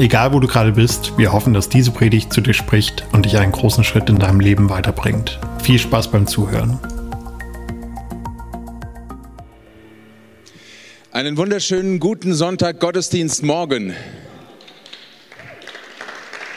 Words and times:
Egal 0.00 0.32
wo 0.32 0.40
du 0.40 0.46
gerade 0.46 0.72
bist, 0.72 1.18
wir 1.18 1.30
hoffen, 1.30 1.52
dass 1.52 1.68
diese 1.68 1.90
Predigt 1.90 2.32
zu 2.32 2.40
dir 2.40 2.54
spricht 2.54 3.04
und 3.12 3.26
dich 3.26 3.36
einen 3.36 3.52
großen 3.52 3.84
Schritt 3.84 4.08
in 4.08 4.18
deinem 4.18 4.40
Leben 4.40 4.70
weiterbringt. 4.70 5.38
Viel 5.62 5.78
Spaß 5.78 6.10
beim 6.10 6.26
Zuhören. 6.26 6.80
Einen 11.12 11.36
wunderschönen 11.36 12.00
guten 12.00 12.32
Sonntag 12.32 12.80
Gottesdienst 12.80 13.42
morgen. 13.42 13.94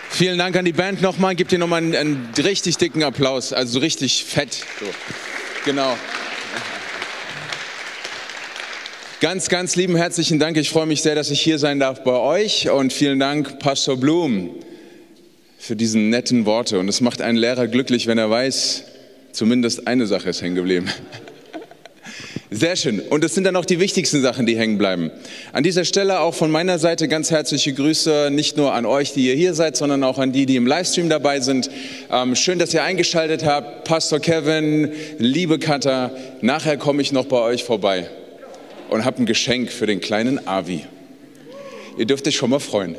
Vielen 0.09 0.37
Dank 0.37 0.55
an 0.55 0.63
die 0.63 0.71
Band 0.71 1.01
nochmal. 1.01 1.35
Gebt 1.35 1.51
ihr 1.51 1.59
nochmal 1.59 1.81
einen, 1.81 1.95
einen 1.97 2.29
richtig 2.37 2.77
dicken 2.77 3.03
Applaus, 3.03 3.51
also 3.51 3.79
richtig 3.79 4.23
fett. 4.23 4.53
So. 4.79 4.85
Genau. 5.65 5.97
Ganz, 9.23 9.47
ganz 9.47 9.77
lieben 9.77 9.95
herzlichen 9.95 10.37
Dank. 10.37 10.57
Ich 10.57 10.69
freue 10.69 10.85
mich 10.85 11.01
sehr, 11.01 11.15
dass 11.15 11.31
ich 11.31 11.39
hier 11.39 11.57
sein 11.57 11.79
darf 11.79 12.03
bei 12.03 12.11
euch 12.11 12.69
und 12.69 12.91
vielen 12.91 13.21
Dank, 13.21 13.57
Pastor 13.57 13.95
Blum, 13.95 14.49
für 15.57 15.77
diesen 15.77 16.09
netten 16.09 16.45
Worte. 16.45 16.77
Und 16.77 16.89
es 16.89 16.99
macht 16.99 17.21
einen 17.21 17.37
Lehrer 17.37 17.69
glücklich, 17.69 18.05
wenn 18.07 18.17
er 18.17 18.29
weiß, 18.29 18.83
zumindest 19.31 19.87
eine 19.87 20.07
Sache 20.07 20.31
ist 20.31 20.41
hängen 20.41 20.55
geblieben. 20.55 20.89
Sehr 22.51 22.75
schön. 22.75 22.99
Und 22.99 23.23
es 23.23 23.33
sind 23.33 23.45
dann 23.45 23.55
auch 23.55 23.63
die 23.63 23.79
wichtigsten 23.79 24.21
Sachen, 24.21 24.45
die 24.45 24.57
hängen 24.57 24.77
bleiben. 24.77 25.09
An 25.53 25.63
dieser 25.63 25.85
Stelle 25.85 26.19
auch 26.19 26.33
von 26.33 26.51
meiner 26.51 26.77
Seite 26.77 27.07
ganz 27.07 27.31
herzliche 27.31 27.71
Grüße, 27.71 28.27
nicht 28.29 28.57
nur 28.57 28.73
an 28.73 28.85
euch, 28.85 29.13
die 29.13 29.25
ihr 29.25 29.35
hier 29.35 29.53
seid, 29.53 29.77
sondern 29.77 30.03
auch 30.03 30.19
an 30.19 30.33
die, 30.33 30.45
die 30.45 30.57
im 30.57 30.67
Livestream 30.67 31.07
dabei 31.07 31.39
sind. 31.39 31.69
Ähm, 32.11 32.35
schön, 32.35 32.59
dass 32.59 32.73
ihr 32.73 32.83
eingeschaltet 32.83 33.45
habt. 33.45 33.85
Pastor 33.85 34.19
Kevin, 34.19 34.91
liebe 35.17 35.59
Katha, 35.59 36.11
nachher 36.41 36.75
komme 36.75 37.01
ich 37.01 37.13
noch 37.13 37.27
bei 37.27 37.39
euch 37.39 37.63
vorbei 37.63 38.09
und 38.93 39.05
habe 39.05 39.23
ein 39.23 39.25
Geschenk 39.25 39.71
für 39.71 39.87
den 39.87 39.99
kleinen 40.01 40.47
Avi. 40.47 40.85
Ihr 41.97 42.05
dürft 42.05 42.27
euch 42.27 42.35
schon 42.35 42.51
mal 42.51 42.59
freuen. 42.59 42.95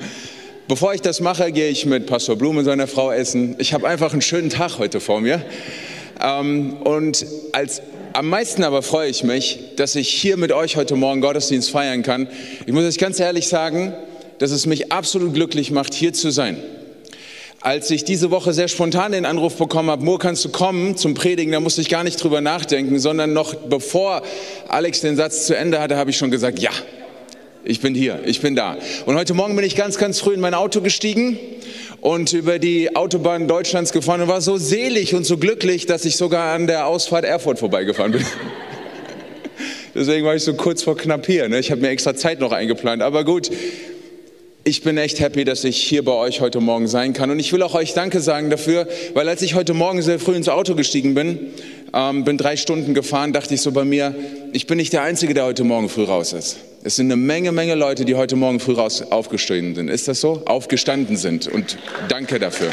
Bevor 0.68 0.94
ich 0.94 1.02
das 1.02 1.20
mache, 1.20 1.52
gehe 1.52 1.68
ich 1.68 1.84
mit 1.84 2.06
Pastor 2.06 2.36
Blum 2.36 2.56
und 2.56 2.64
seiner 2.64 2.86
Frau 2.86 3.12
essen. 3.12 3.54
Ich 3.58 3.74
habe 3.74 3.86
einfach 3.86 4.12
einen 4.12 4.22
schönen 4.22 4.48
Tag 4.48 4.78
heute 4.78 5.00
vor 5.00 5.20
mir. 5.20 5.42
Ähm, 6.18 6.78
und 6.82 7.26
als 7.52 7.82
am 8.14 8.30
meisten 8.30 8.64
aber 8.64 8.80
freue 8.80 9.10
ich 9.10 9.22
mich, 9.22 9.58
dass 9.76 9.96
ich 9.96 10.08
hier 10.08 10.38
mit 10.38 10.50
euch 10.50 10.76
heute 10.76 10.96
Morgen 10.96 11.20
Gottesdienst 11.20 11.70
feiern 11.70 12.02
kann. 12.02 12.28
Ich 12.64 12.72
muss 12.72 12.84
euch 12.84 12.96
ganz 12.96 13.20
ehrlich 13.20 13.48
sagen, 13.48 13.92
dass 14.38 14.50
es 14.50 14.64
mich 14.64 14.92
absolut 14.92 15.34
glücklich 15.34 15.70
macht, 15.70 15.92
hier 15.92 16.14
zu 16.14 16.30
sein. 16.30 16.56
Als 17.60 17.90
ich 17.90 18.04
diese 18.04 18.30
Woche 18.30 18.52
sehr 18.52 18.68
spontan 18.68 19.10
den 19.10 19.26
Anruf 19.26 19.56
bekommen 19.56 19.90
habe, 19.90 20.04
Mo, 20.04 20.16
kannst 20.16 20.44
du 20.44 20.48
kommen 20.48 20.96
zum 20.96 21.14
Predigen, 21.14 21.50
da 21.50 21.58
musste 21.58 21.80
ich 21.80 21.88
gar 21.88 22.04
nicht 22.04 22.22
drüber 22.22 22.40
nachdenken, 22.40 23.00
sondern 23.00 23.32
noch 23.32 23.52
bevor 23.56 24.22
Alex 24.68 25.00
den 25.00 25.16
Satz 25.16 25.46
zu 25.46 25.56
Ende 25.56 25.80
hatte, 25.80 25.96
habe 25.96 26.10
ich 26.10 26.16
schon 26.16 26.30
gesagt, 26.30 26.60
ja, 26.60 26.70
ich 27.64 27.80
bin 27.80 27.96
hier, 27.96 28.20
ich 28.24 28.40
bin 28.40 28.54
da. 28.54 28.76
Und 29.06 29.16
heute 29.16 29.34
Morgen 29.34 29.56
bin 29.56 29.64
ich 29.64 29.74
ganz, 29.74 29.98
ganz 29.98 30.20
früh 30.20 30.34
in 30.34 30.40
mein 30.40 30.54
Auto 30.54 30.80
gestiegen 30.82 31.36
und 32.00 32.32
über 32.32 32.60
die 32.60 32.94
Autobahn 32.94 33.48
Deutschlands 33.48 33.90
gefahren 33.90 34.20
und 34.20 34.28
war 34.28 34.40
so 34.40 34.56
selig 34.56 35.16
und 35.16 35.24
so 35.24 35.36
glücklich, 35.36 35.86
dass 35.86 36.04
ich 36.04 36.16
sogar 36.16 36.54
an 36.54 36.68
der 36.68 36.86
Ausfahrt 36.86 37.24
Erfurt 37.24 37.58
vorbeigefahren 37.58 38.12
bin. 38.12 38.24
Deswegen 39.96 40.24
war 40.24 40.36
ich 40.36 40.44
so 40.44 40.54
kurz 40.54 40.84
vor 40.84 40.96
knapp 40.96 41.26
hier. 41.26 41.48
Ne? 41.48 41.58
Ich 41.58 41.72
habe 41.72 41.80
mir 41.80 41.88
extra 41.88 42.14
Zeit 42.14 42.38
noch 42.38 42.52
eingeplant. 42.52 43.02
Aber 43.02 43.24
gut, 43.24 43.50
ich 44.68 44.82
bin 44.82 44.98
echt 44.98 45.18
happy, 45.20 45.44
dass 45.44 45.64
ich 45.64 45.82
hier 45.82 46.04
bei 46.04 46.12
euch 46.12 46.42
heute 46.42 46.60
Morgen 46.60 46.88
sein 46.88 47.14
kann. 47.14 47.30
Und 47.30 47.38
ich 47.38 47.54
will 47.54 47.62
auch 47.62 47.74
euch 47.74 47.94
Danke 47.94 48.20
sagen 48.20 48.50
dafür, 48.50 48.86
weil 49.14 49.26
als 49.26 49.40
ich 49.40 49.54
heute 49.54 49.72
Morgen 49.72 50.02
sehr 50.02 50.18
früh 50.18 50.34
ins 50.34 50.50
Auto 50.50 50.74
gestiegen 50.74 51.14
bin, 51.14 51.38
ähm, 51.94 52.24
bin 52.24 52.36
drei 52.36 52.56
Stunden 52.56 52.92
gefahren, 52.92 53.32
dachte 53.32 53.54
ich 53.54 53.62
so 53.62 53.72
bei 53.72 53.86
mir, 53.86 54.14
ich 54.52 54.66
bin 54.66 54.76
nicht 54.76 54.92
der 54.92 55.02
Einzige, 55.02 55.32
der 55.32 55.46
heute 55.46 55.64
Morgen 55.64 55.88
früh 55.88 56.04
raus 56.04 56.34
ist. 56.34 56.58
Es 56.84 56.96
sind 56.96 57.06
eine 57.06 57.16
Menge, 57.16 57.50
Menge 57.50 57.76
Leute, 57.76 58.04
die 58.04 58.14
heute 58.14 58.36
Morgen 58.36 58.60
früh 58.60 58.74
raus 58.74 59.02
aufgestanden 59.02 59.74
sind. 59.74 59.88
Ist 59.88 60.06
das 60.06 60.20
so? 60.20 60.42
Aufgestanden 60.44 61.16
sind. 61.16 61.48
Und 61.48 61.78
danke 62.10 62.38
dafür. 62.38 62.70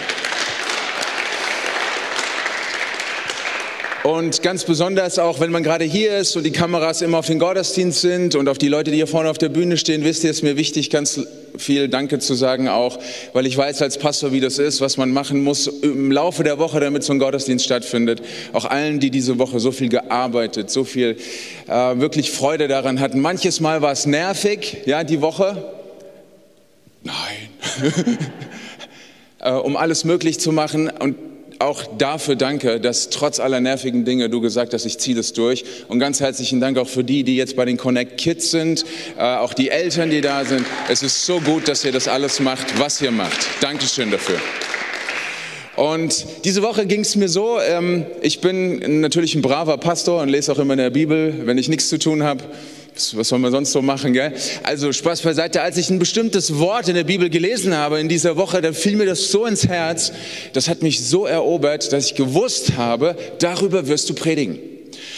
Und 4.06 4.44
ganz 4.44 4.66
besonders 4.66 5.18
auch, 5.18 5.40
wenn 5.40 5.50
man 5.50 5.64
gerade 5.64 5.84
hier 5.84 6.16
ist 6.20 6.36
und 6.36 6.44
die 6.44 6.52
Kameras 6.52 7.02
immer 7.02 7.18
auf 7.18 7.26
den 7.26 7.40
Gottesdienst 7.40 8.02
sind 8.02 8.36
und 8.36 8.48
auf 8.48 8.60
die 8.60 8.68
Leute, 8.68 8.92
die 8.92 8.98
hier 8.98 9.08
vorne 9.08 9.32
auf 9.32 9.40
der 9.40 9.50
Bühne 9.50 9.78
stehen, 9.78 10.04
wisst 10.04 10.24
ihr, 10.24 10.30
ist 10.30 10.44
mir 10.44 10.58
wichtig, 10.58 10.92
ganz 10.92 11.20
viel 11.58 11.90
Danke 11.90 12.20
zu 12.20 12.36
sagen 12.36 12.68
auch, 12.68 13.00
weil 13.34 13.48
ich 13.48 13.58
weiß 13.58 13.82
als 13.82 13.98
Pastor, 13.98 14.32
wie 14.32 14.42
das 14.42 14.60
ist, 14.60 14.80
was 14.80 14.98
man 14.98 15.12
machen 15.12 15.44
muss 15.44 15.66
im 15.66 16.12
Laufe 16.12 16.44
der 16.44 16.60
Woche, 16.60 16.80
damit 16.80 17.04
so 17.04 17.14
ein 17.14 17.20
Gottesdienst 17.20 17.66
stattfindet. 17.66 18.22
Auch 18.54 18.66
allen, 18.66 19.00
die 19.00 19.10
diese 19.10 19.40
Woche 19.40 19.60
so 19.60 19.72
viel 19.72 19.90
gearbeitet, 19.90 20.70
so 20.70 20.84
viel 20.84 21.18
äh, 21.68 21.72
wirklich 21.98 22.30
Freude 22.30 22.68
daran 22.68 23.00
hatten. 23.00 23.22
Manches 23.22 23.60
Mal 23.60 23.82
war 23.82 23.92
es 23.92 24.06
nervig, 24.06 24.84
ja, 24.86 25.04
die 25.04 25.22
Woche. 25.22 25.74
Nein. 27.02 27.16
äh, 29.40 29.52
um 29.54 29.76
alles 29.76 30.04
möglich 30.04 30.40
zu 30.40 30.52
machen 30.52 30.92
und 30.92 31.16
auch 31.60 31.84
dafür 31.98 32.36
danke, 32.36 32.80
dass 32.80 33.10
trotz 33.10 33.40
aller 33.40 33.60
nervigen 33.60 34.06
Dinge 34.06 34.30
du 34.30 34.42
gesagt 34.42 34.74
hast, 34.74 34.86
ich 34.86 34.98
ziehe 34.98 35.16
das 35.16 35.34
durch. 35.34 35.64
Und 35.88 36.00
ganz 36.00 36.20
herzlichen 36.20 36.60
Dank 36.60 36.78
auch 36.78 36.88
für 36.88 37.04
die, 37.04 37.24
die 37.24 37.36
jetzt 37.36 37.56
bei 37.56 37.66
den 37.66 37.78
Connect 37.78 38.18
Kids 38.18 38.52
sind, 38.52 38.86
äh, 39.18 39.22
auch 39.22 39.54
die 39.54 39.70
Eltern, 39.70 40.10
die 40.10 40.22
da 40.22 40.44
sind. 40.46 40.66
Es 40.90 41.04
ist 41.04 41.26
so 41.26 41.40
gut, 41.40 41.68
dass 41.68 41.86
ihr 41.86 41.92
das 41.92 42.08
alles 42.08 42.40
macht, 42.40 42.80
was 42.80 43.02
ihr 43.02 43.12
macht. 43.12 43.48
Dankeschön 43.62 44.12
dafür. 44.12 44.40
Und 45.76 46.26
diese 46.46 46.62
Woche 46.62 46.86
ging 46.86 47.02
es 47.02 47.16
mir 47.16 47.28
so, 47.28 47.60
ähm, 47.60 48.06
ich 48.22 48.40
bin 48.40 49.02
natürlich 49.02 49.36
ein 49.36 49.42
braver 49.42 49.78
Pastor 49.78 50.22
und 50.22 50.30
lese 50.30 50.52
auch 50.52 50.60
immer 50.60 50.74
in 50.74 50.80
der 50.80 50.90
Bibel, 50.90 51.42
wenn 51.46 51.58
ich 51.58 51.68
nichts 51.68 51.90
zu 51.90 52.00
tun 52.00 52.24
habe 52.24 52.44
was 53.16 53.28
soll 53.28 53.39
man 53.39 53.51
sonst 53.51 53.72
so 53.72 53.81
machen, 53.81 54.13
gell? 54.13 54.33
Also 54.63 54.94
Spaß 54.94 55.22
beiseite, 55.22 55.61
als 55.61 55.78
ich 55.78 55.89
ein 55.89 56.00
bestimmtes 56.00 56.57
Wort 56.59 56.88
in 56.88 56.95
der 56.95 57.03
Bibel 57.03 57.29
gelesen 57.29 57.75
habe 57.75 58.00
in 58.00 58.07
dieser 58.07 58.38
Woche, 58.38 58.61
dann 58.61 58.73
fiel 58.73 58.95
mir 58.95 59.06
das 59.06 59.31
so 59.31 59.45
ins 59.45 59.67
Herz, 59.67 60.13
das 60.53 60.69
hat 60.69 60.81
mich 60.81 61.03
so 61.03 61.25
erobert, 61.25 61.91
dass 61.91 62.07
ich 62.07 62.16
gewusst 62.16 62.78
habe, 62.78 63.17
darüber 63.39 63.88
wirst 63.88 64.09
du 64.09 64.13
predigen. 64.13 64.59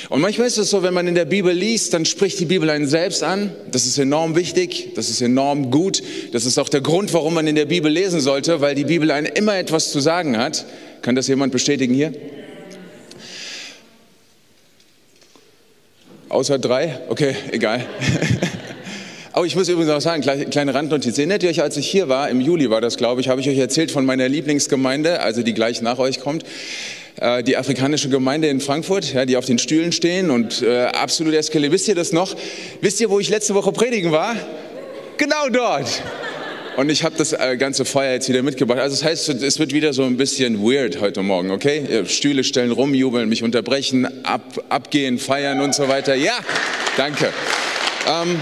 Und 0.09 0.21
manchmal 0.21 0.47
ist 0.47 0.57
es 0.57 0.69
so, 0.69 0.83
wenn 0.83 0.93
man 0.93 1.07
in 1.07 1.15
der 1.15 1.25
Bibel 1.25 1.53
liest, 1.53 1.93
dann 1.93 2.05
spricht 2.05 2.39
die 2.39 2.45
Bibel 2.45 2.69
einen 2.69 2.87
selbst 2.87 3.23
an. 3.23 3.51
Das 3.71 3.85
ist 3.85 3.97
enorm 3.97 4.35
wichtig, 4.35 4.93
das 4.95 5.09
ist 5.09 5.21
enorm 5.21 5.69
gut. 5.69 6.01
Das 6.31 6.45
ist 6.45 6.57
auch 6.57 6.69
der 6.69 6.81
Grund, 6.81 7.13
warum 7.13 7.33
man 7.33 7.47
in 7.47 7.55
der 7.55 7.65
Bibel 7.65 7.91
lesen 7.91 8.21
sollte, 8.21 8.61
weil 8.61 8.75
die 8.75 8.85
Bibel 8.85 9.11
einem 9.11 9.31
immer 9.33 9.57
etwas 9.57 9.91
zu 9.91 9.99
sagen 9.99 10.37
hat. 10.37 10.65
Kann 11.01 11.15
das 11.15 11.27
jemand 11.27 11.51
bestätigen 11.51 11.93
hier? 11.93 12.13
Außer 16.29 16.59
drei? 16.59 16.99
Okay, 17.09 17.35
egal. 17.51 17.85
Oh, 19.39 19.43
ich 19.43 19.55
muss 19.55 19.69
übrigens 19.69 19.91
auch 19.91 20.01
sagen, 20.01 20.23
kleine 20.23 20.73
Randnotiz. 20.73 21.15
Erinnert 21.19 21.43
ihr 21.43 21.51
euch, 21.51 21.61
als 21.61 21.77
ich 21.77 21.87
hier 21.87 22.09
war, 22.09 22.27
im 22.27 22.41
Juli 22.41 22.71
war 22.71 22.81
das, 22.81 22.97
glaube 22.97 23.21
ich, 23.21 23.29
habe 23.29 23.39
ich 23.39 23.47
euch 23.47 23.59
erzählt 23.59 23.91
von 23.91 24.03
meiner 24.03 24.27
Lieblingsgemeinde, 24.27 25.19
also 25.19 25.43
die 25.43 25.53
gleich 25.53 25.83
nach 25.83 25.99
euch 25.99 26.19
kommt, 26.19 26.43
äh, 27.17 27.43
die 27.43 27.55
afrikanische 27.55 28.09
Gemeinde 28.09 28.47
in 28.47 28.59
Frankfurt, 28.61 29.13
ja, 29.13 29.25
die 29.25 29.37
auf 29.37 29.45
den 29.45 29.59
Stühlen 29.59 29.91
stehen 29.91 30.31
und 30.31 30.63
äh, 30.63 30.85
absolut 30.85 31.35
eskaliert. 31.35 31.71
Wisst 31.71 31.87
ihr 31.87 31.93
das 31.93 32.13
noch? 32.13 32.35
Wisst 32.81 32.99
ihr, 32.99 33.11
wo 33.11 33.19
ich 33.19 33.29
letzte 33.29 33.53
Woche 33.53 33.71
predigen 33.71 34.11
war? 34.11 34.35
Genau 35.17 35.49
dort. 35.51 36.01
Und 36.77 36.91
ich 36.91 37.03
habe 37.03 37.15
das 37.17 37.33
äh, 37.33 37.57
ganze 37.57 37.85
Feuer 37.85 38.13
jetzt 38.13 38.29
wieder 38.29 38.43
mitgebracht. 38.43 38.77
Also 38.77 38.95
das 38.95 39.03
heißt, 39.03 39.29
es 39.29 39.57
wird 39.57 39.73
wieder 39.73 39.93
so 39.93 40.03
ein 40.03 40.15
bisschen 40.15 40.61
weird 40.61 41.01
heute 41.01 41.23
Morgen, 41.23 41.49
okay? 41.49 42.03
Stühle 42.05 42.43
stellen, 42.43 42.71
rumjubeln, 42.71 43.27
mich 43.27 43.41
unterbrechen, 43.41 44.07
ab, 44.23 44.63
abgehen, 44.69 45.17
feiern 45.17 45.59
und 45.59 45.73
so 45.73 45.87
weiter. 45.87 46.13
Ja, 46.13 46.37
danke. 46.95 47.29
Ähm, 48.07 48.39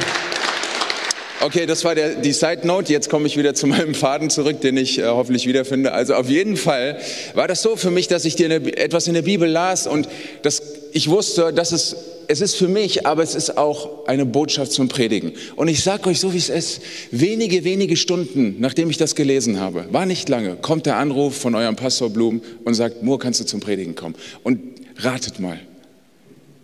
Okay, 1.42 1.66
das 1.66 1.84
war 1.84 1.96
der, 1.96 2.16
die 2.16 2.32
Side 2.32 2.66
Note. 2.66 2.92
Jetzt 2.92 3.10
komme 3.10 3.28
ich 3.28 3.38
wieder 3.38 3.54
zu 3.54 3.68
meinem 3.68 3.94
Faden 3.94 4.30
zurück, 4.30 4.62
den 4.62 4.78
ich 4.78 5.00
äh, 5.00 5.04
hoffentlich 5.04 5.46
wiederfinde. 5.46 5.92
Also 5.92 6.16
auf 6.16 6.30
jeden 6.30 6.56
Fall 6.56 6.98
war 7.34 7.48
das 7.48 7.62
so 7.62 7.76
für 7.76 7.92
mich, 7.92 8.08
dass 8.08 8.24
ich 8.24 8.36
dir 8.36 8.46
eine, 8.46 8.78
etwas 8.78 9.08
in 9.08 9.14
der 9.14 9.22
Bibel 9.22 9.48
las 9.48 9.86
und 9.86 10.08
das, 10.44 10.75
ich 10.96 11.10
wusste, 11.10 11.54
dass 11.54 11.72
es 11.72 11.96
es 12.28 12.42
ist 12.42 12.56
für 12.56 12.68
mich, 12.68 13.06
aber 13.06 13.24
es 13.24 13.36
ist 13.36 13.58
auch 13.58 14.08
eine 14.08 14.26
Botschaft 14.26 14.72
zum 14.72 14.88
Predigen. 14.88 15.34
Und 15.56 15.68
ich 15.68 15.84
sage 15.84 16.10
euch 16.10 16.20
so, 16.20 16.34
wie 16.34 16.38
es 16.38 16.50
ist, 16.50 16.82
wenige, 17.12 17.64
wenige 17.64 17.96
Stunden, 17.96 18.56
nachdem 18.60 18.90
ich 18.90 18.98
das 18.98 19.16
gelesen 19.16 19.60
habe, 19.60 19.88
war 19.92 20.06
nicht 20.06 20.30
lange, 20.30 20.56
kommt 20.56 20.86
der 20.86 20.98
Anruf 20.98 21.36
von 21.36 21.56
eurem 21.56 21.76
Pastor 21.76 22.10
Blum 22.10 22.42
und 22.64 22.74
sagt, 22.74 23.04
Moor, 23.04 23.20
kannst 23.20 23.40
du 23.40 23.46
zum 23.46 23.60
Predigen 23.60 23.96
kommen? 23.96 24.16
Und 24.44 24.60
ratet 24.98 25.40
mal. 25.40 25.60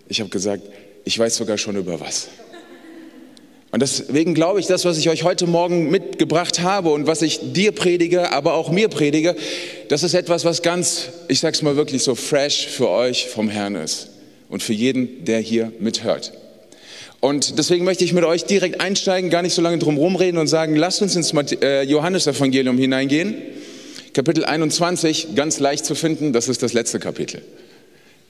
Ich 0.08 0.20
habe 0.20 0.30
gesagt, 0.30 0.64
ich 1.04 1.18
weiß 1.18 1.36
sogar 1.36 1.58
schon 1.58 1.76
über 1.76 2.00
was. 2.00 2.30
Und 3.72 3.82
deswegen 3.82 4.34
glaube 4.34 4.60
ich, 4.60 4.68
das, 4.68 4.84
was 4.84 4.98
ich 4.98 5.10
euch 5.10 5.24
heute 5.24 5.48
Morgen 5.48 5.90
mitgebracht 5.90 6.60
habe 6.60 6.90
und 6.90 7.08
was 7.08 7.22
ich 7.22 7.54
dir 7.54 7.72
predige, 7.72 8.32
aber 8.34 8.56
auch 8.56 8.70
mir 8.70 8.90
predige, 8.90 9.36
das 9.88 10.04
ist 10.04 10.14
etwas, 10.14 10.44
was 10.44 10.62
ganz, 10.62 11.08
ich 11.30 11.40
sag's 11.40 11.62
mal 11.62 11.78
wirklich 11.78 12.04
so 12.04 12.16
fresh 12.16 12.68
für 12.68 12.90
euch 12.90 13.28
vom 13.28 13.48
Herrn 13.48 13.76
ist 13.76 14.11
und 14.52 14.62
für 14.62 14.74
jeden, 14.74 15.26
der 15.26 15.40
hier 15.40 15.72
mithört. 15.80 16.34
Und 17.20 17.58
deswegen 17.58 17.86
möchte 17.86 18.04
ich 18.04 18.14
mit 18.14 18.24
euch 18.24 18.46
direkt 18.46 18.82
einsteigen, 18.82 19.30
gar 19.30 19.42
nicht 19.42 19.54
so 19.54 19.62
lange 19.62 19.78
drum 19.78 19.98
rumreden 19.98 20.40
und 20.40 20.48
sagen, 20.48 20.76
lasst 20.76 21.02
uns 21.02 21.16
ins 21.16 21.34
äh, 21.34 21.84
Johannesevangelium 21.84 22.78
hineingehen. 22.78 23.36
Kapitel 24.14 24.44
21, 24.44 25.36
ganz 25.36 25.60
leicht 25.60 25.86
zu 25.86 25.96
finden, 25.96 26.34
das 26.34 26.50
ist 26.50 26.64
das 26.64 26.74
letzte 26.74 27.00
Kapitel. 27.00 27.42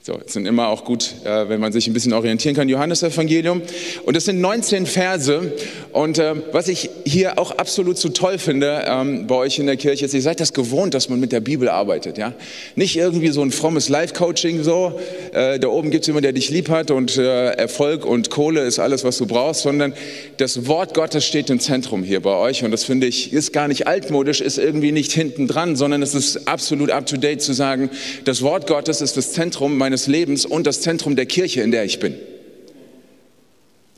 So, 0.04 0.20
es 0.26 0.34
sind 0.34 0.48
immer 0.48 0.70
auch 0.70 0.84
gut, 0.84 1.14
äh, 1.26 1.48
wenn 1.48 1.60
man 1.60 1.72
sich 1.72 1.86
ein 1.86 1.94
bisschen 1.94 2.14
orientieren 2.14 2.56
kann. 2.56 2.68
Johannesevangelium. 2.68 3.62
Und 4.04 4.18
es 4.18 4.26
sind 4.26 4.42
19 4.42 4.88
Verse. 4.88 5.54
Und 5.92 6.18
äh, 6.18 6.34
was 6.52 6.70
ich 6.70 6.90
hier 7.06 7.38
auch 7.38 7.52
absolut 7.52 8.00
so 8.00 8.10
toll 8.10 8.40
finde 8.40 8.84
ähm, 8.88 9.28
bei 9.28 9.36
euch 9.36 9.60
in 9.60 9.68
der 9.68 9.78
Kirche 9.78 10.06
ist, 10.06 10.16
ihr 10.16 10.24
seid 10.24 10.40
das 10.40 10.54
gewohnt, 10.54 10.96
dass 10.96 11.10
man 11.10 11.20
mit 11.20 11.32
der 11.32 11.40
Bibel 11.40 11.70
arbeitet. 11.70 12.18
Ja? 12.18 12.34
Nicht 12.76 12.98
irgendwie 12.98 13.28
so 13.28 13.44
ein 13.44 13.52
frommes 13.52 13.90
Life-Coaching 13.90 14.64
so. 14.64 15.00
Äh, 15.34 15.60
da 15.60 15.68
oben 15.68 15.92
gibt 15.92 16.02
es 16.02 16.08
jemanden, 16.08 16.24
der 16.24 16.34
dich 16.34 16.50
lieb 16.50 16.70
hat 16.70 16.90
und 16.90 17.18
äh, 17.18 17.52
Erfolg 17.52 18.04
und 18.04 18.32
Kohle 18.32 18.62
ist 18.62 18.80
alles, 18.80 19.04
was 19.04 19.20
du 19.20 19.28
brauchst, 19.28 19.62
sondern 19.62 19.94
das 20.38 20.66
Wort 20.66 20.96
Gottes 20.96 21.28
steht 21.28 21.52
im 21.52 21.60
Zentrum 21.60 22.02
hier 22.02 22.24
bei 22.24 22.36
euch. 22.36 22.64
Und 22.64 22.72
das 22.72 22.86
finde 22.86 23.06
ich, 23.06 23.34
ist 23.34 23.54
gar 23.54 23.68
nicht 23.68 23.86
altmodisch, 23.86 24.42
ist 24.42 24.58
irgendwie 24.58 24.94
nicht 24.94 25.12
hinten 25.12 25.48
dran, 25.48 25.76
sondern 25.76 26.02
es 26.02 26.16
ist 26.16 26.48
absolut 26.48 26.90
up-to-date 26.90 27.44
zu 27.44 27.54
sagen, 27.54 27.92
das 28.26 28.42
Wort 28.42 28.66
Gottes 28.66 29.02
ist 29.02 29.16
das 29.16 29.34
Zentrum 29.34 29.78
meiner 29.78 29.91
meines 29.92 30.08
Lebens 30.08 30.46
und 30.46 30.66
das 30.66 30.80
Zentrum 30.80 31.18
der 31.18 31.26
Kirche, 31.26 31.62
in 31.62 31.72
der 31.72 31.84
ich 31.84 32.00
bin. 32.00 32.16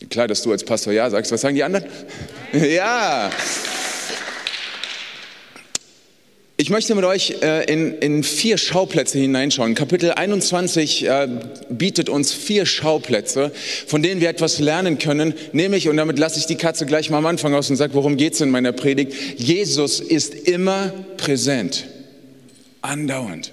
Klar, 0.10 0.28
dass 0.28 0.42
du 0.42 0.52
als 0.52 0.64
Pastor 0.64 0.92
ja 0.92 1.08
sagst. 1.08 1.32
Was 1.32 1.42
sagen 1.42 1.56
die 1.56 1.64
anderen? 1.64 1.86
Ja. 2.54 3.30
Ich 6.58 6.70
möchte 6.70 6.96
mit 6.96 7.04
euch 7.04 7.36
äh, 7.42 7.66
in, 7.72 7.98
in, 7.98 8.24
vier 8.24 8.58
Schauplätze 8.58 9.18
hineinschauen. 9.20 9.76
Kapitel 9.76 10.12
21 10.12 11.06
äh, 11.06 11.28
bietet 11.70 12.10
uns 12.10 12.32
vier 12.32 12.66
Schauplätze, 12.66 13.52
von 13.88 14.02
denen 14.02 14.22
wir 14.22 14.30
etwas 14.30 14.60
lernen 14.60 14.98
können. 14.98 15.34
Nämlich, 15.52 15.90
und 15.90 15.98
damit 15.98 16.18
lasse 16.20 16.40
ich 16.40 16.46
die 16.46 16.56
Katze 16.56 16.86
gleich 16.86 17.10
mal 17.10 17.18
am 17.18 17.26
Anfang 17.26 17.54
aus 17.54 17.70
und 17.70 17.76
sage, 17.76 17.94
worum 17.96 18.18
geht 18.18 18.34
es 18.34 18.42
in 18.42 18.50
meiner 18.50 18.72
Predigt? 18.72 19.14
Jesus 19.38 20.00
ist 20.00 20.34
immer 20.34 20.94
präsent. 21.18 21.86
Andauernd. 22.82 23.52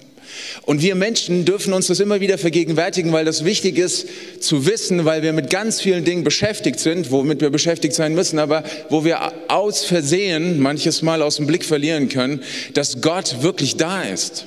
Und 0.63 0.81
wir 0.81 0.95
Menschen 0.95 1.45
dürfen 1.45 1.73
uns 1.73 1.87
das 1.87 1.99
immer 1.99 2.19
wieder 2.19 2.37
vergegenwärtigen, 2.37 3.11
weil 3.11 3.25
das 3.25 3.45
wichtig 3.45 3.77
ist 3.77 4.07
zu 4.39 4.65
wissen, 4.65 5.05
weil 5.05 5.23
wir 5.23 5.33
mit 5.33 5.49
ganz 5.49 5.81
vielen 5.81 6.03
Dingen 6.03 6.23
beschäftigt 6.23 6.79
sind, 6.79 7.11
womit 7.11 7.41
wir 7.41 7.49
beschäftigt 7.49 7.93
sein 7.93 8.13
müssen, 8.13 8.39
aber 8.39 8.63
wo 8.89 9.03
wir 9.03 9.33
aus 9.47 9.83
Versehen 9.83 10.59
manches 10.61 11.01
Mal 11.01 11.21
aus 11.21 11.37
dem 11.37 11.47
Blick 11.47 11.65
verlieren 11.65 12.09
können, 12.09 12.41
dass 12.73 13.01
Gott 13.01 13.41
wirklich 13.41 13.77
da 13.77 14.03
ist. 14.03 14.45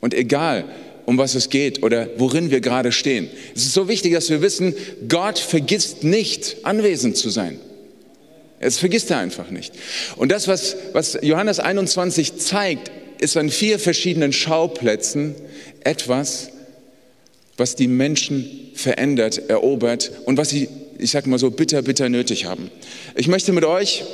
Und 0.00 0.14
egal, 0.14 0.64
um 1.06 1.18
was 1.18 1.34
es 1.34 1.50
geht 1.50 1.82
oder 1.82 2.08
worin 2.18 2.50
wir 2.50 2.60
gerade 2.60 2.92
stehen. 2.92 3.28
Es 3.54 3.62
ist 3.62 3.74
so 3.74 3.88
wichtig, 3.88 4.12
dass 4.12 4.30
wir 4.30 4.42
wissen, 4.42 4.74
Gott 5.08 5.38
vergisst 5.38 6.04
nicht, 6.04 6.58
anwesend 6.62 7.16
zu 7.16 7.30
sein. 7.30 7.58
Es 8.60 8.78
vergisst 8.78 9.10
er 9.10 9.18
einfach 9.18 9.50
nicht. 9.50 9.72
Und 10.16 10.30
das, 10.30 10.46
was, 10.46 10.76
was 10.92 11.18
Johannes 11.22 11.60
21 11.60 12.36
zeigt, 12.36 12.90
ist 13.20 13.36
an 13.36 13.50
vier 13.50 13.78
verschiedenen 13.78 14.32
Schauplätzen 14.32 15.34
etwas, 15.84 16.50
was 17.56 17.76
die 17.76 17.88
Menschen 17.88 18.70
verändert, 18.74 19.50
erobert 19.50 20.10
und 20.24 20.38
was 20.38 20.48
sie, 20.48 20.68
ich 20.98 21.10
sag 21.10 21.26
mal 21.26 21.38
so, 21.38 21.50
bitter, 21.50 21.82
bitter 21.82 22.08
nötig 22.08 22.46
haben. 22.46 22.70
Ich 23.14 23.28
möchte 23.28 23.52
mit 23.52 23.64
euch, 23.64 24.04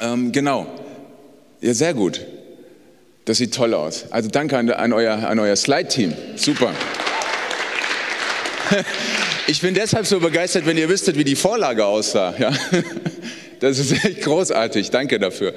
ähm, 0.00 0.32
genau, 0.32 0.66
ja, 1.60 1.72
sehr 1.72 1.94
gut. 1.94 2.20
Das 3.24 3.38
sieht 3.38 3.54
toll 3.54 3.74
aus. 3.74 4.06
Also 4.10 4.28
danke 4.28 4.56
an, 4.56 4.70
an 4.70 4.92
euer, 4.92 5.14
an 5.14 5.38
euer 5.38 5.56
Slide-Team. 5.56 6.14
Super. 6.36 6.74
Ich 9.48 9.60
bin 9.60 9.74
deshalb 9.74 10.08
so 10.08 10.18
begeistert, 10.18 10.66
wenn 10.66 10.76
ihr 10.76 10.88
wüsstet, 10.88 11.16
wie 11.16 11.22
die 11.22 11.36
Vorlage 11.36 11.84
aussah. 11.84 12.34
Ja? 12.36 12.52
Das 13.60 13.78
ist 13.78 14.04
echt 14.04 14.22
großartig. 14.22 14.90
Danke 14.90 15.18
dafür. 15.18 15.54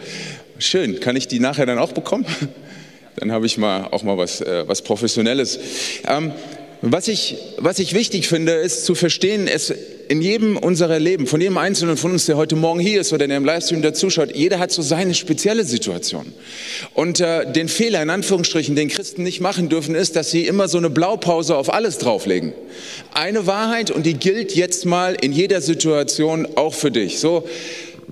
Schön. 0.59 0.99
Kann 0.99 1.15
ich 1.15 1.29
die 1.29 1.39
nachher 1.39 1.65
dann 1.65 1.79
auch 1.79 1.93
bekommen? 1.93 2.25
Dann 3.15 3.31
habe 3.31 3.45
ich 3.45 3.57
mal 3.57 3.87
auch 3.91 4.03
mal 4.03 4.17
was, 4.17 4.41
äh, 4.41 4.67
was 4.67 4.81
Professionelles. 4.81 5.59
Ähm, 6.07 6.33
was 6.81 7.07
ich, 7.07 7.37
was 7.57 7.79
ich 7.79 7.93
wichtig 7.93 8.27
finde, 8.27 8.53
ist 8.53 8.85
zu 8.85 8.95
verstehen, 8.95 9.47
es 9.47 9.73
in 10.09 10.21
jedem 10.21 10.57
unserer 10.57 10.97
Leben, 10.97 11.27
von 11.27 11.39
jedem 11.39 11.57
Einzelnen 11.57 11.97
von 11.97 12.11
uns, 12.11 12.25
der 12.25 12.35
heute 12.35 12.55
Morgen 12.55 12.79
hier 12.79 13.01
ist 13.01 13.13
oder 13.13 13.27
der 13.27 13.37
im 13.37 13.45
Livestream 13.45 13.81
dazuschaut, 13.81 14.35
jeder 14.35 14.59
hat 14.59 14.71
so 14.71 14.81
seine 14.81 15.13
spezielle 15.13 15.65
Situation. 15.65 16.33
Und 16.93 17.19
äh, 17.19 17.51
den 17.51 17.67
Fehler, 17.67 18.01
in 18.01 18.09
Anführungsstrichen, 18.09 18.75
den 18.75 18.87
Christen 18.87 19.23
nicht 19.23 19.39
machen 19.39 19.69
dürfen, 19.69 19.95
ist, 19.95 20.15
dass 20.15 20.31
sie 20.31 20.47
immer 20.47 20.67
so 20.67 20.77
eine 20.77 20.89
Blaupause 20.89 21.55
auf 21.55 21.71
alles 21.71 21.99
drauflegen. 21.99 22.53
Eine 23.13 23.45
Wahrheit 23.45 23.91
und 23.91 24.05
die 24.05 24.15
gilt 24.15 24.55
jetzt 24.55 24.85
mal 24.85 25.15
in 25.19 25.31
jeder 25.31 25.61
Situation 25.61 26.47
auch 26.55 26.73
für 26.73 26.91
dich. 26.91 27.19
So, 27.19 27.47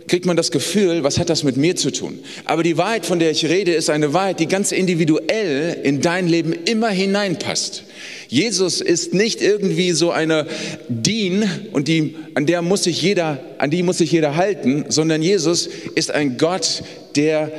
kriegt 0.05 0.25
man 0.25 0.37
das 0.37 0.51
Gefühl, 0.51 1.03
was 1.03 1.17
hat 1.17 1.29
das 1.29 1.43
mit 1.43 1.57
mir 1.57 1.75
zu 1.75 1.91
tun? 1.91 2.19
Aber 2.45 2.61
die 2.61 2.77
Wahrheit, 2.77 3.05
von 3.05 3.19
der 3.19 3.31
ich 3.31 3.45
rede, 3.45 3.73
ist 3.73 3.89
eine 3.89 4.13
Wahrheit, 4.13 4.39
die 4.39 4.47
ganz 4.47 4.71
individuell 4.71 5.77
in 5.83 6.01
dein 6.01 6.27
Leben 6.27 6.53
immer 6.53 6.89
hineinpasst. 6.89 7.83
Jesus 8.27 8.81
ist 8.81 9.13
nicht 9.13 9.41
irgendwie 9.41 9.91
so 9.93 10.11
eine 10.11 10.45
Dien 10.87 11.49
und 11.71 11.87
die, 11.87 12.15
an 12.35 12.45
der 12.45 12.61
muss 12.61 12.83
sich 12.83 13.01
jeder, 13.01 13.39
an 13.57 13.71
die 13.71 13.81
muss 13.83 13.97
sich 13.97 14.11
jeder 14.11 14.35
halten, 14.35 14.85
sondern 14.89 15.21
Jesus 15.21 15.67
ist 15.95 16.11
ein 16.11 16.37
Gott, 16.37 16.83
der 17.15 17.51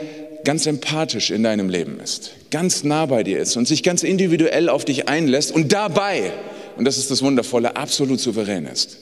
ganz 0.44 0.66
empathisch 0.66 1.30
in 1.30 1.42
deinem 1.42 1.68
Leben 1.68 1.98
ist, 2.00 2.30
ganz 2.50 2.84
nah 2.84 3.06
bei 3.06 3.24
dir 3.24 3.38
ist 3.38 3.56
und 3.56 3.66
sich 3.66 3.82
ganz 3.82 4.02
individuell 4.02 4.68
auf 4.68 4.84
dich 4.84 5.08
einlässt 5.08 5.50
und 5.52 5.72
dabei, 5.72 6.32
und 6.76 6.84
das 6.84 6.98
ist 6.98 7.10
das 7.10 7.22
Wundervolle, 7.22 7.76
absolut 7.76 8.20
souverän 8.20 8.66
ist. 8.66 8.98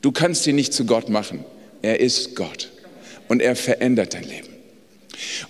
Du 0.00 0.10
kannst 0.10 0.46
ihn 0.46 0.56
nicht 0.56 0.72
zu 0.72 0.86
Gott 0.86 1.08
machen. 1.08 1.44
Er 1.82 2.00
ist 2.00 2.34
Gott 2.34 2.68
und 3.28 3.42
er 3.42 3.56
verändert 3.56 4.14
dein 4.14 4.24
Leben. 4.24 4.48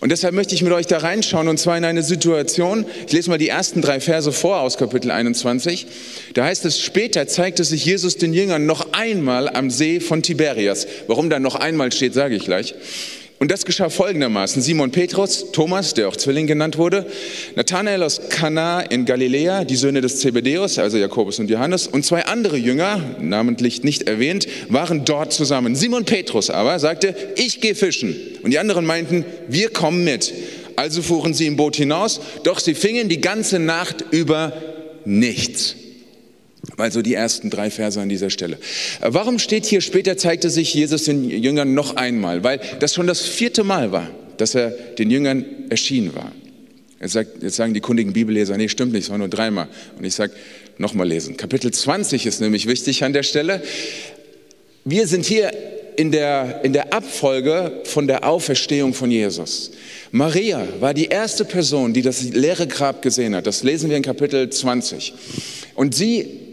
Und 0.01 0.11
deshalb 0.11 0.35
möchte 0.35 0.55
ich 0.55 0.63
mit 0.63 0.73
euch 0.73 0.87
da 0.87 0.99
reinschauen 0.99 1.49
und 1.49 1.59
zwar 1.59 1.77
in 1.77 1.85
eine 1.85 2.03
Situation. 2.03 2.87
Ich 3.07 3.13
lese 3.13 3.31
mal 3.31 3.39
die 3.39 3.49
ersten 3.49 3.83
drei 3.83 4.01
Verse 4.01 4.33
vor 4.33 4.61
aus 4.61 4.79
Kapitel 4.79 5.11
21. 5.11 5.87
Da 6.35 6.45
heißt 6.45 6.65
es, 6.65 6.81
später 6.81 7.27
zeigte 7.27 7.65
sich 7.65 7.85
Jesus 7.85 8.17
den 8.17 8.33
Jüngern 8.33 8.67
noch 8.67 8.93
einmal 8.93 9.49
am 9.49 9.71
See 9.71 10.01
von 10.01 10.23
Tiberias. 10.23 10.87
Warum 11.07 11.29
da 11.31 11.39
noch 11.39 11.55
einmal 11.55 11.93
steht, 11.93 12.15
sage 12.15 12.37
ich 12.37 12.45
gleich. 12.45 12.75
Und 13.41 13.53
das 13.53 13.65
geschah 13.65 13.89
folgendermaßen. 13.89 14.61
Simon 14.63 14.91
Petrus, 14.91 15.53
Thomas, 15.53 15.95
der 15.95 16.09
auch 16.09 16.17
Zwilling 16.17 16.49
genannt 16.49 16.77
wurde, 16.77 17.07
Nathanael 17.55 18.03
aus 18.03 18.21
Kana 18.31 18.81
in 18.81 19.05
Galiläa, 19.05 19.65
die 19.65 19.77
Söhne 19.77 20.01
des 20.01 20.19
Zebedeus, 20.19 20.79
also 20.79 20.99
Jakobus 20.99 21.39
und 21.39 21.49
Johannes, 21.49 21.87
und 21.87 22.05
zwei 22.05 22.25
andere 22.25 22.57
Jünger, 22.57 23.01
namentlich 23.21 23.85
nicht 23.85 24.09
erwähnt, 24.09 24.49
waren 24.69 25.05
dort 25.05 25.33
zusammen. 25.33 25.77
Simon 25.77 26.05
Petrus 26.05 26.51
aber 26.51 26.81
sagte, 26.81 27.15
ich 27.37 27.61
gehe 27.61 27.77
fischen. 27.77 28.17
Und 28.43 28.51
die 28.51 28.59
anderen 28.59 28.85
meinten, 28.85 29.25
wir 29.47 29.71
kommen 29.71 30.03
mit. 30.03 30.35
Also 30.75 31.01
fuhren 31.03 31.33
sie 31.33 31.47
im 31.47 31.57
Boot 31.57 31.77
hinaus, 31.77 32.21
doch 32.43 32.59
sie 32.59 32.75
fingen 32.75 33.09
die 33.09 33.21
ganze 33.21 33.61
Nacht 33.61 34.05
über 34.11 34.53
nichts. 35.05 35.77
Also 36.77 37.03
die 37.03 37.15
ersten 37.15 37.51
drei 37.51 37.71
Verse 37.71 38.01
an 38.01 38.09
dieser 38.09 38.31
Stelle. 38.31 38.57
Äh, 39.01 39.09
warum 39.09 39.39
steht 39.39 39.65
hier, 39.65 39.81
später 39.81 40.17
zeigte 40.17 40.51
sich 40.51 40.75
Jesus 40.75 41.05
den 41.05 41.29
Jüngern 41.29 41.75
noch 41.75 41.97
einmal? 41.97 42.45
Weil 42.45 42.61
das 42.81 42.95
schon 42.95 43.07
das 43.07 43.23
vierte 43.23 43.65
Mal 43.65 43.93
war, 43.93 44.09
dass 44.37 44.55
er 44.55 44.71
den 44.71 45.11
Jüngern 45.11 45.45
erschienen 45.71 46.15
war. 46.15 46.33
Jetzt, 47.01 47.13
sagt, 47.13 47.43
jetzt 47.43 47.57
sagen 47.57 47.75
die 47.75 47.81
kundigen 47.81 48.13
Bibelleser, 48.13 48.57
nee, 48.57 48.69
stimmt 48.69 48.93
nicht, 48.93 49.05
es 49.05 49.11
war 49.11 49.19
nur 49.19 49.29
dreimal. 49.29 49.69
Und 49.97 50.05
ich 50.05 50.15
sage, 50.15 50.33
nochmal 50.79 51.09
lesen. 51.09 51.37
Kapitel 51.37 51.71
20 51.73 52.27
ist 52.27 52.41
nämlich 52.41 52.67
wichtig 52.67 53.05
an 53.05 53.13
der 53.13 53.23
Stelle. 53.23 53.63
Wir 54.85 55.07
sind 55.07 55.25
hier 55.25 55.53
in 55.97 56.13
der, 56.13 56.61
in 56.65 56.73
der 56.73 56.93
Abfolge 56.93 57.81
von 57.85 58.07
der 58.07 58.29
Auferstehung 58.29 58.95
von 58.95 59.11
Jesus. 59.11 59.73
Maria 60.13 60.67
war 60.81 60.95
die 60.95 61.07
erste 61.07 61.45
Person, 61.45 61.93
die 61.93 62.03
das 62.03 62.23
leere 62.23 62.67
Grab 62.67 63.03
gesehen 63.03 63.35
hat. 63.35 63.47
Das 63.47 63.63
lesen 63.63 63.91
wir 63.91 63.97
in 63.97 64.03
Kapitel 64.03 64.49
20. 64.49 65.13
Und 65.75 65.95
sie 65.95 66.48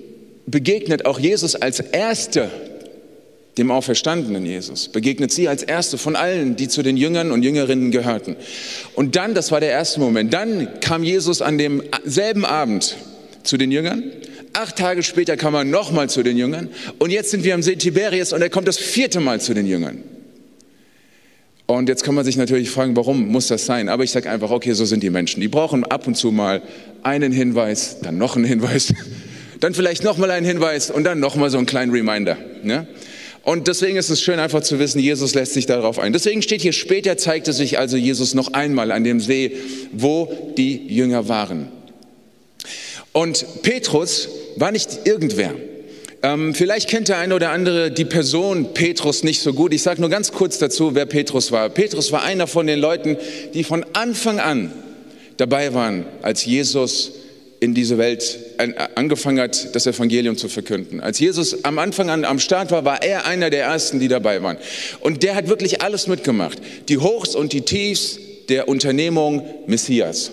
begegnet 0.45 1.05
auch 1.05 1.19
Jesus 1.19 1.55
als 1.55 1.79
Erste 1.79 2.49
dem 3.57 3.71
auferstandenen 3.71 4.45
Jesus, 4.45 4.89
begegnet 4.89 5.31
sie 5.31 5.47
als 5.47 5.63
Erste 5.63 5.97
von 5.97 6.15
allen, 6.15 6.55
die 6.55 6.67
zu 6.67 6.83
den 6.83 6.97
Jüngern 6.97 7.31
und 7.31 7.43
Jüngerinnen 7.43 7.91
gehörten. 7.91 8.35
Und 8.95 9.15
dann, 9.15 9.33
das 9.33 9.51
war 9.51 9.59
der 9.59 9.71
erste 9.71 9.99
Moment, 9.99 10.33
dann 10.33 10.67
kam 10.81 11.03
Jesus 11.03 11.41
an 11.41 11.57
demselben 11.57 12.43
Abend 12.43 12.97
zu 13.43 13.57
den 13.57 13.71
Jüngern. 13.71 14.03
Acht 14.53 14.77
Tage 14.77 15.03
später 15.03 15.37
kam 15.37 15.53
er 15.53 15.63
nochmal 15.63 16.09
zu 16.09 16.23
den 16.23 16.37
Jüngern. 16.37 16.69
Und 16.99 17.11
jetzt 17.11 17.31
sind 17.31 17.43
wir 17.43 17.53
am 17.53 17.61
See 17.61 17.75
Tiberias 17.75 18.33
und 18.33 18.41
er 18.41 18.49
kommt 18.49 18.67
das 18.67 18.77
vierte 18.77 19.19
Mal 19.19 19.39
zu 19.39 19.53
den 19.53 19.67
Jüngern. 19.67 20.03
Und 21.67 21.89
jetzt 21.89 22.03
kann 22.03 22.13
man 22.13 22.23
sich 22.23 22.37
natürlich 22.37 22.69
fragen, 22.69 22.95
warum 22.95 23.27
muss 23.27 23.47
das 23.47 23.65
sein? 23.65 23.89
Aber 23.89 24.03
ich 24.03 24.11
sage 24.11 24.29
einfach, 24.29 24.51
okay, 24.51 24.73
so 24.73 24.85
sind 24.85 25.01
die 25.01 25.09
Menschen. 25.09 25.41
Die 25.41 25.47
brauchen 25.47 25.83
ab 25.83 26.05
und 26.07 26.15
zu 26.15 26.31
mal 26.31 26.61
einen 27.03 27.31
Hinweis, 27.31 27.97
dann 28.01 28.17
noch 28.17 28.35
einen 28.35 28.45
Hinweis, 28.45 28.93
dann 29.59 29.73
vielleicht 29.73 30.03
nochmal 30.03 30.31
einen 30.31 30.45
Hinweis 30.45 30.91
und 30.91 31.03
dann 31.03 31.19
nochmal 31.19 31.49
so 31.49 31.57
einen 31.57 31.67
kleinen 31.67 31.91
Reminder. 31.91 32.37
Ne? 32.63 32.87
Und 33.43 33.67
deswegen 33.67 33.95
ist 33.95 34.09
es 34.09 34.21
schön 34.21 34.39
einfach 34.39 34.61
zu 34.61 34.79
wissen, 34.79 34.99
Jesus 34.99 35.35
lässt 35.35 35.53
sich 35.53 35.67
darauf 35.67 35.99
ein. 35.99 36.13
Deswegen 36.13 36.41
steht 36.41 36.61
hier, 36.61 36.73
später 36.73 37.15
zeigte 37.15 37.53
sich 37.53 37.77
also 37.77 37.95
Jesus 37.95 38.33
noch 38.33 38.53
einmal 38.53 38.91
an 38.91 39.03
dem 39.03 39.19
See, 39.19 39.51
wo 39.91 40.53
die 40.57 40.87
Jünger 40.87 41.27
waren. 41.27 41.67
Und 43.11 43.45
Petrus 43.61 44.29
war 44.57 44.71
nicht 44.71 45.01
irgendwer. 45.05 45.53
Ähm, 46.23 46.55
vielleicht 46.55 46.89
kennt 46.89 47.07
der 47.07 47.19
eine 47.19 47.35
oder 47.35 47.51
andere 47.51 47.91
die 47.91 48.03
Person 48.03 48.73
Petrus 48.73 49.23
nicht 49.23 49.41
so 49.41 49.53
gut. 49.53 49.75
Ich 49.75 49.83
sage 49.83 50.01
nur 50.01 50.09
ganz 50.09 50.31
kurz 50.31 50.57
dazu, 50.57 50.95
wer 50.95 51.05
Petrus 51.05 51.51
war. 51.51 51.69
Petrus 51.69 52.11
war 52.11 52.23
einer 52.23 52.47
von 52.47 52.65
den 52.65 52.79
Leuten, 52.79 53.15
die 53.53 53.63
von 53.63 53.85
Anfang 53.93 54.39
an 54.39 54.73
dabei 55.37 55.75
waren, 55.75 56.05
als 56.23 56.45
Jesus 56.45 57.11
in 57.59 57.73
diese 57.73 57.97
Welt 57.97 58.37
angefangen 58.95 59.39
hat, 59.39 59.75
das 59.75 59.87
Evangelium 59.87 60.37
zu 60.37 60.49
verkünden. 60.49 60.99
Als 60.99 61.19
Jesus 61.19 61.63
am 61.63 61.79
Anfang 61.79 62.09
an 62.09 62.25
am 62.25 62.39
Start 62.39 62.71
war, 62.71 62.85
war 62.85 63.01
er 63.01 63.25
einer 63.25 63.49
der 63.49 63.63
ersten, 63.63 63.99
die 63.99 64.07
dabei 64.07 64.43
waren. 64.43 64.57
Und 64.99 65.23
der 65.23 65.35
hat 65.35 65.47
wirklich 65.47 65.81
alles 65.81 66.07
mitgemacht. 66.07 66.59
Die 66.89 66.97
Hochs 66.97 67.35
und 67.35 67.53
die 67.53 67.61
Tiefs 67.61 68.19
der 68.49 68.67
Unternehmung 68.67 69.45
Messias 69.67 70.31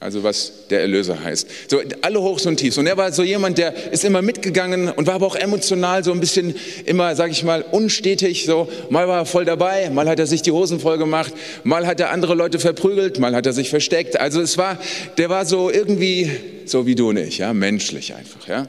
also 0.00 0.22
was 0.22 0.52
der 0.70 0.80
Erlöser 0.80 1.22
heißt. 1.22 1.46
So 1.68 1.80
alle 2.00 2.22
Hochs 2.22 2.46
und 2.46 2.56
Tiefs. 2.56 2.78
Und 2.78 2.86
er 2.86 2.96
war 2.96 3.12
so 3.12 3.22
jemand, 3.22 3.58
der 3.58 3.92
ist 3.92 4.02
immer 4.02 4.22
mitgegangen 4.22 4.88
und 4.88 5.06
war 5.06 5.14
aber 5.14 5.26
auch 5.26 5.36
emotional 5.36 6.02
so 6.02 6.10
ein 6.12 6.20
bisschen 6.20 6.54
immer, 6.86 7.14
sage 7.14 7.32
ich 7.32 7.44
mal, 7.44 7.62
unstetig. 7.70 8.46
So 8.46 8.68
mal 8.88 9.06
war 9.06 9.18
er 9.18 9.26
voll 9.26 9.44
dabei, 9.44 9.90
mal 9.90 10.08
hat 10.08 10.18
er 10.18 10.26
sich 10.26 10.40
die 10.40 10.52
Hosen 10.52 10.80
voll 10.80 10.96
gemacht, 10.96 11.34
mal 11.64 11.86
hat 11.86 12.00
er 12.00 12.10
andere 12.10 12.34
Leute 12.34 12.58
verprügelt, 12.58 13.18
mal 13.18 13.34
hat 13.34 13.44
er 13.44 13.52
sich 13.52 13.68
versteckt. 13.68 14.18
Also 14.18 14.40
es 14.40 14.56
war, 14.56 14.78
der 15.18 15.28
war 15.28 15.44
so 15.44 15.70
irgendwie 15.70 16.30
so 16.64 16.86
wie 16.86 16.94
du 16.94 17.12
nicht, 17.12 17.38
ja, 17.38 17.52
menschlich 17.52 18.14
einfach, 18.14 18.48
ja. 18.48 18.68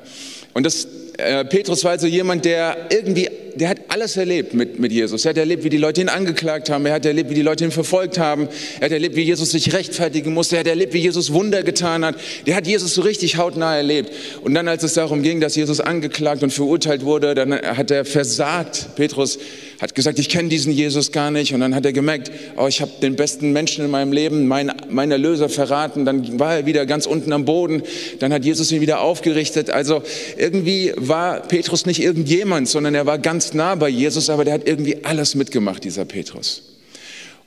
Und 0.53 0.65
das 0.65 0.87
äh, 1.17 1.45
Petrus 1.45 1.83
war 1.83 1.91
also 1.91 2.07
jemand, 2.07 2.45
der 2.45 2.87
irgendwie, 2.89 3.29
der 3.55 3.69
hat 3.69 3.77
alles 3.89 4.17
erlebt 4.17 4.53
mit, 4.53 4.79
mit 4.79 4.91
Jesus. 4.91 5.25
Er 5.25 5.29
hat 5.29 5.37
erlebt, 5.37 5.63
wie 5.63 5.69
die 5.69 5.77
Leute 5.77 6.01
ihn 6.01 6.09
angeklagt 6.09 6.69
haben. 6.69 6.85
Er 6.85 6.93
hat 6.93 7.05
erlebt, 7.05 7.29
wie 7.29 7.35
die 7.35 7.41
Leute 7.41 7.63
ihn 7.63 7.71
verfolgt 7.71 8.17
haben. 8.17 8.47
Er 8.79 8.85
hat 8.85 8.91
erlebt, 8.91 9.15
wie 9.15 9.23
Jesus 9.23 9.51
sich 9.51 9.73
rechtfertigen 9.73 10.33
musste. 10.33 10.55
Er 10.55 10.61
hat 10.61 10.67
erlebt, 10.67 10.93
wie 10.93 10.99
Jesus 10.99 11.33
Wunder 11.33 11.63
getan 11.63 12.05
hat. 12.05 12.15
Der 12.45 12.55
hat 12.55 12.67
Jesus 12.67 12.93
so 12.93 13.01
richtig 13.01 13.37
hautnah 13.37 13.75
erlebt. 13.75 14.11
Und 14.41 14.53
dann, 14.53 14.67
als 14.67 14.83
es 14.83 14.93
darum 14.93 15.23
ging, 15.23 15.41
dass 15.41 15.55
Jesus 15.55 15.79
angeklagt 15.79 16.43
und 16.43 16.51
verurteilt 16.51 17.03
wurde, 17.03 17.35
dann 17.35 17.53
hat 17.53 17.91
er 17.91 18.05
versagt. 18.05 18.89
Petrus 18.95 19.39
hat 19.81 19.95
gesagt, 19.95 20.19
ich 20.19 20.29
kenne 20.29 20.49
diesen 20.49 20.71
Jesus 20.71 21.11
gar 21.11 21.31
nicht. 21.31 21.53
Und 21.53 21.59
dann 21.59 21.73
hat 21.73 21.85
er 21.85 21.93
gemerkt, 21.93 22.31
oh, 22.57 22.67
ich 22.67 22.81
habe 22.81 22.91
den 23.01 23.15
besten 23.15 23.51
Menschen 23.51 23.83
in 23.83 23.91
meinem 23.91 24.11
Leben, 24.11 24.47
mein, 24.47 24.71
mein 24.89 25.11
Erlöser 25.11 25.49
verraten. 25.49 26.05
Dann 26.05 26.39
war 26.39 26.57
er 26.57 26.65
wieder 26.65 26.85
ganz 26.85 27.05
unten 27.05 27.33
am 27.33 27.45
Boden. 27.45 27.83
Dann 28.19 28.31
hat 28.31 28.45
Jesus 28.45 28.71
ihn 28.71 28.81
wieder 28.81 29.01
aufgerichtet. 29.01 29.69
Also 29.69 30.03
irgendwie 30.37 30.93
war 30.95 31.41
Petrus 31.41 31.85
nicht 31.85 32.01
irgendjemand, 32.01 32.67
sondern 32.69 32.95
er 32.95 33.05
war 33.05 33.17
ganz 33.17 33.40
nah 33.53 33.75
bei 33.75 33.89
Jesus, 33.89 34.29
aber 34.29 34.45
der 34.45 34.55
hat 34.55 34.67
irgendwie 34.67 35.03
alles 35.03 35.35
mitgemacht, 35.35 35.83
dieser 35.83 36.05
Petrus. 36.05 36.63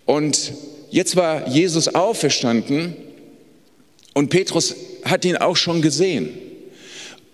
Und 0.05 0.53
jetzt 0.91 1.17
war 1.17 1.49
Jesus 1.49 1.89
auferstanden 1.95 2.97
und 4.13 4.31
Petrus 4.31 4.75
hat 5.05 5.25
ihn 5.25 5.37
auch 5.37 5.57
schon 5.57 5.83
gesehen. 5.83 6.31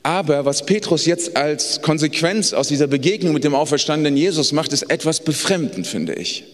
Aber 0.02 0.44
was 0.46 0.64
Petrus 0.64 1.04
jetzt 1.04 1.36
als 1.36 1.82
Konsequenz 1.82 2.52
aus 2.54 2.68
dieser 2.68 2.86
Begegnung 2.86 3.34
mit 3.34 3.44
dem 3.44 3.54
auferstandenen 3.54 4.16
Jesus 4.16 4.52
macht, 4.52 4.72
ist 4.72 4.90
etwas 4.90 5.20
befremdend, 5.20 5.86
finde 5.86 6.14
ich. 6.14 6.44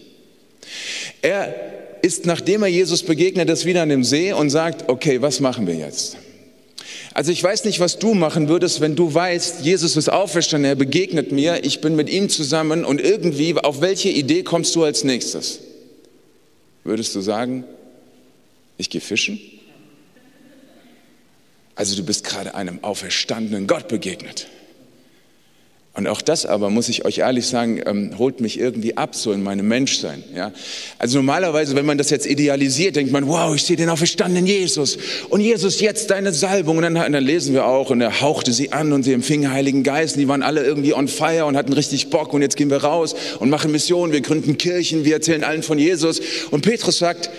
Er 1.21 1.55
ist, 2.01 2.25
nachdem 2.25 2.63
er 2.63 2.67
Jesus 2.67 3.03
begegnet 3.03 3.49
ist, 3.49 3.65
wieder 3.65 3.83
an 3.83 3.89
dem 3.89 4.03
See 4.03 4.33
und 4.33 4.49
sagt, 4.49 4.89
okay, 4.89 5.21
was 5.21 5.39
machen 5.39 5.65
wir 5.65 5.75
jetzt? 5.75 6.17
Also 7.13 7.31
ich 7.31 7.43
weiß 7.43 7.65
nicht, 7.65 7.79
was 7.79 7.99
du 7.99 8.13
machen 8.13 8.49
würdest, 8.49 8.81
wenn 8.81 8.95
du 8.95 9.13
weißt, 9.13 9.61
Jesus 9.61 9.97
ist 9.97 10.09
auferstanden, 10.09 10.69
er 10.69 10.75
begegnet 10.75 11.31
mir, 11.31 11.63
ich 11.63 11.81
bin 11.81 11.95
mit 11.95 12.09
ihm 12.09 12.29
zusammen 12.29 12.85
und 12.85 13.01
irgendwie, 13.01 13.55
auf 13.55 13.81
welche 13.81 14.09
Idee 14.09 14.43
kommst 14.43 14.75
du 14.75 14.83
als 14.83 15.03
nächstes? 15.03 15.59
Würdest 16.83 17.13
du 17.15 17.21
sagen, 17.21 17.63
ich 18.77 18.89
gehe 18.89 19.01
fischen? 19.01 19.39
Also 21.75 21.95
du 21.95 22.03
bist 22.03 22.23
gerade 22.23 22.55
einem 22.55 22.83
auferstandenen 22.83 23.67
Gott 23.67 23.87
begegnet. 23.87 24.47
Und 25.97 26.05
auch 26.05 26.21
das 26.21 26.45
aber, 26.45 26.69
muss 26.69 26.89
ich 26.89 27.05
euch 27.05 27.17
ehrlich 27.17 27.47
sagen, 27.47 27.81
ähm, 27.83 28.19
holt 28.19 28.39
mich 28.39 28.59
irgendwie 28.59 28.95
ab, 28.95 29.15
so 29.15 29.31
in 29.31 29.41
meinem 29.41 29.67
Menschsein. 29.67 30.23
Ja? 30.35 30.53
Also 30.99 31.17
normalerweise, 31.17 31.75
wenn 31.75 31.87
man 31.87 31.97
das 31.97 32.11
jetzt 32.11 32.27
idealisiert, 32.27 32.95
denkt 32.95 33.11
man, 33.11 33.27
wow, 33.27 33.55
ich 33.55 33.63
sehe 33.63 33.77
den 33.77 33.89
auferstandenen 33.89 34.45
Jesus. 34.45 34.99
Und 35.29 35.41
Jesus, 35.41 35.79
jetzt 35.81 36.11
deine 36.11 36.33
Salbung. 36.33 36.77
Und 36.77 36.83
dann, 36.83 36.97
und 36.97 37.11
dann 37.13 37.23
lesen 37.23 37.55
wir 37.55 37.65
auch, 37.65 37.89
und 37.89 37.99
er 37.99 38.21
hauchte 38.21 38.53
sie 38.53 38.71
an 38.71 38.93
und 38.93 39.01
sie 39.01 39.13
empfingen 39.13 39.51
Heiligen 39.51 39.81
Geist. 39.81 40.17
Und 40.17 40.21
die 40.21 40.27
waren 40.27 40.43
alle 40.43 40.63
irgendwie 40.63 40.93
on 40.93 41.07
fire 41.07 41.47
und 41.47 41.57
hatten 41.57 41.73
richtig 41.73 42.11
Bock. 42.11 42.31
Und 42.31 42.43
jetzt 42.43 42.57
gehen 42.57 42.69
wir 42.69 42.83
raus 42.83 43.15
und 43.39 43.49
machen 43.49 43.71
Missionen, 43.71 44.13
wir 44.13 44.21
gründen 44.21 44.55
Kirchen, 44.59 45.03
wir 45.03 45.15
erzählen 45.15 45.43
allen 45.43 45.63
von 45.63 45.79
Jesus. 45.79 46.21
Und 46.51 46.61
Petrus 46.61 46.99
sagt, 46.99 47.31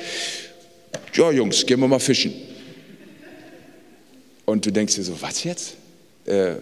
ja 1.15 1.31
Jungs, 1.31 1.65
gehen 1.65 1.79
wir 1.79 1.87
mal 1.87 2.01
fischen. 2.01 2.35
Und 4.47 4.67
du 4.67 4.73
denkst 4.73 4.97
dir 4.97 5.05
so, 5.05 5.15
was 5.21 5.45
jetzt? 5.45 5.75
Äh, 6.27 6.55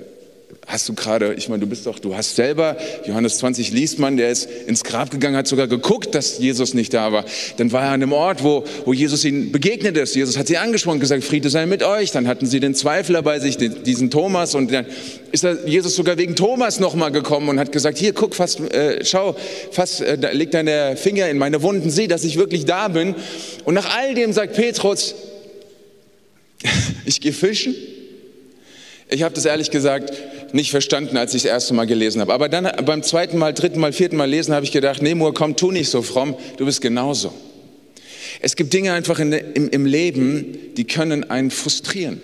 hast 0.67 0.89
du 0.89 0.95
gerade, 0.95 1.35
ich 1.35 1.49
meine, 1.49 1.61
du 1.61 1.67
bist 1.67 1.87
doch, 1.87 1.99
du 1.99 2.17
hast 2.17 2.37
selber, 2.37 2.77
Johannes 3.07 3.39
20 3.39 3.73
liest 3.73 3.99
man, 3.99 4.17
der 4.17 4.31
ist 4.31 4.49
ins 4.67 4.85
Grab 4.85 5.11
gegangen, 5.11 5.37
hat 5.37 5.47
sogar 5.47 5.69
geguckt, 5.69 6.15
dass 6.15 6.39
Jesus 6.39 6.75
nicht 6.75 6.93
da 6.93 7.13
war. 7.13 7.25
Dann 7.57 7.71
war 7.73 7.83
er 7.83 7.89
an 7.89 8.03
einem 8.03 8.13
Ort, 8.13 8.43
wo, 8.43 8.65
wo 8.85 8.93
Jesus 8.93 9.25
ihnen 9.25 9.53
begegnet 9.53 9.97
ist. 9.97 10.15
Jesus 10.15 10.37
hat 10.37 10.49
sie 10.49 10.57
angesprochen, 10.57 10.99
gesagt, 10.99 11.25
Friede 11.25 11.51
sei 11.51 11.67
mit 11.67 11.83
euch. 11.83 12.11
Dann 12.11 12.27
hatten 12.27 12.47
sie 12.47 12.61
den 12.61 12.75
Zweifler 12.75 13.23
bei 13.23 13.39
sich, 13.39 13.57
diesen 13.57 14.11
Thomas. 14.11 14.55
Und 14.55 14.73
dann 14.73 14.87
ist 15.31 15.47
Jesus 15.67 15.95
sogar 15.95 16.19
wegen 16.19 16.35
Thomas 16.35 16.81
nochmal 16.81 17.13
gekommen 17.13 17.49
und 17.49 17.61
hat 17.61 17.71
gesagt, 17.71 17.99
hier, 17.99 18.13
guck, 18.13 18.35
fass, 18.35 18.59
äh, 18.59 19.05
schau, 19.05 19.37
fass, 19.71 20.01
äh, 20.01 20.17
leg 20.33 20.51
deine 20.51 20.97
Finger 20.97 21.29
in 21.29 21.39
meine 21.39 21.63
Wunden, 21.63 21.91
sieh, 21.91 22.09
dass 22.09 22.25
ich 22.25 22.39
wirklich 22.39 22.65
da 22.65 22.89
bin. 22.89 23.15
Und 23.65 23.75
nach 23.75 23.97
all 23.97 24.15
dem 24.15 24.33
sagt 24.33 24.55
Petrus, 24.55 25.15
ich 27.05 27.21
gehe 27.21 27.33
fischen. 27.33 27.75
Ich 29.09 29.23
habe 29.23 29.35
das 29.35 29.45
ehrlich 29.45 29.71
gesagt 29.71 30.13
nicht 30.53 30.71
verstanden, 30.71 31.17
als 31.17 31.35
ich 31.35 31.43
das 31.43 31.51
erste 31.51 31.75
Mal 31.75 31.87
gelesen 31.87 32.21
habe. 32.21 32.33
Aber 32.33 32.49
dann 32.49 32.71
beim 32.85 33.03
zweiten 33.03 33.39
Mal, 33.39 33.53
dritten 33.53 33.81
Mal, 33.81 33.93
vierten 33.93 34.17
Mal 34.17 34.29
lesen 34.29 34.55
habe 34.55 34.65
ich 34.65 34.73
gedacht, 34.73 35.03
nee, 35.03 35.15
Moor, 35.15 35.35
komm, 35.35 35.57
tu 35.57 35.71
nicht 35.71 35.91
so 35.91 36.03
fromm, 36.03 36.37
du 36.57 36.65
bist 36.65 36.81
genauso. 36.81 37.33
Es 38.41 38.57
gibt 38.57 38.73
Dinge 38.73 38.93
einfach 38.93 39.19
in, 39.19 39.33
im, 39.33 39.69
im, 39.71 39.87
Leben, 39.87 40.75
die 40.77 40.85
können 40.85 41.31
einen 41.31 41.51
frustrieren. 41.51 42.21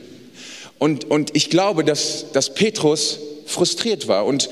Und, 0.79 1.05
und 1.05 1.31
ich 1.35 1.51
glaube, 1.51 1.85
dass, 1.85 2.27
dass 2.33 2.55
Petrus 2.55 3.19
frustriert 3.47 4.09
war 4.09 4.27
und 4.27 4.51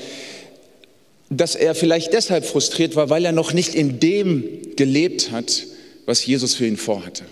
dass 1.29 1.55
er 1.55 1.75
vielleicht 1.75 2.13
deshalb 2.13 2.45
frustriert 2.45 2.95
war, 2.95 3.09
weil 3.09 3.25
er 3.25 3.31
noch 3.31 3.53
nicht 3.53 3.75
in 3.75 3.99
dem 3.99 4.43
gelebt 4.75 5.31
hat, 5.31 5.65
was 6.05 6.25
Jesus 6.25 6.55
für 6.55 6.65
ihn 6.65 6.77
vorhatte. 6.77 7.23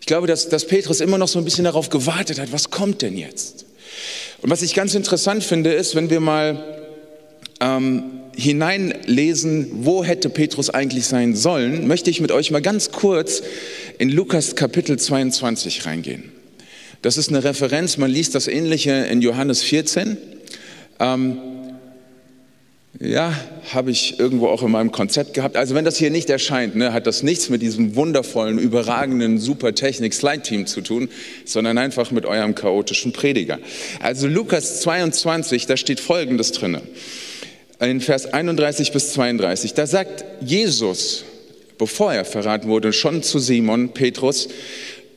Ich 0.00 0.06
glaube, 0.06 0.26
dass, 0.26 0.48
dass 0.48 0.66
Petrus 0.66 1.00
immer 1.00 1.18
noch 1.18 1.28
so 1.28 1.38
ein 1.38 1.44
bisschen 1.44 1.64
darauf 1.64 1.88
gewartet 1.88 2.38
hat, 2.38 2.52
was 2.52 2.70
kommt 2.70 3.02
denn 3.02 3.16
jetzt? 3.16 3.63
Und 4.42 4.50
was 4.50 4.62
ich 4.62 4.74
ganz 4.74 4.94
interessant 4.94 5.44
finde, 5.44 5.72
ist, 5.72 5.94
wenn 5.94 6.10
wir 6.10 6.20
mal 6.20 6.62
ähm, 7.60 8.04
hineinlesen, 8.36 9.68
wo 9.84 10.04
hätte 10.04 10.28
Petrus 10.28 10.70
eigentlich 10.70 11.06
sein 11.06 11.34
sollen, 11.34 11.86
möchte 11.86 12.10
ich 12.10 12.20
mit 12.20 12.32
euch 12.32 12.50
mal 12.50 12.62
ganz 12.62 12.90
kurz 12.90 13.42
in 13.98 14.10
Lukas 14.10 14.56
Kapitel 14.56 14.98
22 14.98 15.86
reingehen. 15.86 16.32
Das 17.02 17.16
ist 17.16 17.28
eine 17.28 17.44
Referenz, 17.44 17.96
man 17.96 18.10
liest 18.10 18.34
das 18.34 18.48
ähnliche 18.48 18.92
in 18.92 19.20
Johannes 19.22 19.62
14. 19.62 20.16
Ähm, 21.00 21.53
ja, 23.00 23.34
habe 23.72 23.90
ich 23.90 24.20
irgendwo 24.20 24.48
auch 24.48 24.62
in 24.62 24.70
meinem 24.70 24.92
Konzept 24.92 25.34
gehabt. 25.34 25.56
Also 25.56 25.74
wenn 25.74 25.84
das 25.84 25.96
hier 25.96 26.10
nicht 26.10 26.30
erscheint, 26.30 26.76
ne, 26.76 26.92
hat 26.92 27.06
das 27.06 27.22
nichts 27.22 27.48
mit 27.48 27.60
diesem 27.60 27.96
wundervollen, 27.96 28.58
überragenden, 28.58 29.38
super 29.38 29.74
Technik-Slide-Team 29.74 30.66
zu 30.66 30.80
tun, 30.80 31.08
sondern 31.44 31.78
einfach 31.78 32.10
mit 32.10 32.24
eurem 32.24 32.54
chaotischen 32.54 33.12
Prediger. 33.12 33.58
Also 34.00 34.28
Lukas 34.28 34.80
22, 34.80 35.66
da 35.66 35.76
steht 35.76 36.00
Folgendes 36.00 36.52
drinne. 36.52 36.82
In 37.80 38.00
Vers 38.00 38.32
31 38.32 38.92
bis 38.92 39.12
32, 39.12 39.74
da 39.74 39.86
sagt 39.86 40.24
Jesus, 40.40 41.24
bevor 41.78 42.14
er 42.14 42.24
verraten 42.24 42.68
wurde, 42.68 42.92
schon 42.92 43.22
zu 43.22 43.40
Simon, 43.40 43.90
Petrus, 43.90 44.48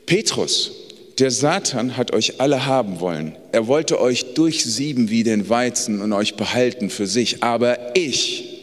Petrus, 0.07 0.71
der 1.19 1.31
Satan 1.31 1.97
hat 1.97 2.13
euch 2.13 2.39
alle 2.39 2.65
haben 2.65 2.99
wollen. 2.99 3.35
Er 3.51 3.67
wollte 3.67 3.99
euch 3.99 4.33
durchsieben 4.35 5.09
wie 5.09 5.23
den 5.23 5.49
Weizen 5.49 6.01
und 6.01 6.13
euch 6.13 6.35
behalten 6.35 6.89
für 6.89 7.07
sich. 7.07 7.43
Aber 7.43 7.95
ich 7.95 8.57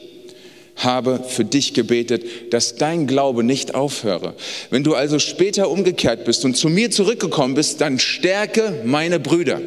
habe 0.76 1.24
für 1.26 1.44
dich 1.44 1.74
gebetet, 1.74 2.52
dass 2.52 2.76
dein 2.76 3.06
Glaube 3.06 3.44
nicht 3.44 3.74
aufhöre. 3.74 4.34
Wenn 4.70 4.84
du 4.84 4.94
also 4.94 5.18
später 5.18 5.70
umgekehrt 5.70 6.24
bist 6.24 6.44
und 6.44 6.56
zu 6.56 6.68
mir 6.68 6.90
zurückgekommen 6.90 7.54
bist, 7.54 7.80
dann 7.80 7.98
stärke 7.98 8.82
meine 8.84 9.18
Brüder. 9.20 9.60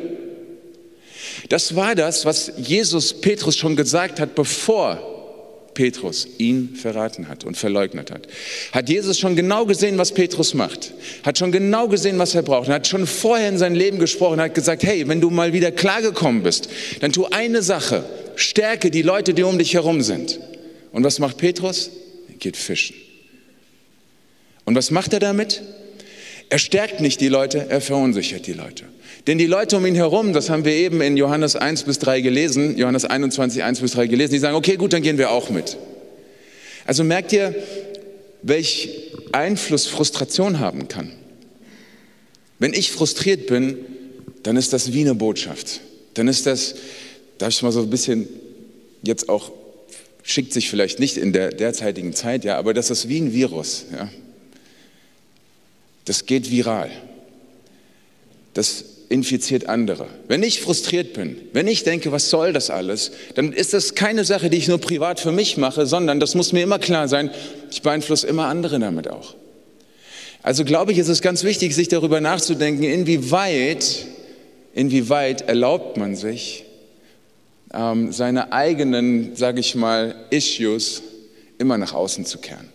Das 1.49 1.75
war 1.75 1.95
das, 1.95 2.25
was 2.25 2.51
Jesus 2.57 3.13
Petrus 3.13 3.55
schon 3.55 3.75
gesagt 3.75 4.19
hat, 4.19 4.35
bevor 4.35 5.16
Petrus 5.77 6.27
ihn 6.39 6.75
verraten 6.75 7.27
hat 7.27 7.43
und 7.43 7.55
verleugnet 7.55 8.09
hat. 8.09 8.27
Hat 8.71 8.89
Jesus 8.89 9.19
schon 9.19 9.35
genau 9.35 9.67
gesehen, 9.67 9.99
was 9.99 10.11
Petrus 10.11 10.55
macht, 10.55 10.91
hat 11.21 11.37
schon 11.37 11.51
genau 11.51 11.87
gesehen, 11.87 12.17
was 12.17 12.33
er 12.33 12.41
braucht, 12.41 12.67
hat 12.67 12.87
schon 12.87 13.05
vorher 13.05 13.47
in 13.47 13.59
sein 13.59 13.75
Leben 13.75 13.99
gesprochen, 13.99 14.41
hat 14.41 14.55
gesagt, 14.55 14.81
hey, 14.81 15.07
wenn 15.07 15.21
du 15.21 15.29
mal 15.29 15.53
wieder 15.53 15.71
klargekommen 15.71 16.41
bist, 16.41 16.67
dann 17.01 17.11
tu 17.11 17.25
eine 17.25 17.61
Sache, 17.61 18.03
Stärke 18.35 18.89
die 18.89 19.03
Leute, 19.03 19.35
die 19.35 19.43
um 19.43 19.59
dich 19.59 19.75
herum 19.75 20.01
sind. 20.01 20.39
Und 20.91 21.03
was 21.03 21.19
macht 21.19 21.37
Petrus? 21.37 21.91
Er 22.27 22.37
geht 22.39 22.57
fischen. 22.57 22.95
Und 24.65 24.73
was 24.73 24.89
macht 24.89 25.13
er 25.13 25.19
damit? 25.19 25.61
Er 26.49 26.57
stärkt 26.57 27.01
nicht 27.01 27.21
die 27.21 27.27
Leute, 27.27 27.67
er 27.69 27.81
verunsichert 27.81 28.47
die 28.47 28.53
Leute. 28.53 28.85
Denn 29.27 29.37
die 29.37 29.45
Leute 29.45 29.75
um 29.75 29.85
ihn 29.85 29.95
herum, 29.95 30.31
das 30.31 30.49
haben 30.49 30.63
wir 30.63 30.71
eben 30.71 31.01
in 31.01 31.17
Johannes 31.17 31.57
1 31.57 31.83
bis 31.83 31.99
3 31.99 32.21
gelesen, 32.21 32.77
Johannes 32.77 33.03
21, 33.03 33.61
1 33.61 33.81
bis 33.81 33.91
3 33.91 34.07
gelesen, 34.07 34.31
die 34.31 34.39
sagen, 34.39 34.55
okay, 34.55 34.77
gut, 34.77 34.93
dann 34.93 35.01
gehen 35.01 35.17
wir 35.17 35.31
auch 35.31 35.49
mit. 35.49 35.77
Also 36.85 37.03
merkt 37.03 37.33
ihr, 37.33 37.53
welch 38.41 38.89
Einfluss 39.33 39.85
Frustration 39.85 40.59
haben 40.59 40.87
kann. 40.87 41.11
Wenn 42.59 42.73
ich 42.73 42.91
frustriert 42.91 43.47
bin, 43.47 43.77
dann 44.43 44.55
ist 44.55 44.71
das 44.71 44.93
wie 44.93 45.01
eine 45.01 45.13
Botschaft. 45.13 45.81
Dann 46.13 46.29
ist 46.29 46.45
das, 46.45 46.75
darf 47.37 47.49
ich 47.49 47.61
mal 47.61 47.73
so 47.73 47.81
ein 47.81 47.89
bisschen 47.89 48.29
jetzt 49.03 49.27
auch, 49.27 49.51
schickt 50.23 50.53
sich 50.53 50.69
vielleicht 50.69 50.99
nicht 50.99 51.17
in 51.17 51.33
der 51.33 51.49
derzeitigen 51.49 52.13
Zeit, 52.13 52.45
ja, 52.45 52.57
aber 52.57 52.73
das 52.73 52.89
ist 52.89 53.09
wie 53.09 53.19
ein 53.19 53.33
Virus. 53.33 53.85
Ja. 53.91 54.09
Das 56.05 56.25
geht 56.25 56.49
viral. 56.49 56.89
Das 58.57 58.83
infiziert 59.09 59.69
andere. 59.69 60.07
Wenn 60.27 60.41
ich 60.41 60.61
frustriert 60.61 61.13
bin, 61.13 61.37
wenn 61.53 61.67
ich 61.67 61.83
denke, 61.83 62.11
was 62.11 62.31
soll 62.31 62.53
das 62.53 62.71
alles, 62.71 63.11
dann 63.35 63.53
ist 63.53 63.75
das 63.75 63.93
keine 63.93 64.25
Sache, 64.25 64.49
die 64.49 64.57
ich 64.57 64.67
nur 64.67 64.79
privat 64.79 65.19
für 65.19 65.31
mich 65.31 65.57
mache, 65.57 65.85
sondern 65.85 66.19
das 66.19 66.33
muss 66.33 66.53
mir 66.53 66.63
immer 66.63 66.79
klar 66.79 67.07
sein, 67.07 67.29
ich 67.69 67.83
beeinflusse 67.83 68.25
immer 68.25 68.47
andere 68.47 68.79
damit 68.79 69.11
auch. 69.11 69.35
Also 70.41 70.65
glaube 70.65 70.91
ich, 70.91 70.97
ist 70.97 71.07
es 71.07 71.21
ganz 71.21 71.43
wichtig, 71.43 71.75
sich 71.75 71.87
darüber 71.87 72.19
nachzudenken, 72.19 72.81
inwieweit, 72.81 74.07
inwieweit 74.73 75.41
erlaubt 75.41 75.97
man 75.97 76.15
sich, 76.15 76.65
ähm, 77.75 78.11
seine 78.11 78.53
eigenen, 78.53 79.35
sage 79.35 79.59
ich 79.59 79.75
mal, 79.75 80.15
Issues 80.31 81.03
immer 81.59 81.77
nach 81.77 81.93
außen 81.93 82.25
zu 82.25 82.39
kehren. 82.39 82.69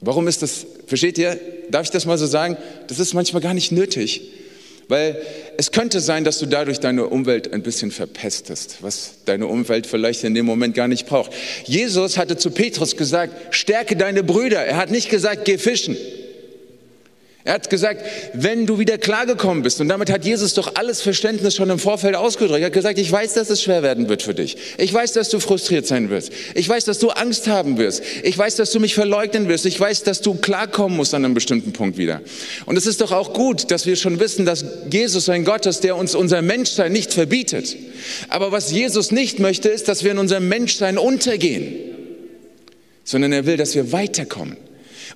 Warum 0.00 0.28
ist 0.28 0.42
das, 0.42 0.64
versteht 0.86 1.18
ihr, 1.18 1.36
darf 1.68 1.82
ich 1.82 1.90
das 1.90 2.06
mal 2.06 2.16
so 2.16 2.26
sagen, 2.26 2.56
das 2.86 3.00
ist 3.00 3.12
manchmal 3.12 3.42
gar 3.42 3.54
nicht 3.54 3.72
nötig. 3.72 4.22
Weil 4.88 5.20
es 5.58 5.70
könnte 5.70 6.00
sein, 6.00 6.24
dass 6.24 6.38
du 6.38 6.46
dadurch 6.46 6.80
deine 6.80 7.06
Umwelt 7.06 7.52
ein 7.52 7.62
bisschen 7.62 7.90
verpestest, 7.90 8.78
was 8.80 9.16
deine 9.26 9.46
Umwelt 9.46 9.86
vielleicht 9.86 10.24
in 10.24 10.34
dem 10.34 10.46
Moment 10.46 10.74
gar 10.74 10.88
nicht 10.88 11.06
braucht. 11.06 11.32
Jesus 11.64 12.16
hatte 12.16 12.38
zu 12.38 12.50
Petrus 12.50 12.96
gesagt, 12.96 13.54
stärke 13.54 13.96
deine 13.96 14.22
Brüder. 14.22 14.64
Er 14.64 14.78
hat 14.78 14.90
nicht 14.90 15.10
gesagt, 15.10 15.44
geh 15.44 15.58
fischen. 15.58 15.96
Er 17.48 17.54
hat 17.54 17.70
gesagt, 17.70 18.04
wenn 18.34 18.66
du 18.66 18.78
wieder 18.78 18.98
klargekommen 18.98 19.62
bist, 19.62 19.80
und 19.80 19.88
damit 19.88 20.10
hat 20.10 20.22
Jesus 20.22 20.52
doch 20.52 20.74
alles 20.74 21.00
Verständnis 21.00 21.56
schon 21.56 21.70
im 21.70 21.78
Vorfeld 21.78 22.14
ausgedrückt. 22.14 22.60
Er 22.60 22.66
hat 22.66 22.74
gesagt, 22.74 22.98
ich 22.98 23.10
weiß, 23.10 23.32
dass 23.32 23.48
es 23.48 23.62
schwer 23.62 23.82
werden 23.82 24.10
wird 24.10 24.22
für 24.22 24.34
dich. 24.34 24.58
Ich 24.76 24.92
weiß, 24.92 25.14
dass 25.14 25.30
du 25.30 25.40
frustriert 25.40 25.86
sein 25.86 26.10
wirst. 26.10 26.30
Ich 26.54 26.68
weiß, 26.68 26.84
dass 26.84 26.98
du 26.98 27.08
Angst 27.08 27.46
haben 27.46 27.78
wirst. 27.78 28.02
Ich 28.22 28.36
weiß, 28.36 28.56
dass 28.56 28.70
du 28.70 28.80
mich 28.80 28.94
verleugnen 28.94 29.48
wirst. 29.48 29.64
Ich 29.64 29.80
weiß, 29.80 30.02
dass 30.02 30.20
du 30.20 30.34
klarkommen 30.34 30.94
musst 30.94 31.14
an 31.14 31.24
einem 31.24 31.32
bestimmten 31.32 31.72
Punkt 31.72 31.96
wieder. 31.96 32.20
Und 32.66 32.76
es 32.76 32.84
ist 32.84 33.00
doch 33.00 33.12
auch 33.12 33.32
gut, 33.32 33.70
dass 33.70 33.86
wir 33.86 33.96
schon 33.96 34.20
wissen, 34.20 34.44
dass 34.44 34.62
Jesus 34.90 35.30
ein 35.30 35.46
Gott 35.46 35.64
ist, 35.64 35.84
der 35.84 35.96
uns 35.96 36.14
unser 36.14 36.42
Menschsein 36.42 36.92
nicht 36.92 37.14
verbietet. 37.14 37.78
Aber 38.28 38.52
was 38.52 38.72
Jesus 38.72 39.10
nicht 39.10 39.38
möchte, 39.38 39.70
ist, 39.70 39.88
dass 39.88 40.04
wir 40.04 40.10
in 40.10 40.18
unserem 40.18 40.48
Menschsein 40.48 40.98
untergehen, 40.98 41.72
sondern 43.04 43.32
er 43.32 43.46
will, 43.46 43.56
dass 43.56 43.74
wir 43.74 43.90
weiterkommen. 43.90 44.67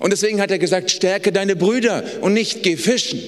Und 0.03 0.11
deswegen 0.11 0.41
hat 0.41 0.51
er 0.51 0.59
gesagt, 0.59 0.91
stärke 0.91 1.31
deine 1.31 1.55
Brüder 1.55 2.03
und 2.19 2.33
nicht 2.33 2.61
geh 2.61 2.75
fischen. 2.75 3.21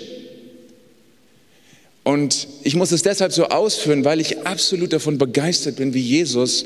Und 2.04 2.50
ich 2.64 2.76
muss 2.76 2.92
es 2.92 3.02
deshalb 3.02 3.32
so 3.32 3.46
ausführen, 3.46 4.04
weil 4.04 4.20
ich 4.20 4.46
absolut 4.46 4.92
davon 4.92 5.18
begeistert 5.18 5.78
bin, 5.78 5.94
wie 5.94 6.02
Jesus 6.02 6.66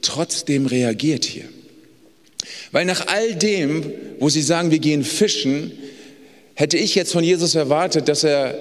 trotzdem 0.00 0.64
reagiert 0.64 1.26
hier. 1.26 1.44
Weil 2.72 2.86
nach 2.86 3.06
all 3.08 3.34
dem, 3.34 3.92
wo 4.18 4.30
sie 4.30 4.40
sagen, 4.40 4.70
wir 4.70 4.78
gehen 4.78 5.04
fischen, 5.04 5.72
hätte 6.54 6.78
ich 6.78 6.94
jetzt 6.94 7.12
von 7.12 7.22
Jesus 7.22 7.54
erwartet, 7.54 8.08
dass 8.08 8.24
er 8.24 8.54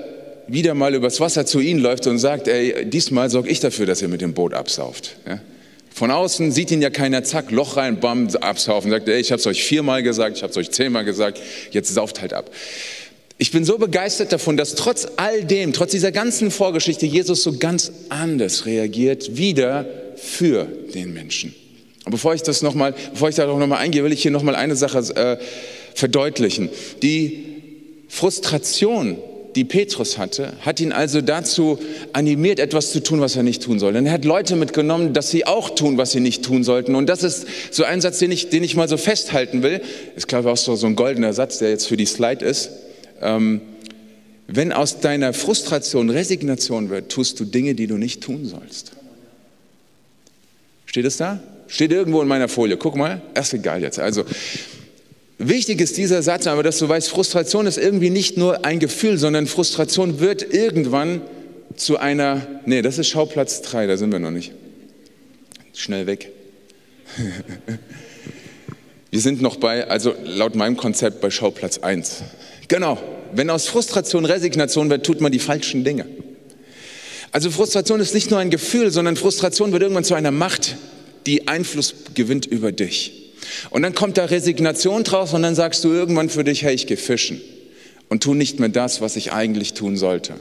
wieder 0.47 0.73
mal 0.73 0.93
übers 0.93 1.21
Wasser 1.21 1.45
zu 1.45 1.61
ihnen 1.61 1.79
läuft 1.79 2.07
und 2.07 2.19
sagt, 2.19 2.49
ey, 2.49 2.85
diesmal 2.85 3.29
sorge 3.29 3.49
ich 3.49 3.61
dafür, 3.61 3.85
dass 3.85 4.01
ihr 4.01 4.09
mit 4.09 4.19
dem 4.19 4.33
Boot 4.33 4.53
absauft. 4.53 5.15
Ja? 5.25 5.39
Von 5.93 6.11
außen 6.11 6.51
sieht 6.51 6.71
ihn 6.71 6.81
ja 6.81 6.89
keiner, 6.89 7.23
zack, 7.23 7.51
Loch 7.51 7.77
rein, 7.77 7.99
bam, 7.99 8.27
absaufen, 8.41 8.91
sagt, 8.91 9.07
ey, 9.09 9.19
ich 9.19 9.31
habe 9.31 9.39
es 9.39 9.47
euch 9.47 9.63
viermal 9.63 10.03
gesagt, 10.03 10.37
ich 10.37 10.43
habe 10.43 10.51
es 10.51 10.57
euch 10.57 10.71
zehnmal 10.71 11.03
gesagt, 11.03 11.41
jetzt 11.71 11.93
sauft 11.93 12.21
halt 12.21 12.33
ab. 12.33 12.51
Ich 13.37 13.51
bin 13.51 13.63
so 13.63 13.77
begeistert 13.77 14.31
davon, 14.33 14.57
dass 14.57 14.75
trotz 14.75 15.07
all 15.15 15.43
dem, 15.45 15.71
trotz 15.71 15.91
dieser 15.91 16.11
ganzen 16.11 16.51
Vorgeschichte, 16.51 17.05
Jesus 17.05 17.41
so 17.41 17.57
ganz 17.57 17.91
anders 18.09 18.65
reagiert, 18.65 19.37
wieder 19.37 19.85
für 20.17 20.65
den 20.65 21.13
Menschen. 21.13 21.55
Und 22.05 22.11
bevor 22.11 22.33
ich 22.33 22.43
das 22.43 22.61
nochmal, 22.61 22.93
bevor 23.11 23.29
ich 23.29 23.35
da 23.35 23.45
noch 23.45 23.65
mal 23.65 23.77
eingehe, 23.77 24.03
will 24.03 24.11
ich 24.11 24.21
hier 24.21 24.31
nochmal 24.31 24.55
eine 24.55 24.75
Sache 24.75 24.99
äh, 25.15 25.37
verdeutlichen. 25.95 26.69
Die 27.01 27.45
Frustration 28.09 29.17
die 29.55 29.63
Petrus 29.63 30.17
hatte, 30.17 30.53
hat 30.61 30.79
ihn 30.79 30.91
also 30.91 31.21
dazu 31.21 31.79
animiert, 32.13 32.59
etwas 32.59 32.91
zu 32.91 33.01
tun, 33.01 33.19
was 33.19 33.35
er 33.35 33.43
nicht 33.43 33.63
tun 33.63 33.79
soll. 33.79 33.93
Denn 33.93 34.05
er 34.05 34.13
hat 34.13 34.25
Leute 34.25 34.55
mitgenommen, 34.55 35.13
dass 35.13 35.29
sie 35.29 35.45
auch 35.45 35.71
tun, 35.71 35.97
was 35.97 36.11
sie 36.11 36.19
nicht 36.19 36.43
tun 36.43 36.63
sollten. 36.63 36.95
Und 36.95 37.07
das 37.07 37.23
ist 37.23 37.47
so 37.71 37.83
ein 37.83 38.01
Satz, 38.01 38.19
den 38.19 38.31
ich, 38.31 38.49
den 38.49 38.63
ich 38.63 38.75
mal 38.75 38.87
so 38.87 38.97
festhalten 38.97 39.63
will. 39.63 39.81
Ist, 40.15 40.27
glaube 40.27 40.49
ich, 40.49 40.53
auch 40.53 40.57
so, 40.57 40.75
so 40.75 40.87
ein 40.87 40.95
goldener 40.95 41.33
Satz, 41.33 41.59
der 41.59 41.69
jetzt 41.69 41.87
für 41.87 41.97
die 41.97 42.05
Slide 42.05 42.45
ist. 42.45 42.69
Ähm, 43.21 43.61
wenn 44.47 44.71
aus 44.71 44.99
deiner 44.99 45.33
Frustration 45.33 46.09
Resignation 46.09 46.89
wird, 46.89 47.11
tust 47.11 47.39
du 47.39 47.45
Dinge, 47.45 47.75
die 47.75 47.87
du 47.87 47.97
nicht 47.97 48.21
tun 48.21 48.45
sollst. 48.45 48.93
Steht 50.85 51.05
es 51.05 51.17
da? 51.17 51.39
Steht 51.67 51.91
irgendwo 51.91 52.21
in 52.21 52.27
meiner 52.27 52.47
Folie. 52.47 52.77
Guck 52.77 52.95
mal, 52.95 53.21
ist 53.39 53.53
egal 53.53 53.83
jetzt. 53.83 53.99
Also, 53.99 54.23
Wichtig 55.41 55.79
ist 55.79 55.95
dieser 55.95 56.21
Satz, 56.21 56.47
aber 56.47 56.63
dass 56.63 56.79
du 56.79 56.89
weißt, 56.89 57.09
Frustration 57.09 57.65
ist 57.65 57.77
irgendwie 57.77 58.09
nicht 58.09 58.35
nur 58.35 58.65
ein 58.65 58.79
Gefühl, 58.79 59.17
sondern 59.17 59.47
Frustration 59.47 60.19
wird 60.19 60.53
irgendwann 60.53 61.21
zu 61.77 61.97
einer, 61.97 62.45
nee, 62.65 62.81
das 62.81 62.97
ist 62.97 63.07
Schauplatz 63.07 63.61
3, 63.61 63.87
da 63.87 63.95
sind 63.95 64.11
wir 64.11 64.19
noch 64.19 64.31
nicht. 64.31 64.51
Schnell 65.73 66.07
weg. 66.07 66.33
wir 69.11 69.21
sind 69.21 69.41
noch 69.41 69.55
bei, 69.55 69.87
also 69.87 70.13
laut 70.25 70.55
meinem 70.55 70.75
Konzept 70.75 71.21
bei 71.21 71.29
Schauplatz 71.29 71.77
1. 71.77 72.23
Genau, 72.67 72.97
wenn 73.31 73.49
aus 73.49 73.65
Frustration 73.69 74.25
Resignation 74.25 74.89
wird, 74.89 75.05
tut 75.05 75.21
man 75.21 75.31
die 75.31 75.39
falschen 75.39 75.85
Dinge. 75.85 76.05
Also 77.31 77.49
Frustration 77.49 78.01
ist 78.01 78.13
nicht 78.13 78.29
nur 78.29 78.39
ein 78.39 78.49
Gefühl, 78.49 78.91
sondern 78.91 79.15
Frustration 79.15 79.71
wird 79.71 79.83
irgendwann 79.83 80.03
zu 80.03 80.15
einer 80.15 80.31
Macht, 80.31 80.75
die 81.25 81.47
Einfluss 81.47 81.95
gewinnt 82.13 82.45
über 82.45 82.73
dich. 82.73 83.28
Und 83.69 83.81
dann 83.83 83.93
kommt 83.95 84.17
da 84.17 84.25
Resignation 84.25 85.03
draus 85.03 85.33
und 85.33 85.43
dann 85.43 85.55
sagst 85.55 85.83
du 85.83 85.89
irgendwann 85.89 86.29
für 86.29 86.43
dich, 86.43 86.63
hey, 86.63 86.73
ich 86.73 86.87
gehe 86.87 86.97
fischen 86.97 87.41
und 88.09 88.23
tu 88.23 88.33
nicht 88.33 88.59
mehr 88.59 88.69
das, 88.69 89.01
was 89.01 89.15
ich 89.15 89.31
eigentlich 89.31 89.73
tun 89.73 89.95
sollte. 89.95 90.33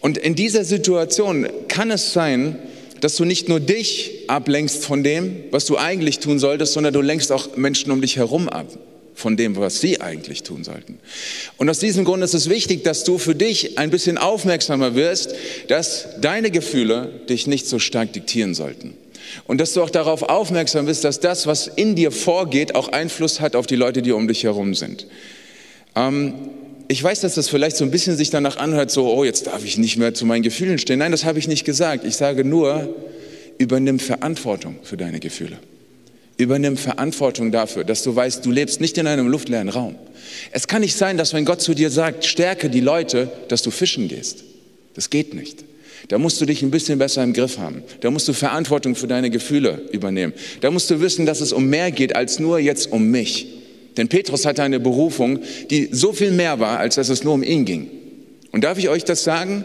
Und 0.00 0.18
in 0.18 0.34
dieser 0.34 0.64
Situation 0.64 1.46
kann 1.68 1.90
es 1.90 2.12
sein, 2.12 2.58
dass 3.00 3.16
du 3.16 3.24
nicht 3.24 3.48
nur 3.48 3.60
dich 3.60 4.24
ablenkst 4.28 4.84
von 4.84 5.04
dem, 5.04 5.36
was 5.50 5.66
du 5.66 5.76
eigentlich 5.76 6.20
tun 6.20 6.38
solltest, 6.38 6.72
sondern 6.72 6.94
du 6.94 7.02
lenkst 7.02 7.30
auch 7.32 7.56
Menschen 7.56 7.92
um 7.92 8.00
dich 8.00 8.16
herum 8.16 8.48
ab 8.48 8.66
von 9.14 9.36
dem, 9.36 9.56
was 9.56 9.80
sie 9.80 10.00
eigentlich 10.00 10.42
tun 10.42 10.64
sollten. 10.64 10.98
Und 11.56 11.68
aus 11.70 11.78
diesem 11.78 12.04
Grund 12.04 12.22
ist 12.24 12.34
es 12.34 12.48
wichtig, 12.48 12.82
dass 12.82 13.04
du 13.04 13.18
für 13.18 13.34
dich 13.34 13.78
ein 13.78 13.90
bisschen 13.90 14.18
aufmerksamer 14.18 14.94
wirst, 14.94 15.34
dass 15.68 16.06
deine 16.20 16.50
Gefühle 16.50 17.20
dich 17.28 17.46
nicht 17.46 17.68
so 17.68 17.78
stark 17.78 18.12
diktieren 18.12 18.54
sollten. 18.54 18.94
Und 19.46 19.60
dass 19.60 19.72
du 19.72 19.82
auch 19.82 19.90
darauf 19.90 20.22
aufmerksam 20.22 20.86
bist, 20.86 21.04
dass 21.04 21.20
das, 21.20 21.46
was 21.46 21.66
in 21.66 21.94
dir 21.94 22.10
vorgeht, 22.10 22.74
auch 22.74 22.88
Einfluss 22.88 23.40
hat 23.40 23.56
auf 23.56 23.66
die 23.66 23.76
Leute, 23.76 24.02
die 24.02 24.12
um 24.12 24.28
dich 24.28 24.44
herum 24.44 24.74
sind. 24.74 25.06
Ähm, 25.96 26.34
ich 26.88 27.02
weiß, 27.02 27.20
dass 27.20 27.34
das 27.34 27.48
vielleicht 27.48 27.76
so 27.76 27.84
ein 27.84 27.90
bisschen 27.90 28.16
sich 28.16 28.30
danach 28.30 28.56
anhört, 28.56 28.90
so, 28.90 29.12
oh, 29.12 29.24
jetzt 29.24 29.46
darf 29.46 29.64
ich 29.64 29.78
nicht 29.78 29.96
mehr 29.96 30.14
zu 30.14 30.26
meinen 30.26 30.42
Gefühlen 30.42 30.78
stehen. 30.78 30.98
Nein, 30.98 31.12
das 31.12 31.24
habe 31.24 31.38
ich 31.38 31.48
nicht 31.48 31.64
gesagt. 31.64 32.04
Ich 32.04 32.16
sage 32.16 32.44
nur, 32.44 32.94
übernimm 33.58 33.98
Verantwortung 33.98 34.76
für 34.82 34.96
deine 34.96 35.20
Gefühle. 35.20 35.58
Übernimm 36.36 36.76
Verantwortung 36.76 37.52
dafür, 37.52 37.84
dass 37.84 38.02
du 38.02 38.14
weißt, 38.14 38.44
du 38.44 38.50
lebst 38.50 38.80
nicht 38.80 38.98
in 38.98 39.06
einem 39.06 39.28
luftleeren 39.28 39.68
Raum. 39.68 39.94
Es 40.50 40.66
kann 40.66 40.82
nicht 40.82 40.96
sein, 40.96 41.16
dass 41.16 41.32
wenn 41.32 41.44
Gott 41.44 41.60
zu 41.60 41.74
dir 41.74 41.90
sagt, 41.90 42.24
stärke 42.24 42.68
die 42.68 42.80
Leute, 42.80 43.30
dass 43.48 43.62
du 43.62 43.70
fischen 43.70 44.08
gehst. 44.08 44.42
Das 44.94 45.10
geht 45.10 45.34
nicht. 45.34 45.64
Da 46.08 46.18
musst 46.18 46.40
du 46.40 46.44
dich 46.44 46.62
ein 46.62 46.70
bisschen 46.70 46.98
besser 46.98 47.22
im 47.22 47.32
Griff 47.32 47.58
haben. 47.58 47.82
Da 48.00 48.10
musst 48.10 48.28
du 48.28 48.32
Verantwortung 48.32 48.94
für 48.94 49.06
deine 49.06 49.30
Gefühle 49.30 49.82
übernehmen. 49.92 50.34
Da 50.60 50.70
musst 50.70 50.90
du 50.90 51.00
wissen, 51.00 51.24
dass 51.26 51.40
es 51.40 51.52
um 51.52 51.66
mehr 51.66 51.90
geht 51.90 52.14
als 52.14 52.38
nur 52.38 52.58
jetzt 52.58 52.92
um 52.92 53.10
mich. 53.10 53.46
Denn 53.96 54.08
Petrus 54.08 54.44
hatte 54.44 54.62
eine 54.62 54.80
Berufung, 54.80 55.40
die 55.70 55.88
so 55.92 56.12
viel 56.12 56.32
mehr 56.32 56.60
war, 56.60 56.78
als 56.78 56.96
dass 56.96 57.08
es 57.08 57.24
nur 57.24 57.34
um 57.34 57.42
ihn 57.42 57.64
ging. 57.64 57.88
Und 58.52 58.64
darf 58.64 58.78
ich 58.78 58.88
euch 58.88 59.04
das 59.04 59.24
sagen? 59.24 59.64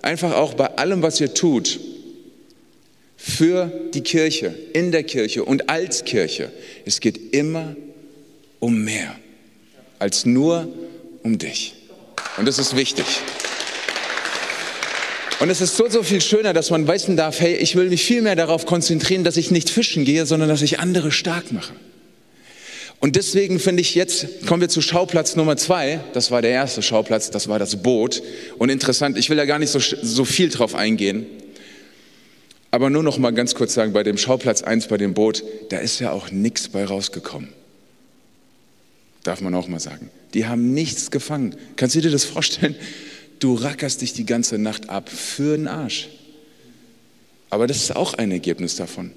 Einfach 0.00 0.34
auch 0.34 0.54
bei 0.54 0.66
allem, 0.76 1.02
was 1.02 1.20
ihr 1.20 1.34
tut, 1.34 1.80
für 3.16 3.72
die 3.94 4.02
Kirche, 4.02 4.54
in 4.72 4.92
der 4.92 5.02
Kirche 5.02 5.44
und 5.44 5.70
als 5.70 6.04
Kirche. 6.04 6.50
Es 6.84 7.00
geht 7.00 7.34
immer 7.34 7.74
um 8.60 8.84
mehr 8.84 9.16
als 9.98 10.26
nur 10.26 10.68
um 11.22 11.38
dich. 11.38 11.74
Und 12.36 12.46
das 12.46 12.58
ist 12.58 12.76
wichtig. 12.76 13.06
Und 15.40 15.50
es 15.50 15.60
ist 15.60 15.76
so, 15.76 15.88
so 15.88 16.02
viel 16.02 16.20
schöner, 16.20 16.52
dass 16.52 16.70
man 16.70 16.86
wissen 16.86 17.16
darf, 17.16 17.40
hey, 17.40 17.54
ich 17.56 17.76
will 17.76 17.88
mich 17.88 18.04
viel 18.04 18.22
mehr 18.22 18.36
darauf 18.36 18.66
konzentrieren, 18.66 19.24
dass 19.24 19.36
ich 19.36 19.50
nicht 19.50 19.68
fischen 19.68 20.04
gehe, 20.04 20.26
sondern 20.26 20.48
dass 20.48 20.62
ich 20.62 20.78
andere 20.78 21.10
stark 21.10 21.52
mache. 21.52 21.74
Und 23.00 23.16
deswegen 23.16 23.58
finde 23.58 23.82
ich 23.82 23.94
jetzt, 23.94 24.46
kommen 24.46 24.62
wir 24.62 24.68
zu 24.70 24.80
Schauplatz 24.80 25.36
Nummer 25.36 25.56
zwei. 25.56 26.00
Das 26.14 26.30
war 26.30 26.40
der 26.40 26.52
erste 26.52 26.80
Schauplatz, 26.80 27.30
das 27.30 27.48
war 27.48 27.58
das 27.58 27.82
Boot. 27.82 28.22
Und 28.56 28.70
interessant, 28.70 29.18
ich 29.18 29.28
will 29.28 29.36
da 29.36 29.44
gar 29.44 29.58
nicht 29.58 29.70
so, 29.70 29.78
so 29.78 30.24
viel 30.24 30.48
drauf 30.48 30.74
eingehen. 30.74 31.26
Aber 32.70 32.88
nur 32.88 33.02
noch 33.02 33.18
mal 33.18 33.32
ganz 33.32 33.54
kurz 33.54 33.74
sagen, 33.74 33.92
bei 33.92 34.02
dem 34.02 34.16
Schauplatz 34.16 34.62
eins, 34.62 34.88
bei 34.88 34.96
dem 34.96 35.14
Boot, 35.14 35.44
da 35.68 35.78
ist 35.78 36.00
ja 36.00 36.12
auch 36.12 36.30
nichts 36.30 36.68
bei 36.68 36.84
rausgekommen. 36.84 37.50
Darf 39.22 39.40
man 39.40 39.54
auch 39.54 39.68
mal 39.68 39.80
sagen. 39.80 40.10
Die 40.32 40.46
haben 40.46 40.72
nichts 40.74 41.10
gefangen. 41.10 41.56
Kannst 41.76 41.96
du 41.96 42.00
dir 42.00 42.10
das 42.10 42.24
vorstellen? 42.24 42.74
Du 43.38 43.54
rackerst 43.54 44.00
dich 44.00 44.12
die 44.12 44.26
ganze 44.26 44.58
Nacht 44.58 44.88
ab 44.88 45.08
für 45.08 45.56
den 45.56 45.68
Arsch. 45.68 46.08
Aber 47.50 47.66
das 47.66 47.76
ist 47.78 47.94
auch 47.94 48.14
ein 48.14 48.30
Ergebnis 48.30 48.76
davon. 48.76 49.12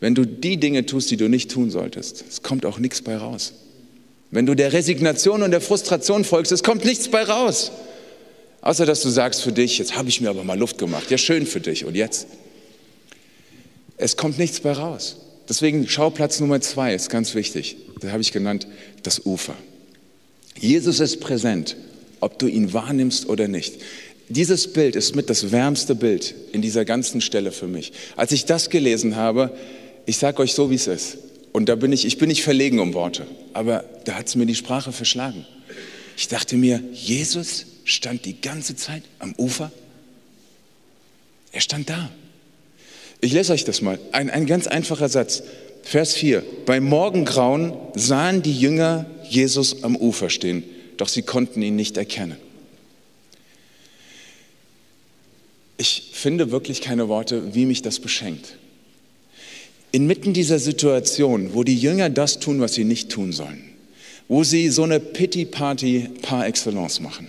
Wenn 0.00 0.14
du 0.14 0.26
die 0.26 0.56
Dinge 0.56 0.86
tust, 0.86 1.10
die 1.10 1.16
du 1.16 1.28
nicht 1.28 1.50
tun 1.50 1.70
solltest, 1.70 2.24
es 2.28 2.42
kommt 2.42 2.64
auch 2.66 2.78
nichts 2.78 3.02
bei 3.02 3.16
raus. 3.16 3.52
Wenn 4.30 4.46
du 4.46 4.54
der 4.54 4.72
Resignation 4.72 5.42
und 5.42 5.50
der 5.50 5.60
Frustration 5.60 6.24
folgst, 6.24 6.52
es 6.52 6.62
kommt 6.62 6.84
nichts 6.84 7.08
bei 7.08 7.22
raus. 7.22 7.72
Außer 8.62 8.86
dass 8.86 9.02
du 9.02 9.08
sagst 9.08 9.42
für 9.42 9.52
dich, 9.52 9.78
jetzt 9.78 9.96
habe 9.96 10.08
ich 10.08 10.20
mir 10.20 10.30
aber 10.30 10.44
mal 10.44 10.58
Luft 10.58 10.78
gemacht. 10.78 11.10
Ja, 11.10 11.18
schön 11.18 11.46
für 11.46 11.60
dich. 11.60 11.84
Und 11.84 11.94
jetzt? 11.94 12.26
Es 13.96 14.16
kommt 14.16 14.38
nichts 14.38 14.60
bei 14.60 14.72
raus. 14.72 15.16
Deswegen 15.48 15.88
Schauplatz 15.88 16.40
Nummer 16.40 16.60
zwei 16.60 16.94
ist 16.94 17.10
ganz 17.10 17.34
wichtig. 17.34 17.76
Das 18.00 18.12
habe 18.12 18.22
ich 18.22 18.32
genannt, 18.32 18.66
das 19.02 19.26
Ufer. 19.26 19.54
Jesus 20.58 21.00
ist 21.00 21.20
präsent, 21.20 21.76
ob 22.20 22.38
du 22.38 22.46
ihn 22.46 22.72
wahrnimmst 22.72 23.28
oder 23.28 23.48
nicht. 23.48 23.74
Dieses 24.28 24.72
Bild 24.72 24.94
ist 24.94 25.16
mit 25.16 25.28
das 25.28 25.50
wärmste 25.50 25.94
Bild 25.94 26.34
in 26.52 26.62
dieser 26.62 26.84
ganzen 26.84 27.20
Stelle 27.20 27.50
für 27.50 27.66
mich. 27.66 27.92
Als 28.16 28.30
ich 28.32 28.44
das 28.44 28.70
gelesen 28.70 29.16
habe, 29.16 29.56
ich 30.06 30.18
sage 30.18 30.40
euch 30.40 30.54
so, 30.54 30.70
wie 30.70 30.76
es 30.76 30.86
ist. 30.86 31.18
Und 31.52 31.68
da 31.68 31.74
bin 31.74 31.92
ich, 31.92 32.04
ich 32.04 32.18
bin 32.18 32.28
nicht 32.28 32.44
verlegen 32.44 32.78
um 32.78 32.94
Worte, 32.94 33.26
aber 33.54 33.84
da 34.04 34.14
hat 34.14 34.28
es 34.28 34.36
mir 34.36 34.46
die 34.46 34.54
Sprache 34.54 34.92
verschlagen. 34.92 35.44
Ich 36.16 36.28
dachte 36.28 36.56
mir, 36.56 36.82
Jesus 36.92 37.66
stand 37.84 38.24
die 38.24 38.40
ganze 38.40 38.76
Zeit 38.76 39.02
am 39.18 39.34
Ufer. 39.36 39.72
Er 41.50 41.60
stand 41.60 41.90
da. 41.90 42.10
Ich 43.20 43.32
lese 43.32 43.52
euch 43.52 43.64
das 43.64 43.82
mal. 43.82 43.98
Ein, 44.12 44.30
ein 44.30 44.46
ganz 44.46 44.66
einfacher 44.66 45.08
Satz. 45.08 45.42
Vers 45.82 46.14
4. 46.14 46.44
Beim 46.66 46.84
Morgengrauen 46.84 47.72
sahen 47.94 48.42
die 48.42 48.56
Jünger 48.56 49.06
Jesus 49.28 49.82
am 49.82 49.96
Ufer 49.96 50.30
stehen, 50.30 50.62
doch 51.00 51.08
sie 51.08 51.22
konnten 51.22 51.62
ihn 51.62 51.76
nicht 51.76 51.96
erkennen. 51.96 52.36
Ich 55.78 56.10
finde 56.12 56.50
wirklich 56.50 56.82
keine 56.82 57.08
Worte, 57.08 57.54
wie 57.54 57.64
mich 57.64 57.80
das 57.80 58.00
beschenkt. 58.00 58.58
Inmitten 59.92 60.34
dieser 60.34 60.58
Situation, 60.58 61.54
wo 61.54 61.64
die 61.64 61.78
Jünger 61.78 62.10
das 62.10 62.38
tun, 62.38 62.60
was 62.60 62.74
sie 62.74 62.84
nicht 62.84 63.08
tun 63.08 63.32
sollen, 63.32 63.64
wo 64.28 64.44
sie 64.44 64.68
so 64.68 64.82
eine 64.82 65.00
Pity-Party 65.00 66.10
par 66.20 66.46
excellence 66.46 67.00
machen, 67.00 67.28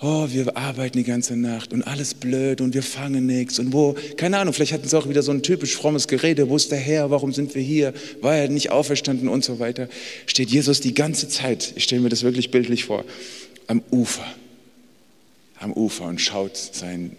oh, 0.00 0.26
wir 0.30 0.56
arbeiten 0.56 0.98
die 0.98 1.04
ganze 1.04 1.36
Nacht 1.36 1.72
und 1.72 1.82
alles 1.82 2.14
blöd 2.14 2.60
und 2.60 2.74
wir 2.74 2.82
fangen 2.82 3.26
nichts 3.26 3.58
und 3.58 3.72
wo, 3.72 3.96
keine 4.16 4.38
Ahnung, 4.38 4.52
vielleicht 4.52 4.72
hatten 4.72 4.86
sie 4.86 4.96
auch 4.96 5.08
wieder 5.08 5.22
so 5.22 5.32
ein 5.32 5.42
typisch 5.42 5.74
frommes 5.74 6.06
Gerede, 6.06 6.48
wo 6.48 6.56
ist 6.56 6.70
der 6.70 6.78
Herr, 6.78 7.10
warum 7.10 7.32
sind 7.32 7.54
wir 7.54 7.62
hier, 7.62 7.94
war 8.20 8.36
er 8.36 8.48
nicht 8.48 8.70
auferstanden 8.70 9.28
und 9.28 9.44
so 9.44 9.58
weiter, 9.58 9.88
steht 10.26 10.50
Jesus 10.50 10.80
die 10.80 10.94
ganze 10.94 11.28
Zeit, 11.28 11.72
ich 11.76 11.84
stelle 11.84 12.02
mir 12.02 12.10
das 12.10 12.22
wirklich 12.22 12.50
bildlich 12.50 12.84
vor, 12.84 13.04
am 13.68 13.82
Ufer, 13.90 14.26
am 15.58 15.72
Ufer 15.72 16.04
und 16.04 16.20
schaut 16.20 16.56
seinen, 16.56 17.16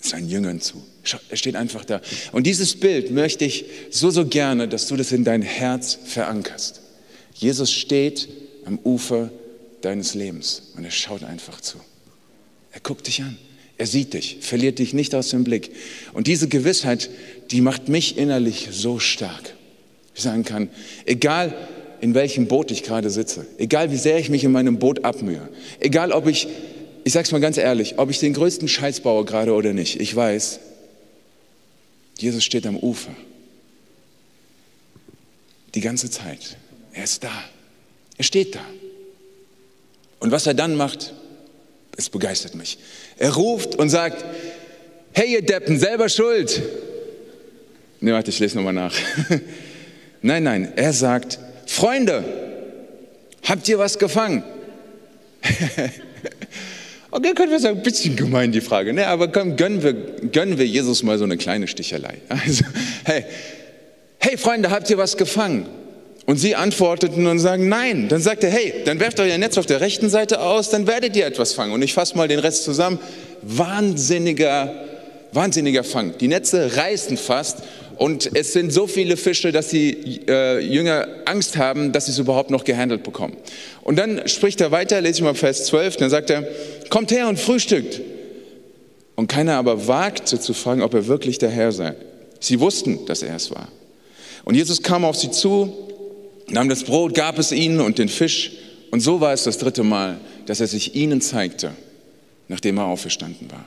seinen 0.00 0.28
Jüngern 0.28 0.60
zu. 0.60 0.82
Er 1.30 1.36
steht 1.36 1.56
einfach 1.56 1.86
da. 1.86 2.02
Und 2.32 2.46
dieses 2.46 2.78
Bild 2.78 3.10
möchte 3.10 3.46
ich 3.46 3.64
so, 3.90 4.10
so 4.10 4.26
gerne, 4.26 4.68
dass 4.68 4.86
du 4.86 4.96
das 4.96 5.12
in 5.12 5.24
dein 5.24 5.40
Herz 5.40 5.98
verankerst. 6.04 6.82
Jesus 7.34 7.72
steht 7.72 8.28
am 8.66 8.78
Ufer 8.84 9.30
deines 9.84 10.14
Lebens. 10.14 10.72
Und 10.76 10.84
er 10.84 10.90
schaut 10.90 11.22
einfach 11.24 11.60
zu. 11.60 11.78
Er 12.72 12.80
guckt 12.80 13.06
dich 13.06 13.22
an. 13.22 13.36
Er 13.78 13.86
sieht 13.86 14.12
dich, 14.12 14.36
verliert 14.42 14.78
dich 14.78 14.92
nicht 14.92 15.14
aus 15.14 15.30
dem 15.30 15.42
Blick. 15.42 15.70
Und 16.12 16.26
diese 16.26 16.48
Gewissheit, 16.48 17.08
die 17.50 17.62
macht 17.62 17.88
mich 17.88 18.18
innerlich 18.18 18.68
so 18.70 18.98
stark. 18.98 19.54
Ich 20.14 20.22
sagen 20.22 20.44
kann, 20.44 20.68
egal 21.06 21.54
in 22.02 22.14
welchem 22.14 22.46
Boot 22.46 22.70
ich 22.70 22.82
gerade 22.82 23.08
sitze, 23.08 23.46
egal 23.56 23.90
wie 23.90 23.96
sehr 23.96 24.18
ich 24.18 24.28
mich 24.28 24.44
in 24.44 24.52
meinem 24.52 24.78
Boot 24.78 25.04
abmühe, 25.04 25.48
egal 25.78 26.12
ob 26.12 26.26
ich, 26.26 26.46
ich 27.04 27.12
sag's 27.14 27.32
mal 27.32 27.40
ganz 27.40 27.56
ehrlich, 27.56 27.98
ob 27.98 28.10
ich 28.10 28.18
den 28.18 28.34
größten 28.34 28.68
Scheiß 28.68 29.00
baue 29.00 29.24
gerade 29.24 29.54
oder 29.54 29.72
nicht, 29.72 29.98
ich 29.98 30.14
weiß, 30.14 30.60
Jesus 32.18 32.44
steht 32.44 32.66
am 32.66 32.76
Ufer. 32.76 33.16
Die 35.74 35.80
ganze 35.80 36.10
Zeit. 36.10 36.58
Er 36.92 37.04
ist 37.04 37.24
da. 37.24 37.32
Er 38.18 38.24
steht 38.24 38.54
da. 38.54 38.64
Und 40.20 40.30
was 40.30 40.46
er 40.46 40.54
dann 40.54 40.76
macht, 40.76 41.14
es 41.96 42.08
begeistert 42.08 42.54
mich. 42.54 42.78
Er 43.18 43.34
ruft 43.34 43.74
und 43.74 43.88
sagt, 43.88 44.24
hey 45.12 45.32
ihr 45.32 45.42
Deppen, 45.42 45.78
selber 45.78 46.08
schuld. 46.08 46.62
Ne, 48.00 48.12
warte, 48.12 48.30
ich 48.30 48.38
lese 48.38 48.56
nochmal 48.56 48.72
nach. 48.72 48.94
nein, 50.22 50.42
nein, 50.42 50.72
er 50.76 50.92
sagt, 50.92 51.38
Freunde, 51.66 52.24
habt 53.44 53.68
ihr 53.68 53.78
was 53.78 53.98
gefangen? 53.98 54.42
okay, 57.10 57.32
können 57.34 57.50
wir 57.50 57.60
sagen, 57.60 57.78
ein 57.78 57.82
bisschen 57.82 58.16
gemein 58.16 58.52
die 58.52 58.60
Frage, 58.60 58.92
ne? 58.92 59.06
aber 59.06 59.28
komm, 59.28 59.56
gönnen 59.56 59.82
wir, 59.82 59.92
gönnen 59.92 60.58
wir 60.58 60.66
Jesus 60.66 61.02
mal 61.02 61.18
so 61.18 61.24
eine 61.24 61.36
kleine 61.36 61.66
Stichelei. 61.66 62.18
Also, 62.28 62.64
hey, 63.04 63.24
hey 64.18 64.36
Freunde, 64.36 64.70
habt 64.70 64.88
ihr 64.90 64.98
was 64.98 65.16
gefangen? 65.16 65.66
Und 66.30 66.36
sie 66.36 66.54
antworteten 66.54 67.26
und 67.26 67.40
sagen 67.40 67.68
nein. 67.68 68.06
Dann 68.08 68.20
sagt 68.20 68.44
er, 68.44 68.50
hey, 68.50 68.72
dann 68.84 69.00
werft 69.00 69.18
euer 69.18 69.36
Netz 69.36 69.58
auf 69.58 69.66
der 69.66 69.80
rechten 69.80 70.08
Seite 70.08 70.40
aus, 70.40 70.70
dann 70.70 70.86
werdet 70.86 71.16
ihr 71.16 71.26
etwas 71.26 71.54
fangen. 71.54 71.72
Und 71.72 71.82
ich 71.82 71.92
fasse 71.92 72.16
mal 72.16 72.28
den 72.28 72.38
Rest 72.38 72.62
zusammen. 72.62 73.00
Wahnsinniger, 73.42 74.72
wahnsinniger 75.32 75.82
Fang. 75.82 76.16
Die 76.18 76.28
Netze 76.28 76.76
reißen 76.76 77.16
fast 77.16 77.64
und 77.96 78.30
es 78.36 78.52
sind 78.52 78.72
so 78.72 78.86
viele 78.86 79.16
Fische, 79.16 79.50
dass 79.50 79.70
die 79.70 80.20
äh, 80.28 80.60
Jünger 80.60 81.08
Angst 81.24 81.56
haben, 81.56 81.90
dass 81.90 82.06
sie 82.06 82.12
es 82.12 82.20
überhaupt 82.20 82.50
noch 82.50 82.62
gehandelt 82.62 83.02
bekommen. 83.02 83.36
Und 83.82 83.98
dann 83.98 84.28
spricht 84.28 84.60
er 84.60 84.70
weiter, 84.70 85.00
lese 85.00 85.14
ich 85.14 85.22
mal 85.22 85.34
Vers 85.34 85.64
12, 85.64 85.96
dann 85.96 86.10
sagt 86.10 86.30
er, 86.30 86.46
kommt 86.90 87.10
her 87.10 87.26
und 87.26 87.40
frühstückt. 87.40 88.02
Und 89.16 89.26
keiner 89.26 89.56
aber 89.56 89.88
wagte 89.88 90.38
zu 90.38 90.54
fragen, 90.54 90.82
ob 90.82 90.94
er 90.94 91.08
wirklich 91.08 91.38
der 91.38 91.50
Herr 91.50 91.72
sei. 91.72 91.96
Sie 92.38 92.60
wussten, 92.60 93.04
dass 93.06 93.24
er 93.24 93.34
es 93.34 93.50
war. 93.50 93.66
Und 94.44 94.54
Jesus 94.54 94.80
kam 94.80 95.04
auf 95.04 95.16
sie 95.16 95.32
zu 95.32 95.89
nahm 96.50 96.68
das 96.68 96.84
Brot, 96.84 97.14
gab 97.14 97.38
es 97.38 97.52
ihnen 97.52 97.80
und 97.80 97.98
den 97.98 98.08
Fisch. 98.08 98.52
Und 98.90 99.00
so 99.00 99.20
war 99.20 99.32
es 99.32 99.44
das 99.44 99.58
dritte 99.58 99.82
Mal, 99.82 100.18
dass 100.46 100.60
er 100.60 100.66
sich 100.66 100.94
ihnen 100.94 101.20
zeigte, 101.20 101.72
nachdem 102.48 102.78
er 102.78 102.86
auferstanden 102.86 103.50
war. 103.50 103.64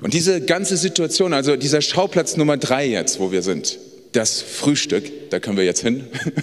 Und 0.00 0.14
diese 0.14 0.40
ganze 0.40 0.76
Situation, 0.76 1.32
also 1.32 1.56
dieser 1.56 1.80
Schauplatz 1.80 2.36
Nummer 2.36 2.56
drei 2.56 2.86
jetzt, 2.86 3.20
wo 3.20 3.32
wir 3.32 3.42
sind, 3.42 3.78
das 4.12 4.42
Frühstück, 4.42 5.30
da 5.30 5.38
können 5.40 5.56
wir 5.56 5.64
jetzt 5.64 5.82
hin. 5.82 6.04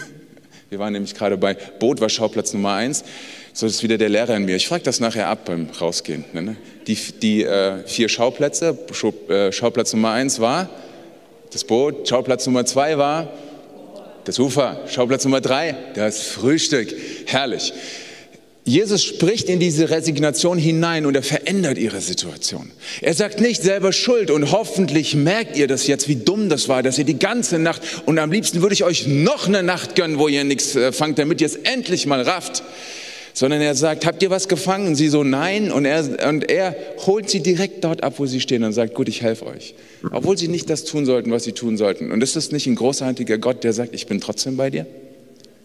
Wir 0.72 0.78
waren 0.78 0.94
nämlich 0.94 1.16
gerade 1.16 1.36
bei 1.36 1.56
Boot 1.56 2.00
war 2.00 2.10
Schauplatz 2.10 2.54
Nummer 2.54 2.74
eins. 2.74 3.04
So 3.54 3.66
ist 3.66 3.82
wieder 3.82 3.98
der 3.98 4.10
Lehrer 4.10 4.36
in 4.36 4.46
mir. 4.46 4.56
Ich 4.56 4.68
frage 4.68 4.84
das 4.84 5.00
nachher 5.00 5.26
ab 5.26 5.46
beim 5.46 5.68
Rausgehen. 5.82 6.26
Ne? 6.32 6.58
Die, 6.86 6.96
die 6.96 7.44
äh, 7.44 7.84
vier 7.88 8.08
Schauplätze, 8.08 8.78
äh, 9.30 9.52
Schauplatz 9.52 9.94
Nummer 9.94 10.12
eins 10.12 10.40
war 10.40 10.70
das 11.52 11.64
Boot, 11.64 12.08
Schauplatz 12.08 12.46
Nummer 12.46 12.66
zwei 12.66 12.98
war 12.98 13.32
das 14.30 14.38
Ufer, 14.38 14.82
Schauplatz 14.88 15.24
Nummer 15.24 15.42
drei, 15.42 15.76
das 15.96 16.22
Frühstück. 16.22 16.94
Herrlich. 17.26 17.74
Jesus 18.64 19.04
spricht 19.04 19.50
in 19.50 19.60
diese 19.60 19.90
Resignation 19.90 20.60
hinein 20.60 21.08
und 21.08 21.16
er 21.16 21.24
verändert 21.24 21.80
ihre 21.80 22.00
Situation. 22.00 22.70
Er 23.02 23.16
sagt 23.16 23.42
nicht 23.42 23.64
selber 23.64 23.92
Schuld 23.92 24.30
und 24.30 24.52
hoffentlich 24.52 25.16
merkt 25.16 25.58
ihr 25.58 25.68
das 25.68 25.88
jetzt, 25.88 26.08
wie 26.08 26.18
dumm 26.18 26.48
das 26.48 26.70
war, 26.70 26.84
dass 26.84 27.00
ihr 27.00 27.06
die 27.06 27.18
ganze 27.18 27.58
Nacht 27.58 27.82
und 28.06 28.20
am 28.20 28.32
liebsten 28.32 28.62
würde 28.62 28.74
ich 28.74 28.84
euch 28.84 29.08
noch 29.08 29.48
eine 29.48 29.64
Nacht 29.64 29.96
gönnen, 29.96 30.20
wo 30.20 30.28
ihr 30.28 30.44
nichts 30.44 30.76
äh, 30.76 30.92
fangt, 30.92 31.18
damit 31.18 31.42
ihr 31.42 31.48
es 31.48 31.56
endlich 31.56 32.06
mal 32.06 32.22
rafft 32.22 32.62
sondern 33.40 33.62
er 33.62 33.74
sagt, 33.74 34.06
habt 34.06 34.22
ihr 34.22 34.30
was 34.30 34.50
gefangen? 34.50 34.96
Sie 34.96 35.08
so, 35.08 35.24
nein. 35.24 35.72
Und 35.72 35.86
er, 35.86 36.28
und 36.28 36.52
er 36.52 36.76
holt 37.06 37.30
sie 37.30 37.40
direkt 37.40 37.86
dort 37.86 38.04
ab, 38.04 38.16
wo 38.18 38.26
sie 38.26 38.42
stehen 38.42 38.66
und 38.66 38.74
sagt, 38.74 38.96
gut, 38.96 39.08
ich 39.08 39.22
helfe 39.22 39.46
euch. 39.46 39.76
Obwohl 40.12 40.38
sie 40.38 40.50
nicht 40.50 40.70
das 40.70 40.84
tun 40.84 41.06
sollten, 41.06 41.32
was 41.32 41.46
sie 41.46 41.54
tun 41.54 41.78
sollten. 41.78 42.12
Und 42.12 42.22
ist 42.22 42.36
das 42.36 42.52
nicht 42.52 42.68
ein 42.68 42.76
großartiger 42.76 43.38
Gott, 43.38 43.64
der 43.64 43.72
sagt, 43.72 43.96
ich 43.96 44.08
bin 44.08 44.20
trotzdem 44.20 44.58
bei 44.58 44.70
dir? 44.70 44.86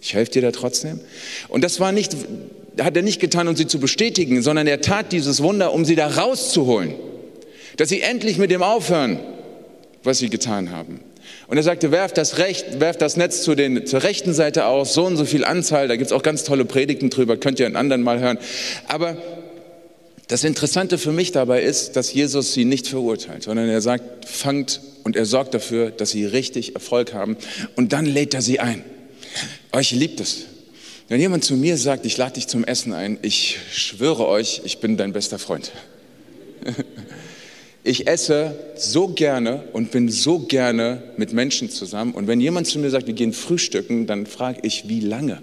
Ich 0.00 0.14
helfe 0.14 0.30
dir 0.30 0.42
da 0.42 0.52
trotzdem? 0.52 1.00
Und 1.48 1.64
das 1.64 1.80
war 1.80 1.90
nicht, 1.90 2.16
hat 2.80 2.96
er 2.96 3.02
nicht 3.02 3.18
getan, 3.18 3.48
um 3.48 3.56
sie 3.56 3.66
zu 3.66 3.80
bestätigen, 3.80 4.40
sondern 4.40 4.68
er 4.68 4.80
tat 4.80 5.10
dieses 5.10 5.42
Wunder, 5.42 5.72
um 5.72 5.84
sie 5.84 5.96
da 5.96 6.06
rauszuholen. 6.06 6.94
Dass 7.76 7.88
sie 7.88 8.02
endlich 8.02 8.38
mit 8.38 8.52
dem 8.52 8.62
aufhören, 8.62 9.18
was 10.04 10.18
sie 10.18 10.28
getan 10.28 10.70
haben. 10.70 11.00
Und 11.46 11.56
er 11.56 11.62
sagte, 11.62 11.90
werft 11.90 12.16
das, 12.16 12.38
Recht, 12.38 12.80
werft 12.80 13.02
das 13.02 13.16
Netz 13.16 13.42
zu 13.42 13.54
den, 13.54 13.86
zur 13.86 14.02
rechten 14.02 14.32
Seite 14.32 14.66
aus, 14.66 14.94
so 14.94 15.04
und 15.04 15.16
so 15.16 15.24
viel 15.24 15.44
Anzahl, 15.44 15.88
da 15.88 15.96
gibt 15.96 16.06
es 16.06 16.12
auch 16.12 16.22
ganz 16.22 16.44
tolle 16.44 16.64
Predigten 16.64 17.10
drüber, 17.10 17.36
könnt 17.36 17.60
ihr 17.60 17.66
einen 17.66 17.76
anderen 17.76 18.02
mal 18.02 18.18
hören. 18.18 18.38
Aber 18.88 19.16
Das 20.26 20.42
Interessante 20.42 20.96
für 20.96 21.12
mich 21.12 21.32
dabei 21.32 21.62
ist, 21.62 21.96
dass 21.96 22.12
Jesus 22.14 22.54
sie 22.54 22.64
nicht 22.64 22.88
verurteilt, 22.88 23.42
sondern 23.42 23.68
er 23.68 23.82
sagt, 23.82 24.26
fangt 24.26 24.80
und 25.02 25.16
er 25.16 25.26
sorgt 25.26 25.52
dafür, 25.52 25.90
dass 25.90 26.12
sie 26.12 26.24
richtig 26.24 26.74
Erfolg 26.74 27.12
haben 27.12 27.36
und 27.76 27.92
dann 27.92 28.06
lädt 28.06 28.32
er 28.32 28.40
sie 28.40 28.58
ein. 28.58 28.82
Euch 29.72 29.90
liebt 29.90 30.20
es. 30.20 30.46
Wenn 31.08 31.20
jemand 31.20 31.44
zu 31.44 31.54
mir 31.54 31.76
sagt, 31.76 32.06
ich 32.06 32.16
lade 32.16 32.34
dich 32.34 32.48
zum 32.48 32.64
Essen 32.64 32.94
ein, 32.94 33.18
ich 33.20 33.58
schwöre 33.70 34.26
euch, 34.26 34.62
ich 34.64 34.78
bin 34.78 34.96
dein 34.96 35.12
bester 35.12 35.38
Freund. 35.38 35.72
Ich 37.86 38.06
esse 38.06 38.58
so 38.76 39.08
gerne 39.08 39.62
und 39.74 39.90
bin 39.90 40.08
so 40.08 40.38
gerne 40.38 41.02
mit 41.18 41.34
Menschen 41.34 41.68
zusammen. 41.68 42.14
Und 42.14 42.26
wenn 42.26 42.40
jemand 42.40 42.66
zu 42.66 42.78
mir 42.78 42.88
sagt, 42.88 43.06
wir 43.06 43.14
gehen 43.14 43.34
frühstücken, 43.34 44.06
dann 44.06 44.24
frage 44.26 44.60
ich, 44.62 44.88
wie 44.88 45.00
lange? 45.00 45.42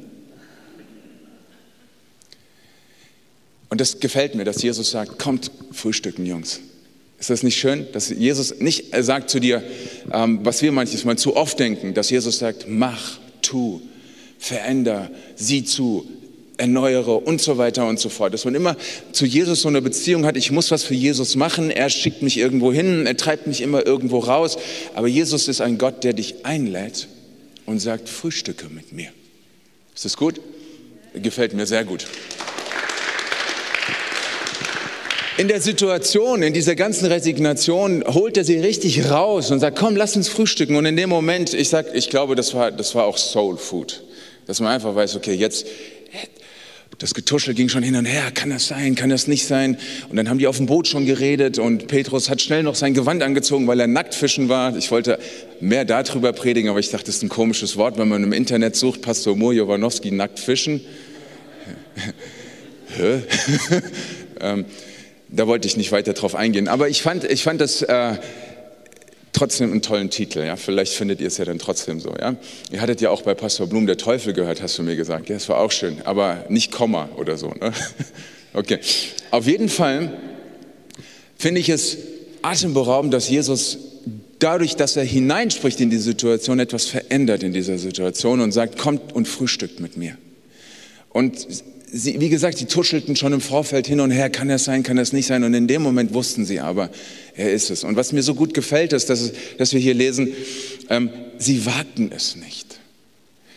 Und 3.70 3.80
das 3.80 4.00
gefällt 4.00 4.34
mir, 4.34 4.44
dass 4.44 4.64
Jesus 4.64 4.90
sagt, 4.90 5.20
kommt 5.20 5.52
frühstücken, 5.72 6.26
Jungs. 6.26 6.62
Ist 7.20 7.30
das 7.30 7.44
nicht 7.44 7.58
schön, 7.58 7.86
dass 7.94 8.10
Jesus 8.10 8.60
nicht 8.60 8.86
sagt 9.00 9.30
zu 9.30 9.40
dir, 9.40 9.64
ähm, 10.12 10.40
was 10.42 10.64
wir 10.64 10.72
manchmal 10.72 11.20
zu 11.20 11.36
oft 11.36 11.60
denken, 11.60 11.94
dass 11.94 12.10
Jesus 12.10 12.40
sagt, 12.40 12.66
mach, 12.68 13.20
tu, 13.44 13.82
veränder, 14.40 15.12
sieh 15.36 15.64
zu, 15.64 16.10
erneuere 16.62 17.18
und 17.18 17.42
so 17.42 17.58
weiter 17.58 17.88
und 17.88 18.00
so 18.00 18.10
fort. 18.10 18.34
Dass 18.34 18.46
man 18.46 18.56
immer 18.56 18.78
zu 19.12 19.26
Jesus 19.26 19.62
so 19.62 19.68
eine 19.68 19.82
Beziehung 19.82 20.26
hat, 20.26 20.38
ich 20.38 20.52
muss 20.52 20.72
was 20.72 20.84
für 20.84 20.94
Jesus 20.94 21.36
machen, 21.36 21.72
er 21.72 21.90
schickt 21.90 22.22
mich 22.22 22.38
irgendwo 22.38 22.72
hin, 22.72 23.06
er 23.06 23.18
treibt 23.18 23.48
mich 23.48 23.62
immer 23.62 23.86
irgendwo 23.86 24.20
raus. 24.20 24.58
Aber 24.94 25.08
Jesus 25.08 25.48
ist 25.48 25.60
ein 25.60 25.78
Gott, 25.78 26.04
der 26.04 26.14
dich 26.14 26.46
einlädt 26.46 27.08
und 27.66 27.80
sagt, 27.80 28.08
frühstücke 28.08 28.68
mit 28.70 28.94
mir. 28.94 29.10
Ist 29.96 30.06
das 30.06 30.16
gut? 30.16 30.40
Gefällt 31.14 31.54
mir 31.54 31.66
sehr 31.66 31.84
gut. 31.84 32.06
In 35.38 35.48
der 35.48 35.62
Situation, 35.62 36.44
in 36.44 36.54
dieser 36.54 36.76
ganzen 36.76 37.08
Resignation, 37.08 38.04
holt 38.06 38.38
er 38.38 38.44
sie 38.44 38.60
richtig 38.60 39.10
raus 39.10 39.50
und 39.50 39.60
sagt, 39.60 39.80
komm, 39.80 39.96
lass 39.96 40.16
uns 40.16 40.30
frühstücken. 40.30 40.76
Und 40.76 40.86
in 40.86 40.96
dem 40.96 41.10
Moment, 41.10 41.54
ich 41.54 41.70
sag, 41.70 41.96
ich 41.96 42.10
glaube, 42.10 42.36
das 42.36 42.54
war, 42.54 42.72
das 42.72 42.94
war 42.94 43.06
auch 43.06 43.18
Soul 43.18 43.58
Food. 43.58 44.04
Dass 44.46 44.60
man 44.60 44.72
einfach 44.72 44.94
weiß, 44.94 45.16
okay, 45.16 45.34
jetzt, 45.34 45.66
das 47.00 47.14
Getuschel 47.14 47.54
ging 47.54 47.70
schon 47.70 47.84
hin 47.84 47.96
und 47.96 48.06
her, 48.06 48.32
kann 48.34 48.50
das 48.50 48.68
sein, 48.68 48.96
kann 48.96 49.10
das 49.10 49.28
nicht 49.28 49.46
sein? 49.48 49.78
Und 50.10 50.18
dann 50.18 50.30
haben 50.30 50.38
die 50.38 50.48
auf 50.48 50.58
dem 50.58 50.66
Boot 50.66 50.88
schon 50.88 51.06
geredet 51.06 51.58
und 51.58 51.88
Petrus 51.88 52.30
hat 52.30 52.42
schnell 52.42 52.64
noch 52.64 52.76
sein 52.76 52.94
Gewand 52.94 53.24
angezogen, 53.24 53.68
weil 53.68 53.80
er 53.80 53.88
nackt 53.88 54.14
fischen 54.14 54.50
war. 54.50 54.76
Ich 54.78 54.92
wollte 54.92 55.18
mehr 55.60 55.86
darüber 55.86 56.34
predigen, 56.34 56.70
aber 56.70 56.80
ich 56.80 56.90
dachte, 56.90 57.06
das 57.06 57.16
ist 57.16 57.24
ein 57.24 57.30
komisches 57.30 57.78
Wort, 57.78 57.98
wenn 57.98 58.08
man 58.08 58.24
im 58.24 58.34
Internet 58.34 58.76
sucht, 58.76 59.02
Pastor 59.02 59.36
Mo 59.36 59.52
Jowanowski 59.52 60.12
nackt 60.12 60.40
fischen. 60.40 60.82
ähm, 64.42 64.66
da 65.30 65.48
wollte 65.48 65.68
ich 65.68 65.78
nicht 65.78 65.92
weiter 65.92 66.14
drauf 66.14 66.36
eingehen. 66.36 66.68
Aber 66.68 66.90
ich 66.90 67.02
fand, 67.02 67.24
ich 67.24 67.44
fand 67.44 67.62
das... 67.62 67.82
Äh, 67.82 68.18
trotzdem 69.34 69.72
einen 69.72 69.82
tollen 69.82 70.10
Titel. 70.10 70.40
Ja? 70.40 70.56
Vielleicht 70.56 70.94
findet 70.94 71.22
ihr 71.22 71.28
es 71.28 71.38
ja 71.38 71.46
dann 71.46 71.60
trotzdem 71.60 72.00
so. 72.00 72.14
Ja? 72.20 72.36
Ihr 72.72 72.82
hattet 72.82 73.02
ja 73.02 73.10
auch 73.10 73.22
bei 73.22 73.34
Pastor 73.34 73.68
Blum 73.68 73.88
der 73.88 73.98
Teufel 73.98 74.34
gehört, 74.34 74.62
hast 74.62 74.78
du 74.78 74.84
mir 74.84 74.96
gesagt. 74.96 75.30
Ja, 75.30 75.36
das 75.36 75.50
war 75.50 75.60
auch 75.60 75.72
schön, 75.72 76.02
aber 76.04 76.46
nicht 76.50 76.72
Komma 76.72 77.10
oder 77.18 77.38
so. 77.38 77.50
Ne? 77.50 77.72
Okay. 78.54 78.80
Auf 79.30 79.48
jeden 79.48 79.70
Fall 79.70 80.12
finde 81.38 81.62
ich 81.62 81.70
es 81.70 81.98
atemberaubend, 82.42 83.14
dass 83.14 83.30
Jesus 83.30 83.78
dadurch, 84.40 84.76
dass 84.76 84.98
er 84.98 85.04
hineinspricht 85.04 85.80
in 85.80 85.90
die 85.90 85.98
Situation, 85.98 86.60
etwas 86.60 86.88
verändert 86.88 87.44
in 87.44 87.54
dieser 87.54 87.78
Situation 87.78 88.42
und 88.42 88.52
sagt, 88.52 88.78
kommt 88.78 89.14
und 89.14 89.28
frühstückt 89.28 89.80
mit 89.80 89.96
mir. 89.96 90.18
Und 91.10 91.48
sie, 91.92 92.20
wie 92.20 92.30
gesagt, 92.30 92.58
sie 92.58 92.66
tuschelten 92.66 93.16
schon 93.16 93.34
im 93.34 93.42
Vorfeld 93.42 93.88
hin 93.88 94.00
und 94.00 94.12
her, 94.12 94.30
kann 94.30 94.48
das 94.48 94.64
sein, 94.64 94.84
kann 94.84 94.98
das 94.98 95.14
nicht 95.14 95.28
sein. 95.28 95.44
Und 95.44 95.54
in 95.54 95.68
dem 95.68 95.82
Moment 95.82 96.14
wussten 96.14 96.46
sie 96.46 96.60
aber, 96.60 96.90
er 97.36 97.52
ist 97.52 97.70
es. 97.70 97.84
Und 97.84 97.96
was 97.96 98.12
mir 98.14 98.24
so 98.24 98.36
gut 98.36 98.54
gefällt, 98.54 98.94
ist, 98.94 99.10
dass, 99.10 99.32
dass 99.58 99.74
wir 99.74 99.80
hier 99.80 99.94
lesen, 99.94 100.30
ähm, 100.90 101.10
sie 101.38 101.66
wagten 101.66 102.12
es 102.16 102.36
nicht. 102.36 102.80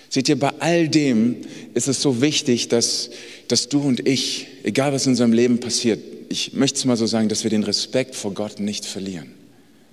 Seht 0.08 0.28
ihr, 0.28 0.38
bei 0.38 0.52
all 0.60 0.88
dem 0.88 1.36
ist 1.74 1.88
es 1.88 2.00
so 2.00 2.20
wichtig, 2.20 2.68
dass, 2.68 3.10
dass 3.48 3.68
du 3.68 3.80
und 3.80 4.06
ich, 4.06 4.46
egal 4.62 4.92
was 4.92 5.06
in 5.06 5.12
unserem 5.12 5.32
Leben 5.32 5.58
passiert, 5.58 6.00
ich 6.28 6.52
möchte 6.52 6.78
es 6.78 6.84
mal 6.84 6.96
so 6.96 7.06
sagen, 7.06 7.28
dass 7.28 7.44
wir 7.44 7.50
den 7.50 7.64
Respekt 7.64 8.14
vor 8.14 8.32
Gott 8.32 8.60
nicht 8.60 8.84
verlieren. 8.84 9.32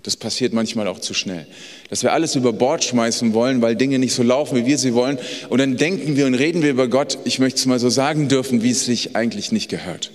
Das 0.04 0.18
passiert 0.18 0.52
manchmal 0.52 0.88
auch 0.88 1.00
zu 1.00 1.14
schnell. 1.14 1.46
Dass 1.90 2.02
wir 2.02 2.12
alles 2.12 2.36
über 2.36 2.54
Bord 2.54 2.84
schmeißen 2.84 3.34
wollen, 3.34 3.62
weil 3.62 3.76
Dinge 3.76 4.00
nicht 4.00 4.14
so 4.14 4.24
laufen, 4.24 4.58
wie 4.58 4.66
wir 4.66 4.78
sie 4.78 4.96
wollen. 4.96 5.20
Und 5.50 5.60
dann 5.60 5.78
denken 5.78 6.18
wir 6.18 6.26
und 6.26 6.34
reden 6.34 6.64
wir 6.64 6.72
über 6.72 6.88
Gott, 6.88 7.20
ich 7.24 7.38
möchte 7.38 7.60
es 7.60 7.66
mal 7.68 7.80
so 7.80 7.90
sagen 7.90 8.28
dürfen, 8.28 8.64
wie 8.64 8.72
es 8.72 8.86
sich 8.86 9.16
eigentlich 9.16 9.52
nicht 9.52 9.70
gehört. 9.70 10.12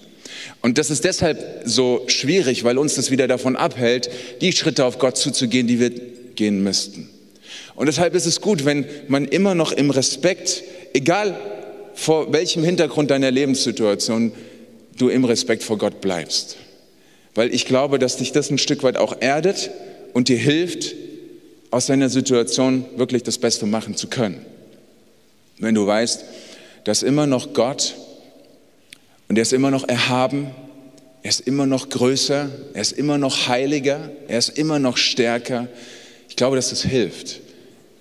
Und 0.61 0.79
das 0.79 0.91
ist 0.91 1.05
deshalb 1.05 1.63
so 1.65 2.03
schwierig, 2.09 2.65
weil 2.65 2.79
uns 2.79 2.97
das 2.97 3.11
wieder 3.11 3.29
davon 3.29 3.55
abhält, 3.55 4.11
die 4.41 4.53
Schritte 4.53 4.85
auf 4.85 4.99
Gott 4.99 5.17
zuzugehen, 5.17 5.69
die 5.69 5.79
wir 5.79 5.91
gehen 5.91 6.63
müssten. 6.65 7.09
Und 7.77 7.87
deshalb 7.87 8.15
ist 8.15 8.27
es 8.27 8.41
gut, 8.41 8.65
wenn 8.65 8.87
man 9.07 9.27
immer 9.27 9.55
noch 9.55 9.71
im 9.71 9.91
Respekt, 9.91 10.65
egal 10.95 11.39
vor 11.95 12.33
welchem 12.33 12.65
Hintergrund 12.65 13.11
deiner 13.11 13.31
Lebenssituation, 13.31 14.33
du 14.99 15.09
im 15.09 15.25
Respekt 15.25 15.63
vor 15.63 15.79
Gott 15.79 16.01
bleibst 16.01 16.57
weil 17.37 17.55
ich 17.55 17.67
glaube, 17.67 17.99
dass 17.99 18.17
dich 18.17 18.33
das 18.33 18.51
ein 18.51 18.59
Stück 18.59 18.83
weit 18.83 18.97
auch 18.97 19.17
erdet 19.21 19.71
und 20.15 20.29
dir 20.29 20.39
hilft, 20.39 20.95
aus 21.71 21.87
deiner 21.87 22.09
Situation 22.09 22.87
wirklich 22.97 23.23
das 23.23 23.39
Beste 23.39 23.67
machen 23.67 23.97
zu 23.97 24.09
können. 24.09 24.45
Wenn 25.59 25.75
du 25.75 25.87
weißt, 25.87 26.25
dass 26.85 27.03
immer 27.03 27.27
noch 27.27 27.53
Gott 27.53 27.95
und 29.29 29.37
er 29.37 29.43
ist 29.43 29.53
immer 29.53 29.71
noch 29.71 29.87
erhaben, 29.87 30.51
er 31.23 31.29
ist 31.29 31.41
immer 31.41 31.67
noch 31.67 31.91
größer, 31.91 32.49
er 32.73 32.81
ist 32.81 32.93
immer 32.93 33.19
noch 33.19 33.49
heiliger, 33.49 34.11
er 34.29 34.39
ist 34.39 34.51
immer 34.51 34.79
noch 34.79 34.97
stärker. 34.97 35.69
Ich 36.29 36.37
glaube, 36.37 36.57
dass 36.57 36.73
es 36.73 36.83
das 36.83 36.91
hilft, 36.91 37.41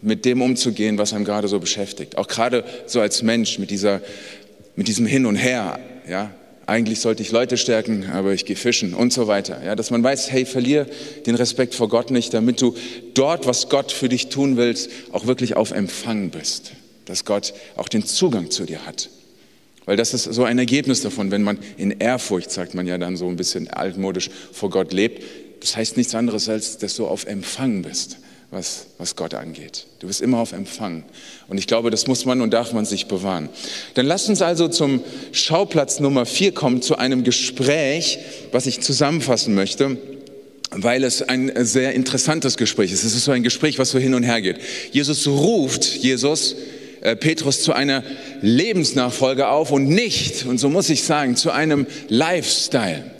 mit 0.02 0.24
dem 0.24 0.42
umzugehen, 0.42 0.98
was 0.98 1.12
einem 1.12 1.26
gerade 1.26 1.48
so 1.48 1.60
beschäftigt. 1.60 2.18
Auch 2.18 2.28
gerade 2.28 2.64
so 2.86 3.02
als 3.02 3.24
Mensch 3.24 3.60
mit 3.60 3.72
dieser, 3.72 4.02
mit 4.76 4.88
diesem 4.88 5.06
Hin 5.06 5.26
und 5.26 5.36
Her, 5.36 5.80
ja 6.08 6.32
eigentlich 6.68 7.00
sollte 7.00 7.22
ich 7.22 7.32
Leute 7.32 7.58
stärken, 7.58 8.10
aber 8.12 8.34
ich 8.34 8.46
gehe 8.46 8.56
fischen 8.56 8.94
und 8.94 9.14
so 9.14 9.28
weiter. 9.28 9.64
Ja, 9.64 9.76
dass 9.76 9.92
man 9.92 10.04
weiß, 10.04 10.32
hey, 10.32 10.46
verlier 10.46 10.88
den 11.26 11.36
Respekt 11.36 11.76
vor 11.76 11.90
Gott 11.90 12.12
nicht, 12.12 12.34
damit 12.34 12.62
du 12.62 12.76
dort, 13.14 13.46
was 13.46 13.70
Gott 13.70 13.92
für 13.92 14.10
dich 14.10 14.30
tun 14.30 14.58
willst, 14.58 14.90
auch 15.12 15.28
wirklich 15.28 15.56
auf 15.56 15.72
Empfang 15.72 16.32
bist. 16.32 16.72
Dass 17.06 17.24
Gott 17.24 17.54
auch 17.76 17.88
den 17.88 18.06
Zugang 18.06 18.50
zu 18.50 18.66
dir 18.66 18.86
hat. 18.86 19.10
Weil 19.86 19.98
das 19.98 20.16
ist 20.16 20.24
so 20.24 20.44
ein 20.44 20.58
Ergebnis 20.58 21.02
davon, 21.02 21.30
wenn 21.30 21.44
man 21.44 21.60
in 21.78 21.92
Ehrfurcht, 21.92 22.50
sagt 22.50 22.74
man 22.74 22.88
ja 22.88 22.98
dann 22.98 23.18
so 23.18 23.28
ein 23.28 23.36
bisschen 23.36 23.68
altmodisch, 23.68 24.32
vor 24.52 24.72
Gott 24.72 24.92
lebt. 24.92 25.22
Das 25.60 25.78
heißt 25.78 25.98
nichts 25.98 26.16
anderes, 26.16 26.50
als 26.50 26.80
dass 26.80 26.96
du 26.96 27.06
auf 27.06 27.28
Empfang 27.28 27.84
bist 27.84 28.18
was, 28.52 28.88
was 28.98 29.16
Gott 29.16 29.34
angeht. 29.34 29.86
Du 30.00 30.08
bist 30.08 30.22
immer 30.22 30.40
auf 30.40 30.52
Empfang. 30.52 31.04
Und 31.48 31.58
ich 31.58 31.68
glaube, 31.68 31.90
das 31.90 32.08
muss 32.08 32.26
man 32.26 32.42
und 32.42 32.52
darf 32.54 32.74
man 32.74 32.86
sich 32.86 33.08
bewahren. 33.08 33.50
Dann 33.96 34.06
lasst 34.06 34.30
uns 34.30 34.42
also 34.42 34.68
zum 34.68 35.02
Schauplatz 35.32 36.00
Nummer 36.00 36.26
vier 36.26 36.54
kommen, 36.54 36.82
zu 36.82 36.98
einem 36.98 37.24
Gespräch, 37.24 38.20
was 38.52 38.66
ich 38.66 38.82
zusammenfassen 38.82 39.56
möchte 39.56 39.98
weil 40.78 41.04
es 41.06 41.22
ein 41.22 41.52
sehr 41.66 41.94
interessantes 41.94 42.58
Gespräch 42.58 42.92
ist. 42.92 43.04
Es 43.06 43.16
ist 43.16 43.26
so 43.26 43.32
ein 43.32 43.44
Gespräch, 43.44 43.80
was 43.80 43.92
so 43.92 44.00
hin 44.00 44.14
und 44.14 44.24
her 44.24 44.42
geht. 44.42 44.58
Jesus 44.92 45.26
ruft 45.26 45.86
Jesus, 45.86 46.56
äh, 47.02 47.16
Petrus 47.16 47.62
zu 47.62 47.72
einer 47.72 48.04
Lebensnachfolge 48.42 49.48
auf 49.48 49.72
und 49.72 49.88
nicht, 49.88 50.46
und 50.46 50.58
so 50.58 50.70
muss 50.70 50.90
ich 50.90 51.04
sagen, 51.04 51.36
zu 51.36 51.52
einem 51.52 51.86
Lifestyle. 52.10 53.15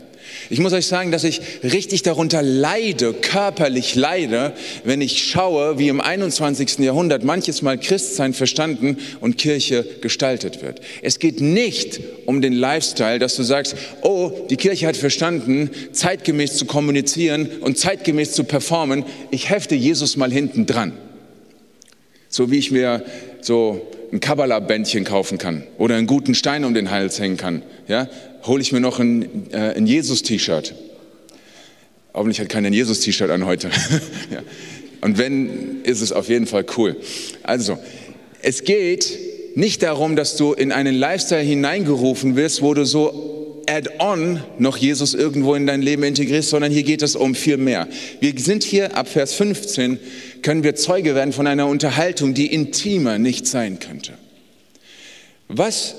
Ich 0.48 0.60
muss 0.60 0.72
euch 0.72 0.86
sagen, 0.86 1.10
dass 1.10 1.24
ich 1.24 1.40
richtig 1.62 2.02
darunter 2.02 2.42
leide, 2.42 3.12
körperlich 3.12 3.94
leide, 3.94 4.52
wenn 4.84 5.00
ich 5.00 5.24
schaue, 5.24 5.78
wie 5.78 5.88
im 5.88 6.00
21. 6.00 6.78
Jahrhundert 6.78 7.24
manches 7.24 7.62
Mal 7.62 7.78
Christsein 7.78 8.32
verstanden 8.32 8.98
und 9.20 9.38
Kirche 9.38 9.84
gestaltet 10.00 10.62
wird. 10.62 10.80
Es 11.02 11.18
geht 11.18 11.40
nicht 11.40 12.00
um 12.26 12.40
den 12.40 12.52
Lifestyle, 12.52 13.18
dass 13.18 13.36
du 13.36 13.42
sagst, 13.42 13.76
oh, 14.02 14.30
die 14.50 14.56
Kirche 14.56 14.86
hat 14.86 14.96
verstanden, 14.96 15.70
zeitgemäß 15.92 16.56
zu 16.56 16.66
kommunizieren 16.66 17.48
und 17.60 17.78
zeitgemäß 17.78 18.32
zu 18.32 18.44
performen. 18.44 19.04
Ich 19.30 19.50
hefte 19.50 19.74
Jesus 19.74 20.16
mal 20.16 20.30
hinten 20.30 20.66
dran. 20.66 20.92
So 22.28 22.50
wie 22.50 22.58
ich 22.58 22.70
mir 22.70 23.04
so 23.40 23.80
ein 24.12 24.20
Kabbalah-Bändchen 24.20 25.04
kaufen 25.04 25.38
kann 25.38 25.64
oder 25.78 25.96
einen 25.96 26.06
guten 26.06 26.34
Stein 26.34 26.64
um 26.64 26.74
den 26.74 26.90
Hals 26.90 27.18
hängen 27.18 27.36
kann. 27.36 27.62
Ja? 27.88 28.08
Hole 28.46 28.62
ich 28.62 28.72
mir 28.72 28.80
noch 28.80 28.98
ein, 28.98 29.50
äh, 29.52 29.74
ein 29.76 29.86
Jesus-T-Shirt. 29.86 30.74
Hoffentlich 32.14 32.40
hat 32.40 32.48
keiner 32.48 32.68
ein 32.68 32.72
Jesus-T-Shirt 32.72 33.30
an 33.30 33.44
heute. 33.44 33.70
ja. 34.30 34.42
Und 35.00 35.18
wenn, 35.18 35.82
ist 35.82 36.00
es 36.00 36.12
auf 36.12 36.28
jeden 36.28 36.46
Fall 36.46 36.64
cool. 36.76 36.96
Also, 37.42 37.78
es 38.42 38.64
geht 38.64 39.18
nicht 39.54 39.82
darum, 39.82 40.16
dass 40.16 40.36
du 40.36 40.52
in 40.52 40.72
einen 40.72 40.94
Lifestyle 40.94 41.42
hineingerufen 41.42 42.36
wirst, 42.36 42.62
wo 42.62 42.74
du 42.74 42.84
so 42.84 43.62
add-on 43.68 44.42
noch 44.58 44.76
Jesus 44.76 45.14
irgendwo 45.14 45.54
in 45.54 45.66
dein 45.66 45.82
Leben 45.82 46.04
integrierst, 46.04 46.50
sondern 46.50 46.70
hier 46.70 46.84
geht 46.84 47.02
es 47.02 47.16
um 47.16 47.34
viel 47.34 47.56
mehr. 47.56 47.88
Wir 48.20 48.32
sind 48.36 48.62
hier 48.62 48.96
ab 48.96 49.08
Vers 49.08 49.34
15, 49.34 49.98
können 50.42 50.62
wir 50.62 50.76
Zeuge 50.76 51.14
werden 51.14 51.32
von 51.32 51.46
einer 51.46 51.66
Unterhaltung, 51.66 52.34
die 52.34 52.52
intimer 52.52 53.18
nicht 53.18 53.46
sein 53.46 53.78
könnte. 53.78 54.12
Was 55.48 55.96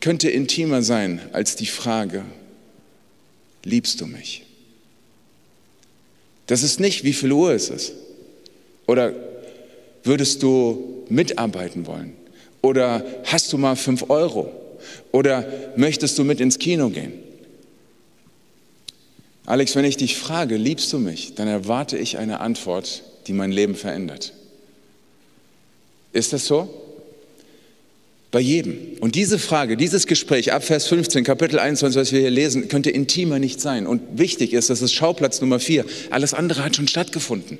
könnte 0.00 0.30
intimer 0.30 0.82
sein 0.82 1.20
als 1.32 1.56
die 1.56 1.66
Frage, 1.66 2.24
liebst 3.64 4.00
du 4.00 4.06
mich? 4.06 4.44
Das 6.46 6.62
ist 6.62 6.80
nicht, 6.80 7.04
wie 7.04 7.12
viel 7.12 7.32
Uhr 7.32 7.52
ist 7.52 7.70
es? 7.70 7.92
Oder 8.86 9.12
würdest 10.02 10.42
du 10.42 11.04
mitarbeiten 11.08 11.86
wollen? 11.86 12.14
Oder 12.62 13.04
hast 13.24 13.52
du 13.52 13.58
mal 13.58 13.76
fünf 13.76 14.08
Euro? 14.08 14.50
Oder 15.12 15.72
möchtest 15.76 16.18
du 16.18 16.24
mit 16.24 16.40
ins 16.40 16.58
Kino 16.58 16.88
gehen? 16.88 17.12
Alex, 19.44 19.74
wenn 19.76 19.84
ich 19.84 19.96
dich 19.96 20.16
frage, 20.16 20.56
liebst 20.56 20.92
du 20.92 20.98
mich, 20.98 21.34
dann 21.34 21.48
erwarte 21.48 21.96
ich 21.96 22.18
eine 22.18 22.40
Antwort, 22.40 23.02
die 23.26 23.32
mein 23.32 23.52
Leben 23.52 23.74
verändert. 23.74 24.32
Ist 26.12 26.32
das 26.32 26.46
so? 26.46 26.68
Bei 28.30 28.40
jedem. 28.40 28.76
Und 29.00 29.14
diese 29.14 29.38
Frage, 29.38 29.78
dieses 29.78 30.06
Gespräch 30.06 30.52
ab 30.52 30.62
Vers 30.62 30.86
15, 30.88 31.24
Kapitel 31.24 31.58
21, 31.58 31.98
was 31.98 32.12
wir 32.12 32.20
hier 32.20 32.30
lesen, 32.30 32.68
könnte 32.68 32.90
intimer 32.90 33.38
nicht 33.38 33.58
sein. 33.58 33.86
Und 33.86 34.02
wichtig 34.18 34.52
ist, 34.52 34.68
das 34.68 34.82
ist 34.82 34.92
Schauplatz 34.92 35.40
Nummer 35.40 35.60
vier. 35.60 35.86
Alles 36.10 36.34
andere 36.34 36.62
hat 36.62 36.76
schon 36.76 36.88
stattgefunden. 36.88 37.58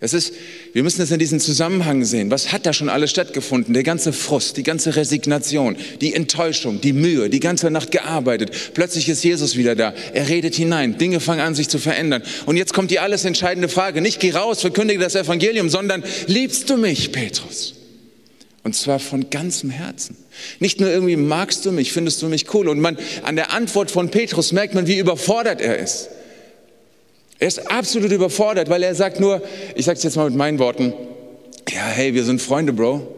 Es 0.00 0.14
ist, 0.14 0.34
wir 0.72 0.82
müssen 0.82 0.98
das 0.98 1.12
in 1.12 1.20
diesem 1.20 1.38
Zusammenhang 1.38 2.04
sehen. 2.04 2.32
Was 2.32 2.50
hat 2.50 2.66
da 2.66 2.72
schon 2.72 2.88
alles 2.88 3.12
stattgefunden? 3.12 3.72
Der 3.72 3.84
ganze 3.84 4.12
Frust, 4.12 4.56
die 4.56 4.64
ganze 4.64 4.96
Resignation, 4.96 5.76
die 6.00 6.12
Enttäuschung, 6.14 6.80
die 6.80 6.92
Mühe, 6.92 7.30
die 7.30 7.38
ganze 7.38 7.70
Nacht 7.70 7.92
gearbeitet. 7.92 8.50
Plötzlich 8.74 9.08
ist 9.08 9.22
Jesus 9.22 9.56
wieder 9.56 9.76
da. 9.76 9.94
Er 10.12 10.28
redet 10.28 10.56
hinein. 10.56 10.98
Dinge 10.98 11.20
fangen 11.20 11.42
an, 11.42 11.54
sich 11.54 11.68
zu 11.68 11.78
verändern. 11.78 12.24
Und 12.46 12.56
jetzt 12.56 12.74
kommt 12.74 12.90
die 12.90 12.98
alles 12.98 13.24
entscheidende 13.24 13.68
Frage. 13.68 14.00
Nicht 14.00 14.18
geh 14.18 14.32
raus, 14.32 14.60
verkündige 14.62 14.98
das 14.98 15.14
Evangelium, 15.14 15.68
sondern 15.68 16.02
liebst 16.26 16.68
du 16.68 16.76
mich, 16.76 17.12
Petrus? 17.12 17.74
Und 18.64 18.76
zwar 18.76 19.00
von 19.00 19.28
ganzem 19.28 19.70
Herzen. 19.70 20.16
Nicht 20.60 20.80
nur 20.80 20.88
irgendwie 20.88 21.16
magst 21.16 21.64
du 21.66 21.72
mich, 21.72 21.92
findest 21.92 22.22
du 22.22 22.28
mich 22.28 22.54
cool. 22.54 22.68
Und 22.68 22.80
man, 22.80 22.96
an 23.24 23.34
der 23.34 23.50
Antwort 23.52 23.90
von 23.90 24.10
Petrus 24.10 24.52
merkt 24.52 24.74
man, 24.74 24.86
wie 24.86 24.98
überfordert 24.98 25.60
er 25.60 25.78
ist. 25.78 26.10
Er 27.40 27.48
ist 27.48 27.70
absolut 27.70 28.12
überfordert, 28.12 28.68
weil 28.68 28.84
er 28.84 28.94
sagt 28.94 29.18
nur, 29.18 29.42
ich 29.74 29.84
sage 29.84 29.96
es 29.96 30.04
jetzt 30.04 30.16
mal 30.16 30.26
mit 30.26 30.38
meinen 30.38 30.60
Worten, 30.60 30.92
ja, 31.68 31.86
hey, 31.86 32.14
wir 32.14 32.22
sind 32.22 32.40
Freunde, 32.40 32.72
Bro. 32.72 33.16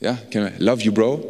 Ja, 0.00 0.18
love 0.58 0.82
you, 0.82 0.92
Bro. 0.92 1.24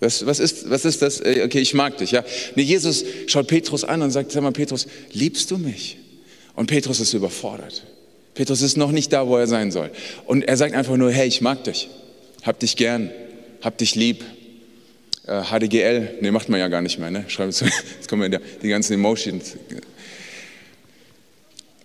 Was, 0.00 0.26
was, 0.26 0.40
ist, 0.40 0.68
was 0.68 0.84
ist 0.84 1.00
das? 1.00 1.20
Äh, 1.20 1.42
okay, 1.44 1.60
ich 1.60 1.74
mag 1.74 1.96
dich. 1.96 2.10
Ja. 2.10 2.24
Nee, 2.56 2.62
Jesus 2.62 3.04
schaut 3.28 3.46
Petrus 3.46 3.84
an 3.84 4.02
und 4.02 4.10
sagt, 4.10 4.32
sag 4.32 4.42
mal, 4.42 4.50
Petrus, 4.50 4.88
liebst 5.12 5.50
du 5.52 5.58
mich? 5.58 5.96
Und 6.56 6.66
Petrus 6.66 6.98
ist 6.98 7.12
überfordert. 7.14 7.84
Petrus 8.34 8.62
ist 8.62 8.76
noch 8.76 8.92
nicht 8.92 9.12
da, 9.12 9.26
wo 9.26 9.36
er 9.36 9.46
sein 9.46 9.70
soll. 9.70 9.90
Und 10.26 10.42
er 10.42 10.56
sagt 10.56 10.74
einfach 10.74 10.96
nur, 10.96 11.10
hey, 11.10 11.28
ich 11.28 11.40
mag 11.40 11.64
dich, 11.64 11.88
hab 12.42 12.58
dich 12.58 12.76
gern, 12.76 13.10
hab 13.60 13.78
dich 13.78 13.94
lieb. 13.94 14.24
HDGL, 15.24 16.18
ne, 16.20 16.32
macht 16.32 16.48
man 16.48 16.58
ja 16.58 16.66
gar 16.66 16.82
nicht 16.82 16.98
mehr, 16.98 17.10
ne? 17.10 17.24
Schreiben 17.28 17.52
Sie, 17.52 17.64
jetzt 17.96 18.08
kommen 18.08 18.32
ja 18.32 18.40
die 18.60 18.68
ganzen 18.68 18.94
Emotions. 18.94 19.56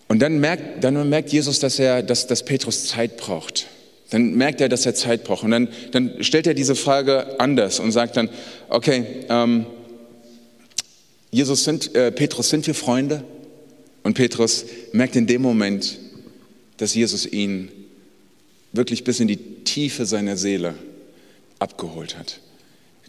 Und 0.08 0.20
dann 0.20 0.40
merkt, 0.40 0.84
dann 0.84 1.08
merkt 1.08 1.32
Jesus, 1.32 1.60
dass, 1.60 1.78
er, 1.78 2.02
dass, 2.02 2.26
dass 2.26 2.44
Petrus 2.44 2.88
Zeit 2.88 3.18
braucht. 3.18 3.68
Dann 4.10 4.36
merkt 4.36 4.62
er, 4.62 4.70
dass 4.70 4.86
er 4.86 4.96
Zeit 4.96 5.24
braucht. 5.24 5.44
Und 5.44 5.52
dann, 5.52 5.68
dann 5.92 6.24
stellt 6.24 6.48
er 6.48 6.54
diese 6.54 6.76
Frage 6.76 7.40
anders 7.40 7.80
und 7.80 7.92
sagt 7.92 8.18
dann, 8.18 8.30
okay, 8.70 9.04
ähm, 9.30 9.66
Jesus 11.30 11.66
sind, 11.66 11.94
äh, 11.94 12.12
Petrus, 12.12 12.50
sind 12.50 12.66
wir 12.66 12.74
Freunde? 12.74 13.24
Und 14.04 14.14
Petrus 14.14 14.66
merkt 14.94 15.16
in 15.18 15.28
dem 15.28 15.42
Moment, 15.42 16.00
dass 16.78 16.94
Jesus 16.94 17.26
ihn 17.26 17.70
wirklich 18.72 19.04
bis 19.04 19.20
in 19.20 19.28
die 19.28 19.64
Tiefe 19.64 20.06
seiner 20.06 20.38
Seele 20.38 20.76
abgeholt 21.60 22.18
hat 22.18 22.40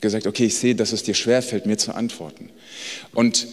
gesagt, 0.00 0.26
okay, 0.26 0.46
ich 0.46 0.56
sehe, 0.56 0.74
dass 0.74 0.92
es 0.92 1.02
dir 1.02 1.14
schwerfällt, 1.14 1.66
mir 1.66 1.76
zu 1.76 1.94
antworten. 1.94 2.50
Und 3.12 3.46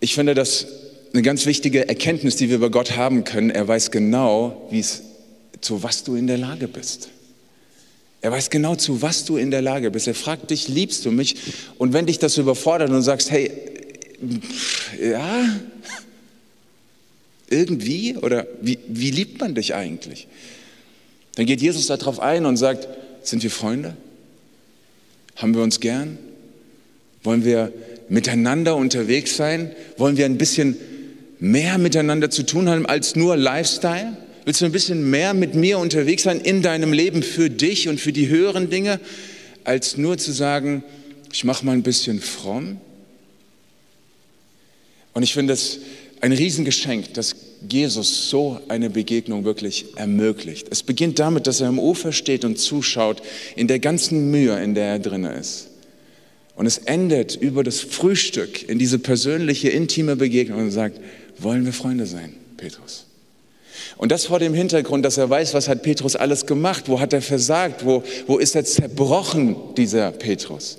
ich 0.00 0.14
finde 0.14 0.34
das 0.34 0.66
eine 1.12 1.22
ganz 1.22 1.46
wichtige 1.46 1.88
Erkenntnis, 1.88 2.36
die 2.36 2.48
wir 2.48 2.56
über 2.56 2.70
Gott 2.70 2.96
haben 2.96 3.24
können. 3.24 3.50
Er 3.50 3.66
weiß 3.68 3.90
genau, 3.90 4.66
wie 4.70 4.80
es, 4.80 5.02
zu 5.60 5.82
was 5.82 6.04
du 6.04 6.16
in 6.16 6.26
der 6.26 6.38
Lage 6.38 6.68
bist. 6.68 7.08
Er 8.20 8.32
weiß 8.32 8.50
genau, 8.50 8.74
zu 8.74 9.02
was 9.02 9.24
du 9.24 9.36
in 9.36 9.50
der 9.50 9.62
Lage 9.62 9.90
bist. 9.90 10.08
Er 10.08 10.14
fragt 10.14 10.50
dich, 10.50 10.68
liebst 10.68 11.04
du 11.04 11.10
mich? 11.10 11.36
Und 11.78 11.92
wenn 11.92 12.06
dich 12.06 12.18
das 12.18 12.38
überfordert 12.38 12.90
und 12.90 13.02
sagst, 13.02 13.30
hey, 13.30 13.50
ja, 15.00 15.60
irgendwie 17.50 18.16
oder 18.16 18.46
wie, 18.60 18.78
wie 18.88 19.10
liebt 19.10 19.40
man 19.40 19.54
dich 19.54 19.74
eigentlich? 19.74 20.28
Dann 21.34 21.46
geht 21.46 21.60
Jesus 21.60 21.86
darauf 21.86 22.20
ein 22.20 22.46
und 22.46 22.56
sagt, 22.56 22.88
sind 23.22 23.42
wir 23.42 23.50
Freunde? 23.50 23.96
Haben 25.36 25.54
wir 25.54 25.62
uns 25.62 25.80
gern? 25.80 26.18
Wollen 27.22 27.44
wir 27.44 27.72
miteinander 28.08 28.76
unterwegs 28.76 29.36
sein? 29.36 29.72
Wollen 29.96 30.16
wir 30.16 30.26
ein 30.26 30.38
bisschen 30.38 30.76
mehr 31.40 31.78
miteinander 31.78 32.30
zu 32.30 32.44
tun 32.44 32.68
haben 32.68 32.86
als 32.86 33.16
nur 33.16 33.36
Lifestyle? 33.36 34.16
Willst 34.44 34.60
du 34.60 34.66
ein 34.66 34.72
bisschen 34.72 35.10
mehr 35.10 35.34
mit 35.34 35.54
mir 35.54 35.78
unterwegs 35.78 36.24
sein 36.24 36.40
in 36.40 36.62
deinem 36.62 36.92
Leben 36.92 37.22
für 37.22 37.48
dich 37.48 37.88
und 37.88 37.98
für 37.98 38.12
die 38.12 38.28
höheren 38.28 38.68
Dinge, 38.68 39.00
als 39.64 39.96
nur 39.96 40.18
zu 40.18 40.32
sagen, 40.32 40.84
ich 41.32 41.44
mache 41.44 41.64
mal 41.64 41.72
ein 41.72 41.82
bisschen 41.82 42.20
fromm? 42.20 42.78
Und 45.14 45.22
ich 45.22 45.32
finde 45.32 45.54
es 45.54 45.80
ein 46.20 46.32
Riesengeschenk, 46.32 47.14
dass 47.14 47.36
Jesus 47.68 48.30
so 48.30 48.60
eine 48.68 48.90
Begegnung 48.90 49.44
wirklich 49.44 49.86
ermöglicht. 49.96 50.68
Es 50.70 50.82
beginnt 50.82 51.18
damit, 51.18 51.46
dass 51.46 51.60
er 51.60 51.68
am 51.68 51.78
Ufer 51.78 52.12
steht 52.12 52.44
und 52.44 52.58
zuschaut 52.58 53.22
in 53.56 53.68
der 53.68 53.78
ganzen 53.78 54.30
Mühe, 54.30 54.62
in 54.62 54.74
der 54.74 54.86
er 54.86 54.98
drin 54.98 55.24
ist. 55.24 55.68
Und 56.56 56.66
es 56.66 56.78
endet 56.78 57.34
über 57.34 57.64
das 57.64 57.80
Frühstück 57.80 58.68
in 58.68 58.78
diese 58.78 58.98
persönliche, 58.98 59.70
intime 59.70 60.16
Begegnung 60.16 60.60
und 60.60 60.70
sagt, 60.70 61.00
wollen 61.38 61.64
wir 61.64 61.72
Freunde 61.72 62.06
sein, 62.06 62.34
Petrus? 62.56 63.06
Und 63.96 64.12
das 64.12 64.26
vor 64.26 64.38
dem 64.38 64.54
Hintergrund, 64.54 65.04
dass 65.04 65.18
er 65.18 65.30
weiß, 65.30 65.54
was 65.54 65.68
hat 65.68 65.82
Petrus 65.82 66.16
alles 66.16 66.46
gemacht, 66.46 66.84
wo 66.88 67.00
hat 67.00 67.12
er 67.12 67.22
versagt, 67.22 67.84
wo, 67.84 68.02
wo 68.26 68.38
ist 68.38 68.54
er 68.54 68.64
zerbrochen, 68.64 69.56
dieser 69.76 70.10
Petrus. 70.12 70.78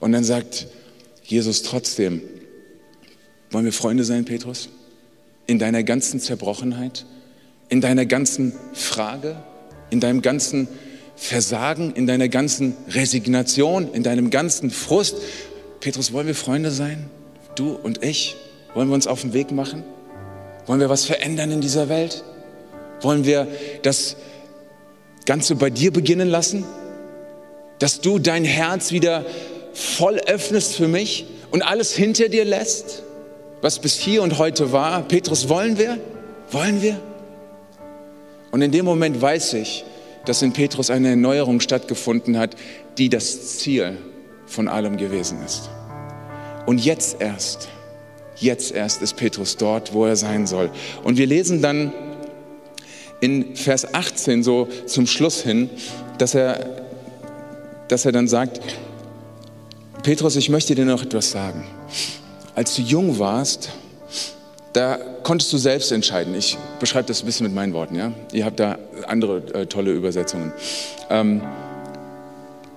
Und 0.00 0.12
dann 0.12 0.24
sagt 0.24 0.66
Jesus 1.24 1.62
trotzdem, 1.62 2.22
wollen 3.50 3.64
wir 3.64 3.72
Freunde 3.72 4.04
sein, 4.04 4.24
Petrus? 4.24 4.68
in 5.48 5.58
deiner 5.58 5.82
ganzen 5.82 6.20
Zerbrochenheit, 6.20 7.06
in 7.70 7.80
deiner 7.80 8.06
ganzen 8.06 8.52
Frage, 8.74 9.36
in 9.90 9.98
deinem 9.98 10.22
ganzen 10.22 10.68
Versagen, 11.16 11.94
in 11.94 12.06
deiner 12.06 12.28
ganzen 12.28 12.76
Resignation, 12.90 13.92
in 13.92 14.02
deinem 14.02 14.30
ganzen 14.30 14.70
Frust. 14.70 15.16
Petrus, 15.80 16.12
wollen 16.12 16.26
wir 16.26 16.34
Freunde 16.34 16.70
sein? 16.70 17.08
Du 17.56 17.72
und 17.72 18.04
ich? 18.04 18.36
Wollen 18.74 18.88
wir 18.88 18.94
uns 18.94 19.06
auf 19.06 19.22
den 19.22 19.32
Weg 19.32 19.50
machen? 19.50 19.82
Wollen 20.66 20.80
wir 20.80 20.90
was 20.90 21.06
verändern 21.06 21.50
in 21.50 21.62
dieser 21.62 21.88
Welt? 21.88 22.22
Wollen 23.00 23.24
wir 23.24 23.48
das 23.82 24.16
Ganze 25.24 25.54
bei 25.54 25.70
dir 25.70 25.92
beginnen 25.94 26.28
lassen? 26.28 26.64
Dass 27.78 28.02
du 28.02 28.18
dein 28.18 28.44
Herz 28.44 28.92
wieder 28.92 29.24
voll 29.72 30.18
öffnest 30.18 30.76
für 30.76 30.88
mich 30.88 31.26
und 31.50 31.62
alles 31.62 31.94
hinter 31.94 32.28
dir 32.28 32.44
lässt? 32.44 33.02
Was 33.60 33.78
bis 33.78 33.98
hier 33.98 34.22
und 34.22 34.38
heute 34.38 34.72
war. 34.72 35.02
Petrus, 35.02 35.48
wollen 35.48 35.78
wir? 35.78 35.98
Wollen 36.50 36.80
wir? 36.82 37.00
Und 38.50 38.62
in 38.62 38.70
dem 38.70 38.84
Moment 38.84 39.20
weiß 39.20 39.54
ich, 39.54 39.84
dass 40.24 40.42
in 40.42 40.52
Petrus 40.52 40.90
eine 40.90 41.10
Erneuerung 41.10 41.60
stattgefunden 41.60 42.38
hat, 42.38 42.56
die 42.96 43.08
das 43.08 43.58
Ziel 43.58 43.96
von 44.46 44.68
allem 44.68 44.96
gewesen 44.96 45.38
ist. 45.44 45.68
Und 46.66 46.84
jetzt 46.84 47.20
erst, 47.20 47.68
jetzt 48.36 48.72
erst 48.72 49.02
ist 49.02 49.16
Petrus 49.16 49.56
dort, 49.56 49.92
wo 49.92 50.06
er 50.06 50.16
sein 50.16 50.46
soll. 50.46 50.70
Und 51.02 51.18
wir 51.18 51.26
lesen 51.26 51.62
dann 51.62 51.92
in 53.20 53.56
Vers 53.56 53.92
18 53.92 54.42
so 54.42 54.68
zum 54.86 55.06
Schluss 55.06 55.42
hin, 55.42 55.68
dass 56.18 56.34
er, 56.34 56.84
dass 57.88 58.04
er 58.04 58.12
dann 58.12 58.28
sagt, 58.28 58.60
Petrus, 60.02 60.36
ich 60.36 60.48
möchte 60.48 60.74
dir 60.74 60.84
noch 60.84 61.02
etwas 61.02 61.30
sagen 61.30 61.66
als 62.58 62.74
du 62.74 62.82
jung 62.82 63.20
warst, 63.20 63.70
da 64.72 64.98
konntest 65.22 65.52
du 65.52 65.58
selbst 65.58 65.92
entscheiden. 65.92 66.34
Ich 66.34 66.58
beschreibe 66.80 67.06
das 67.06 67.22
ein 67.22 67.26
bisschen 67.26 67.46
mit 67.46 67.54
meinen 67.54 67.72
Worten. 67.72 67.94
Ja? 67.94 68.12
Ihr 68.32 68.44
habt 68.44 68.58
da 68.58 68.80
andere 69.06 69.36
äh, 69.54 69.66
tolle 69.66 69.92
Übersetzungen. 69.92 70.52
Ähm, 71.08 71.40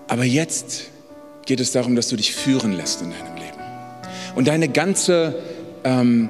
aber 0.08 0.24
jetzt 0.24 0.84
geht 1.47 1.60
es 1.60 1.72
darum, 1.72 1.95
dass 1.95 2.10
du 2.10 2.16
dich 2.16 2.32
führen 2.32 2.74
lässt 2.74 3.01
in 3.01 3.10
deinem 3.10 3.36
Leben. 3.38 3.58
Und 4.36 4.47
deine 4.47 4.70
ganze, 4.70 5.34
ähm, 5.84 6.30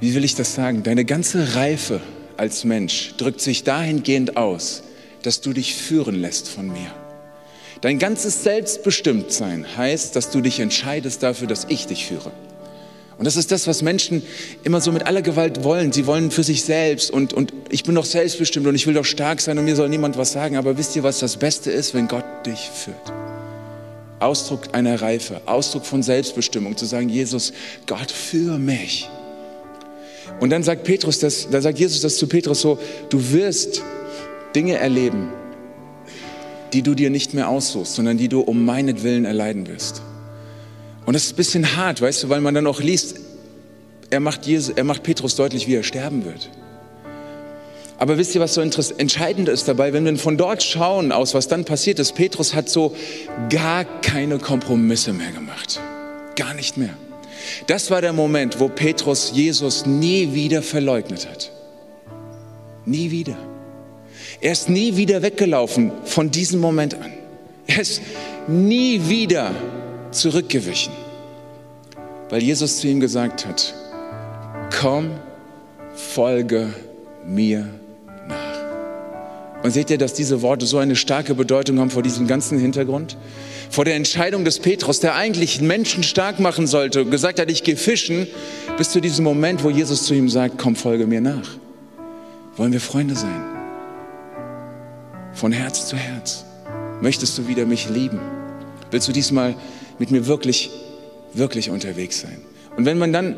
wie 0.00 0.14
will 0.14 0.24
ich 0.24 0.34
das 0.34 0.54
sagen, 0.54 0.82
deine 0.82 1.04
ganze 1.04 1.54
Reife 1.54 2.00
als 2.38 2.64
Mensch 2.64 3.12
drückt 3.18 3.42
sich 3.42 3.64
dahingehend 3.64 4.38
aus, 4.38 4.82
dass 5.24 5.42
du 5.42 5.52
dich 5.52 5.74
führen 5.74 6.14
lässt 6.14 6.48
von 6.48 6.72
mir. 6.72 6.90
Dein 7.82 7.98
ganzes 7.98 8.42
Selbstbestimmtsein 8.44 9.66
heißt, 9.76 10.16
dass 10.16 10.30
du 10.30 10.40
dich 10.40 10.58
entscheidest 10.58 11.22
dafür, 11.22 11.48
dass 11.48 11.66
ich 11.68 11.86
dich 11.86 12.06
führe. 12.06 12.32
Und 13.22 13.26
das 13.26 13.36
ist 13.36 13.52
das, 13.52 13.68
was 13.68 13.82
Menschen 13.82 14.20
immer 14.64 14.80
so 14.80 14.90
mit 14.90 15.06
aller 15.06 15.22
Gewalt 15.22 15.62
wollen. 15.62 15.92
Sie 15.92 16.08
wollen 16.08 16.32
für 16.32 16.42
sich 16.42 16.64
selbst 16.64 17.08
und, 17.08 17.32
und 17.32 17.52
ich 17.70 17.84
bin 17.84 17.94
doch 17.94 18.04
selbstbestimmt 18.04 18.66
und 18.66 18.74
ich 18.74 18.88
will 18.88 18.94
doch 18.94 19.04
stark 19.04 19.40
sein 19.40 19.56
und 19.58 19.64
mir 19.64 19.76
soll 19.76 19.88
niemand 19.88 20.18
was 20.18 20.32
sagen. 20.32 20.56
Aber 20.56 20.76
wisst 20.76 20.96
ihr, 20.96 21.04
was 21.04 21.20
das 21.20 21.36
Beste 21.36 21.70
ist, 21.70 21.94
wenn 21.94 22.08
Gott 22.08 22.24
dich 22.44 22.58
führt? 22.58 23.12
Ausdruck 24.18 24.62
einer 24.72 25.00
Reife, 25.00 25.40
Ausdruck 25.46 25.86
von 25.86 26.02
Selbstbestimmung, 26.02 26.76
zu 26.76 26.84
sagen, 26.84 27.08
Jesus, 27.08 27.52
Gott 27.86 28.10
für 28.10 28.58
mich. 28.58 29.08
Und 30.40 30.50
dann 30.50 30.64
sagt 30.64 30.82
Petrus 30.82 31.20
das, 31.20 31.48
da 31.48 31.60
sagt 31.60 31.78
Jesus 31.78 32.00
das 32.00 32.16
zu 32.16 32.26
Petrus 32.26 32.60
so, 32.60 32.80
du 33.08 33.30
wirst 33.30 33.82
Dinge 34.56 34.78
erleben, 34.78 35.28
die 36.72 36.82
du 36.82 36.96
dir 36.96 37.08
nicht 37.10 37.34
mehr 37.34 37.48
aussuchst, 37.48 37.94
sondern 37.94 38.18
die 38.18 38.26
du 38.26 38.40
um 38.40 38.64
meinetwillen 38.64 39.26
erleiden 39.26 39.68
wirst. 39.68 40.02
Und 41.04 41.14
das 41.14 41.24
ist 41.24 41.32
ein 41.32 41.36
bisschen 41.36 41.76
hart, 41.76 42.00
weißt 42.00 42.22
du, 42.24 42.28
weil 42.28 42.40
man 42.40 42.54
dann 42.54 42.66
auch 42.66 42.80
liest, 42.80 43.16
er 44.10 44.20
macht, 44.20 44.46
Jesus, 44.46 44.74
er 44.74 44.84
macht 44.84 45.02
Petrus 45.02 45.36
deutlich, 45.36 45.66
wie 45.66 45.74
er 45.74 45.82
sterben 45.82 46.24
wird. 46.24 46.50
Aber 47.98 48.18
wisst 48.18 48.34
ihr, 48.34 48.40
was 48.40 48.54
so 48.54 48.60
entscheidend 48.60 49.48
ist 49.48 49.68
dabei, 49.68 49.92
wenn 49.92 50.04
wir 50.04 50.16
von 50.16 50.36
dort 50.36 50.62
schauen 50.62 51.12
aus, 51.12 51.34
was 51.34 51.48
dann 51.48 51.64
passiert 51.64 51.98
ist? 51.98 52.14
Petrus 52.14 52.52
hat 52.52 52.68
so 52.68 52.96
gar 53.48 53.84
keine 53.84 54.38
Kompromisse 54.38 55.12
mehr 55.12 55.30
gemacht. 55.30 55.80
Gar 56.34 56.54
nicht 56.54 56.76
mehr. 56.76 56.94
Das 57.68 57.90
war 57.90 58.00
der 58.00 58.12
Moment, 58.12 58.60
wo 58.60 58.68
Petrus 58.68 59.32
Jesus 59.34 59.86
nie 59.86 60.34
wieder 60.34 60.62
verleugnet 60.62 61.28
hat. 61.28 61.50
Nie 62.84 63.10
wieder. 63.10 63.36
Er 64.40 64.52
ist 64.52 64.68
nie 64.68 64.96
wieder 64.96 65.22
weggelaufen 65.22 65.92
von 66.04 66.30
diesem 66.30 66.60
Moment 66.60 66.94
an. 66.94 67.12
Er 67.68 67.80
ist 67.80 68.02
nie 68.48 69.08
wieder 69.08 69.52
zurückgewichen, 70.12 70.92
weil 72.30 72.42
Jesus 72.42 72.78
zu 72.78 72.88
ihm 72.88 73.00
gesagt 73.00 73.46
hat, 73.46 73.74
komm, 74.80 75.10
folge 75.94 76.68
mir 77.26 77.66
nach. 78.28 79.62
Und 79.62 79.70
seht 79.70 79.90
ihr, 79.90 79.98
dass 79.98 80.14
diese 80.14 80.42
Worte 80.42 80.66
so 80.66 80.78
eine 80.78 80.96
starke 80.96 81.34
Bedeutung 81.34 81.78
haben 81.78 81.90
vor 81.90 82.02
diesem 82.02 82.26
ganzen 82.26 82.58
Hintergrund? 82.58 83.16
Vor 83.70 83.84
der 83.84 83.94
Entscheidung 83.94 84.44
des 84.44 84.58
Petrus, 84.58 85.00
der 85.00 85.14
eigentlich 85.14 85.60
Menschen 85.60 86.02
stark 86.02 86.40
machen 86.40 86.66
sollte, 86.66 87.04
gesagt 87.04 87.40
hat, 87.40 87.50
ich 87.50 87.62
gehe 87.62 87.76
fischen, 87.76 88.26
bis 88.76 88.90
zu 88.90 89.00
diesem 89.00 89.24
Moment, 89.24 89.64
wo 89.64 89.70
Jesus 89.70 90.04
zu 90.04 90.14
ihm 90.14 90.28
sagt, 90.28 90.58
komm, 90.58 90.76
folge 90.76 91.06
mir 91.06 91.20
nach. 91.20 91.48
Wollen 92.56 92.72
wir 92.72 92.80
Freunde 92.80 93.14
sein? 93.14 93.42
Von 95.32 95.52
Herz 95.52 95.86
zu 95.86 95.96
Herz. 95.96 96.44
Möchtest 97.00 97.38
du 97.38 97.48
wieder 97.48 97.64
mich 97.64 97.88
lieben? 97.88 98.20
Willst 98.92 99.08
du 99.08 99.12
diesmal 99.12 99.56
mit 99.98 100.12
mir 100.12 100.26
wirklich, 100.26 100.70
wirklich 101.34 101.70
unterwegs 101.70 102.20
sein? 102.20 102.40
Und 102.76 102.86
wenn 102.86 102.98
man 102.98 103.12
dann 103.12 103.36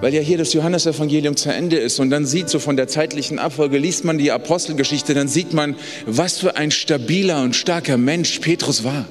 weil 0.00 0.14
ja 0.14 0.20
hier 0.20 0.38
das 0.38 0.52
Johannesevangelium 0.54 1.36
zu 1.36 1.52
Ende 1.52 1.76
ist 1.76 1.98
und 1.98 2.08
dann 2.10 2.24
sieht 2.24 2.48
so 2.48 2.58
von 2.58 2.76
der 2.76 2.88
zeitlichen 2.88 3.38
Abfolge, 3.38 3.76
liest 3.76 4.04
man 4.04 4.16
die 4.16 4.32
Apostelgeschichte, 4.32 5.12
dann 5.12 5.28
sieht 5.28 5.52
man, 5.52 5.76
was 6.06 6.38
für 6.38 6.56
ein 6.56 6.70
stabiler 6.70 7.42
und 7.42 7.54
starker 7.54 7.98
Mensch 7.98 8.38
Petrus 8.38 8.82
war. 8.82 9.06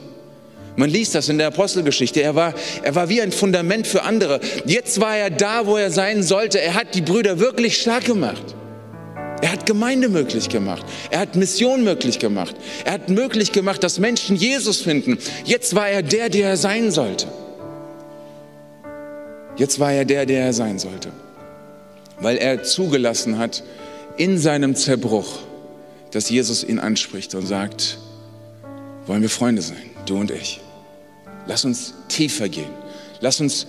Man 0.77 0.89
liest 0.89 1.13
das 1.13 1.29
in 1.29 1.37
der 1.37 1.47
Apostelgeschichte. 1.47 2.21
Er 2.21 2.35
war, 2.35 2.53
er 2.83 2.95
war 2.95 3.09
wie 3.09 3.21
ein 3.21 3.31
Fundament 3.31 3.85
für 3.85 4.03
andere. 4.03 4.39
Jetzt 4.65 5.01
war 5.01 5.15
er 5.15 5.29
da, 5.29 5.67
wo 5.67 5.77
er 5.77 5.91
sein 5.91 6.23
sollte. 6.23 6.59
Er 6.59 6.73
hat 6.73 6.95
die 6.95 7.01
Brüder 7.01 7.39
wirklich 7.39 7.79
stark 7.81 8.05
gemacht. 8.05 8.55
Er 9.41 9.51
hat 9.53 9.65
Gemeinde 9.65 10.09
möglich 10.09 10.49
gemacht. 10.49 10.85
Er 11.09 11.19
hat 11.19 11.35
Mission 11.35 11.83
möglich 11.83 12.19
gemacht. 12.19 12.55
Er 12.83 12.93
hat 12.93 13.09
möglich 13.09 13.51
gemacht, 13.51 13.83
dass 13.83 13.99
Menschen 13.99 14.35
Jesus 14.35 14.81
finden. 14.81 15.17
Jetzt 15.45 15.75
war 15.75 15.87
er 15.87 16.03
der, 16.03 16.29
der 16.29 16.49
er 16.49 16.57
sein 16.57 16.91
sollte. 16.91 17.27
Jetzt 19.55 19.79
war 19.79 19.91
er 19.91 20.05
der, 20.05 20.25
der 20.25 20.43
er 20.45 20.53
sein 20.53 20.79
sollte. 20.79 21.11
Weil 22.19 22.37
er 22.37 22.63
zugelassen 22.63 23.37
hat 23.37 23.63
in 24.17 24.37
seinem 24.37 24.75
Zerbruch, 24.75 25.39
dass 26.11 26.29
Jesus 26.29 26.63
ihn 26.63 26.79
anspricht 26.79 27.33
und 27.35 27.45
sagt, 27.45 27.97
wollen 29.05 29.21
wir 29.21 29.29
Freunde 29.29 29.61
sein, 29.61 29.77
du 30.05 30.17
und 30.17 30.31
ich. 30.31 30.59
Lass 31.47 31.63
uns 31.63 31.93
tiefer 32.09 32.49
gehen. 32.49 32.69
Lass 33.21 33.39
uns 33.39 33.67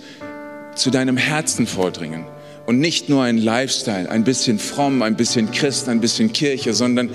zu 0.75 0.91
deinem 0.91 1.17
Herzen 1.17 1.65
vordringen 1.65 2.25
und 2.65 2.79
nicht 2.79 3.09
nur 3.09 3.23
ein 3.23 3.37
Lifestyle, 3.37 4.09
ein 4.09 4.23
bisschen 4.23 4.59
fromm, 4.59 5.01
ein 5.01 5.15
bisschen 5.15 5.51
Christ, 5.51 5.89
ein 5.89 5.99
bisschen 5.99 6.31
Kirche, 6.31 6.73
sondern 6.73 7.09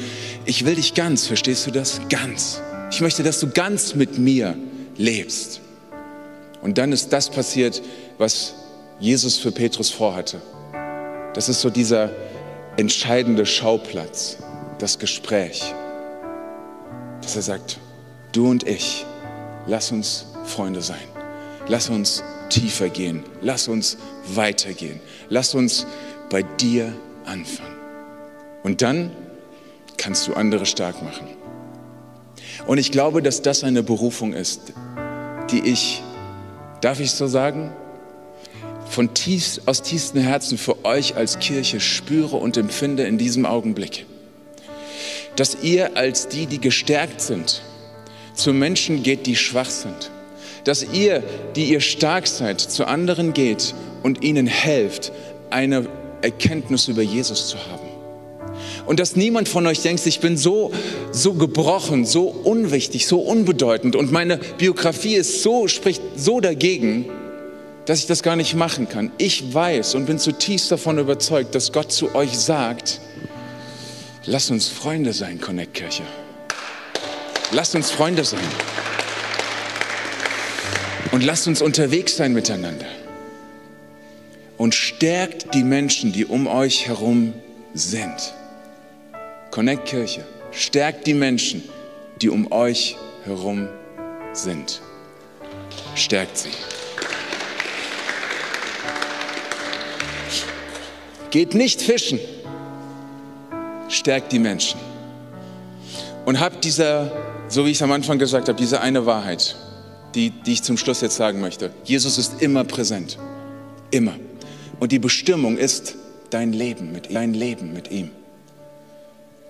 ich 0.44 0.64
will 0.64 0.74
dich 0.74 0.94
ganz, 0.94 1.26
verstehst 1.26 1.66
du 1.66 1.70
das? 1.70 2.00
Ganz. 2.08 2.60
Ich 2.90 3.00
möchte, 3.00 3.22
dass 3.22 3.40
du 3.40 3.48
ganz 3.50 3.94
mit 3.94 4.18
mir 4.18 4.56
lebst. 4.96 5.60
Und 6.62 6.78
dann 6.78 6.92
ist 6.92 7.12
das 7.12 7.30
passiert, 7.30 7.82
was 8.18 8.54
Jesus 8.98 9.36
für 9.36 9.52
Petrus 9.52 9.90
vorhatte. 9.90 10.40
Das 11.34 11.48
ist 11.48 11.60
so 11.60 11.70
dieser 11.70 12.10
entscheidende 12.76 13.46
Schauplatz, 13.46 14.38
das 14.78 14.98
Gespräch, 14.98 15.62
dass 17.22 17.36
er 17.36 17.42
sagt, 17.42 17.78
du 18.32 18.48
und 18.48 18.66
ich, 18.66 19.04
lass 19.66 19.92
uns 19.92 20.26
Freunde 20.44 20.80
sein. 20.80 20.96
Lass 21.68 21.88
uns 21.88 22.22
tiefer 22.48 22.88
gehen. 22.88 23.22
Lass 23.40 23.68
uns 23.68 23.96
weitergehen. 24.34 25.00
Lass 25.28 25.54
uns 25.54 25.86
bei 26.30 26.42
dir 26.42 26.92
anfangen. 27.24 27.76
Und 28.62 28.82
dann 28.82 29.10
kannst 29.96 30.26
du 30.28 30.34
andere 30.34 30.66
stark 30.66 31.02
machen. 31.02 31.26
Und 32.66 32.78
ich 32.78 32.90
glaube, 32.90 33.22
dass 33.22 33.42
das 33.42 33.64
eine 33.64 33.82
Berufung 33.82 34.32
ist, 34.32 34.72
die 35.50 35.60
ich, 35.60 36.02
darf 36.80 37.00
ich 37.00 37.12
so 37.12 37.26
sagen, 37.26 37.72
von 38.88 39.14
tief, 39.14 39.60
aus 39.66 39.82
tiefstem 39.82 40.22
Herzen 40.22 40.58
für 40.58 40.84
euch 40.84 41.16
als 41.16 41.38
Kirche 41.38 41.80
spüre 41.80 42.36
und 42.36 42.56
empfinde 42.56 43.04
in 43.04 43.18
diesem 43.18 43.46
Augenblick. 43.46 44.06
Dass 45.36 45.58
ihr 45.62 45.96
als 45.96 46.28
die, 46.28 46.46
die 46.46 46.60
gestärkt 46.60 47.20
sind, 47.20 47.62
zu 48.34 48.52
Menschen 48.52 49.02
geht, 49.02 49.26
die 49.26 49.36
schwach 49.36 49.70
sind 49.70 50.10
dass 50.66 50.84
ihr, 50.92 51.22
die 51.54 51.66
ihr 51.66 51.80
stark 51.80 52.26
seid, 52.26 52.60
zu 52.60 52.86
anderen 52.86 53.32
geht 53.32 53.72
und 54.02 54.24
ihnen 54.24 54.48
helft, 54.48 55.12
eine 55.48 55.86
Erkenntnis 56.22 56.88
über 56.88 57.02
Jesus 57.02 57.46
zu 57.46 57.56
haben. 57.56 57.86
Und 58.84 58.98
dass 58.98 59.14
niemand 59.14 59.48
von 59.48 59.64
euch 59.68 59.80
denkt, 59.80 60.04
ich 60.06 60.18
bin 60.18 60.36
so, 60.36 60.72
so 61.12 61.34
gebrochen, 61.34 62.04
so 62.04 62.24
unwichtig, 62.24 63.06
so 63.06 63.20
unbedeutend 63.20 63.94
und 63.94 64.10
meine 64.10 64.38
Biografie 64.58 65.14
ist 65.14 65.42
so, 65.42 65.68
spricht 65.68 66.02
so 66.16 66.40
dagegen, 66.40 67.06
dass 67.84 68.00
ich 68.00 68.06
das 68.06 68.24
gar 68.24 68.34
nicht 68.34 68.56
machen 68.56 68.88
kann. 68.88 69.12
Ich 69.18 69.54
weiß 69.54 69.94
und 69.94 70.06
bin 70.06 70.18
zutiefst 70.18 70.72
davon 70.72 70.98
überzeugt, 70.98 71.54
dass 71.54 71.72
Gott 71.72 71.92
zu 71.92 72.12
euch 72.16 72.36
sagt, 72.36 73.00
lasst 74.24 74.50
uns 74.50 74.66
Freunde 74.66 75.12
sein, 75.12 75.40
Connect 75.40 75.74
Kirche. 75.74 76.02
Lasst 77.52 77.76
uns 77.76 77.92
Freunde 77.92 78.24
sein. 78.24 78.40
Und 81.16 81.24
lasst 81.24 81.46
uns 81.46 81.62
unterwegs 81.62 82.14
sein 82.14 82.34
miteinander. 82.34 82.84
Und 84.58 84.74
stärkt 84.74 85.54
die 85.54 85.64
Menschen, 85.64 86.12
die 86.12 86.26
um 86.26 86.46
euch 86.46 86.88
herum 86.88 87.32
sind. 87.72 88.34
Connect 89.50 89.86
Kirche. 89.86 90.26
Stärkt 90.50 91.06
die 91.06 91.14
Menschen, 91.14 91.64
die 92.20 92.28
um 92.28 92.52
euch 92.52 92.98
herum 93.24 93.66
sind. 94.34 94.82
Stärkt 95.94 96.36
sie. 96.36 96.50
Geht 101.30 101.54
nicht 101.54 101.80
fischen. 101.80 102.20
Stärkt 103.88 104.32
die 104.32 104.38
Menschen. 104.38 104.78
Und 106.26 106.40
habt 106.40 106.62
dieser, 106.62 107.10
so 107.48 107.64
wie 107.64 107.70
ich 107.70 107.78
es 107.78 107.82
am 107.82 107.92
Anfang 107.92 108.18
gesagt 108.18 108.48
habe, 108.50 108.58
diese 108.58 108.82
eine 108.82 109.06
Wahrheit 109.06 109.56
die, 110.16 110.30
die 110.30 110.54
ich 110.54 110.62
zum 110.62 110.78
Schluss 110.78 111.02
jetzt 111.02 111.16
sagen 111.16 111.40
möchte. 111.40 111.70
Jesus 111.84 112.18
ist 112.18 112.42
immer 112.42 112.64
präsent. 112.64 113.18
Immer. 113.90 114.14
Und 114.80 114.90
die 114.90 114.98
Bestimmung 114.98 115.58
ist 115.58 115.94
dein 116.30 116.52
Leben 116.52 116.90
mit 116.90 117.08
ihm. 117.08 117.14
Dein 117.14 117.34
Leben 117.34 117.72
mit 117.72 117.90
ihm. 117.90 118.10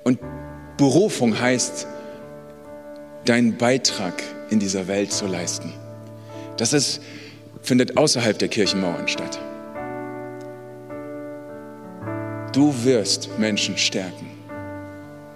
Und 0.05 0.19
Berufung 0.77 1.41
heißt, 1.41 1.87
deinen 3.25 3.57
Beitrag 3.57 4.23
in 4.51 4.59
dieser 4.59 4.89
Welt 4.89 5.13
zu 5.13 5.27
leisten. 5.27 5.73
Das 6.57 6.73
ist, 6.73 7.01
findet 7.63 7.97
außerhalb 7.97 8.39
der 8.39 8.49
Kirchenmauern 8.49 9.09
statt. 9.09 9.39
Du 12.53 12.73
wirst 12.85 13.39
Menschen 13.39 13.77
stärken, 13.77 14.27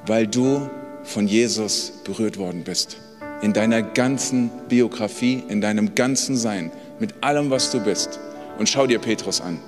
weil 0.06 0.26
du 0.26 0.68
von 1.02 1.28
Jesus 1.28 1.92
berührt 2.04 2.36
worden 2.36 2.64
bist 2.64 2.98
in 3.42 3.52
deiner 3.52 3.82
ganzen 3.82 4.50
Biografie, 4.68 5.42
in 5.48 5.60
deinem 5.60 5.94
ganzen 5.94 6.36
Sein, 6.36 6.70
mit 6.98 7.14
allem, 7.22 7.50
was 7.50 7.70
du 7.70 7.80
bist. 7.80 8.20
Und 8.58 8.68
schau 8.68 8.86
dir 8.86 8.98
Petrus 8.98 9.40
an. 9.40 9.58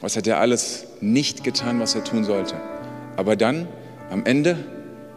Was 0.00 0.16
hat 0.16 0.26
er 0.26 0.38
alles 0.38 0.86
nicht 1.00 1.44
getan, 1.44 1.80
was 1.80 1.94
er 1.94 2.04
tun 2.04 2.24
sollte? 2.24 2.54
Aber 3.16 3.36
dann, 3.36 3.68
am 4.10 4.24
Ende, 4.26 4.56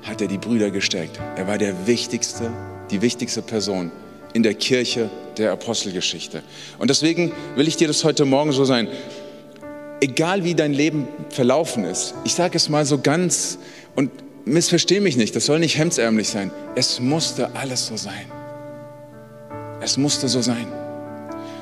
hat 0.04 0.22
er 0.22 0.28
die 0.28 0.38
Brüder 0.38 0.72
gestärkt. 0.72 1.20
Er 1.36 1.48
war 1.48 1.58
der 1.58 1.88
wichtigste, 1.88 2.52
die 2.90 3.02
wichtigste 3.02 3.42
Person 3.42 3.92
in 4.34 4.44
der 4.44 4.54
Kirche 4.54 5.10
der 5.38 5.52
Apostelgeschichte. 5.52 6.42
Und 6.80 6.90
deswegen 6.90 7.32
will 7.56 7.68
ich 7.68 7.78
dir 7.78 7.88
das 7.88 8.04
heute 8.04 8.26
Morgen 8.26 8.52
so 8.52 8.66
sein. 8.66 8.88
Egal 10.00 10.44
wie 10.44 10.56
dein 10.56 10.74
Leben 10.74 11.08
verlaufen 11.30 11.84
ist, 11.84 12.16
ich 12.24 12.34
sage 12.34 12.58
es 12.58 12.70
mal 12.70 12.86
so 12.86 13.00
ganz 13.00 13.60
und 13.96 14.10
missversteh 14.46 15.00
mich 15.00 15.18
nicht, 15.18 15.36
das 15.36 15.46
soll 15.46 15.60
nicht 15.60 15.78
hemdsärmlich 15.78 16.30
sein. 16.30 16.52
Es 16.76 17.00
musste 17.00 17.56
alles 17.56 17.88
so 17.88 17.98
sein. 17.98 18.26
Es 19.82 19.98
musste 19.98 20.28
so 20.28 20.42
sein. 20.42 20.68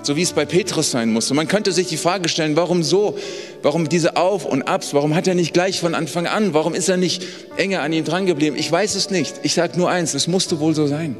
So 0.01 0.15
wie 0.15 0.21
es 0.21 0.31
bei 0.31 0.45
Petrus 0.45 0.91
sein 0.91 1.11
musste. 1.11 1.33
Man 1.33 1.47
könnte 1.47 1.71
sich 1.71 1.87
die 1.87 1.97
Frage 1.97 2.29
stellen, 2.29 2.55
warum 2.55 2.83
so? 2.83 3.17
Warum 3.61 3.89
diese 3.89 4.15
Auf 4.15 4.45
und 4.45 4.63
Abs? 4.63 4.93
Warum 4.93 5.13
hat 5.13 5.27
er 5.27 5.35
nicht 5.35 5.53
gleich 5.53 5.79
von 5.79 5.93
Anfang 5.93 6.25
an? 6.25 6.53
Warum 6.53 6.73
ist 6.73 6.87
er 6.87 6.97
nicht 6.97 7.25
enger 7.57 7.81
an 7.81 7.91
ihm 7.91 8.05
dran 8.05 8.25
geblieben? 8.25 8.55
Ich 8.57 8.71
weiß 8.71 8.95
es 8.95 9.09
nicht. 9.09 9.35
Ich 9.43 9.53
sage 9.53 9.77
nur 9.77 9.89
eins, 9.89 10.13
es 10.13 10.27
musste 10.27 10.59
wohl 10.59 10.73
so 10.73 10.87
sein. 10.87 11.17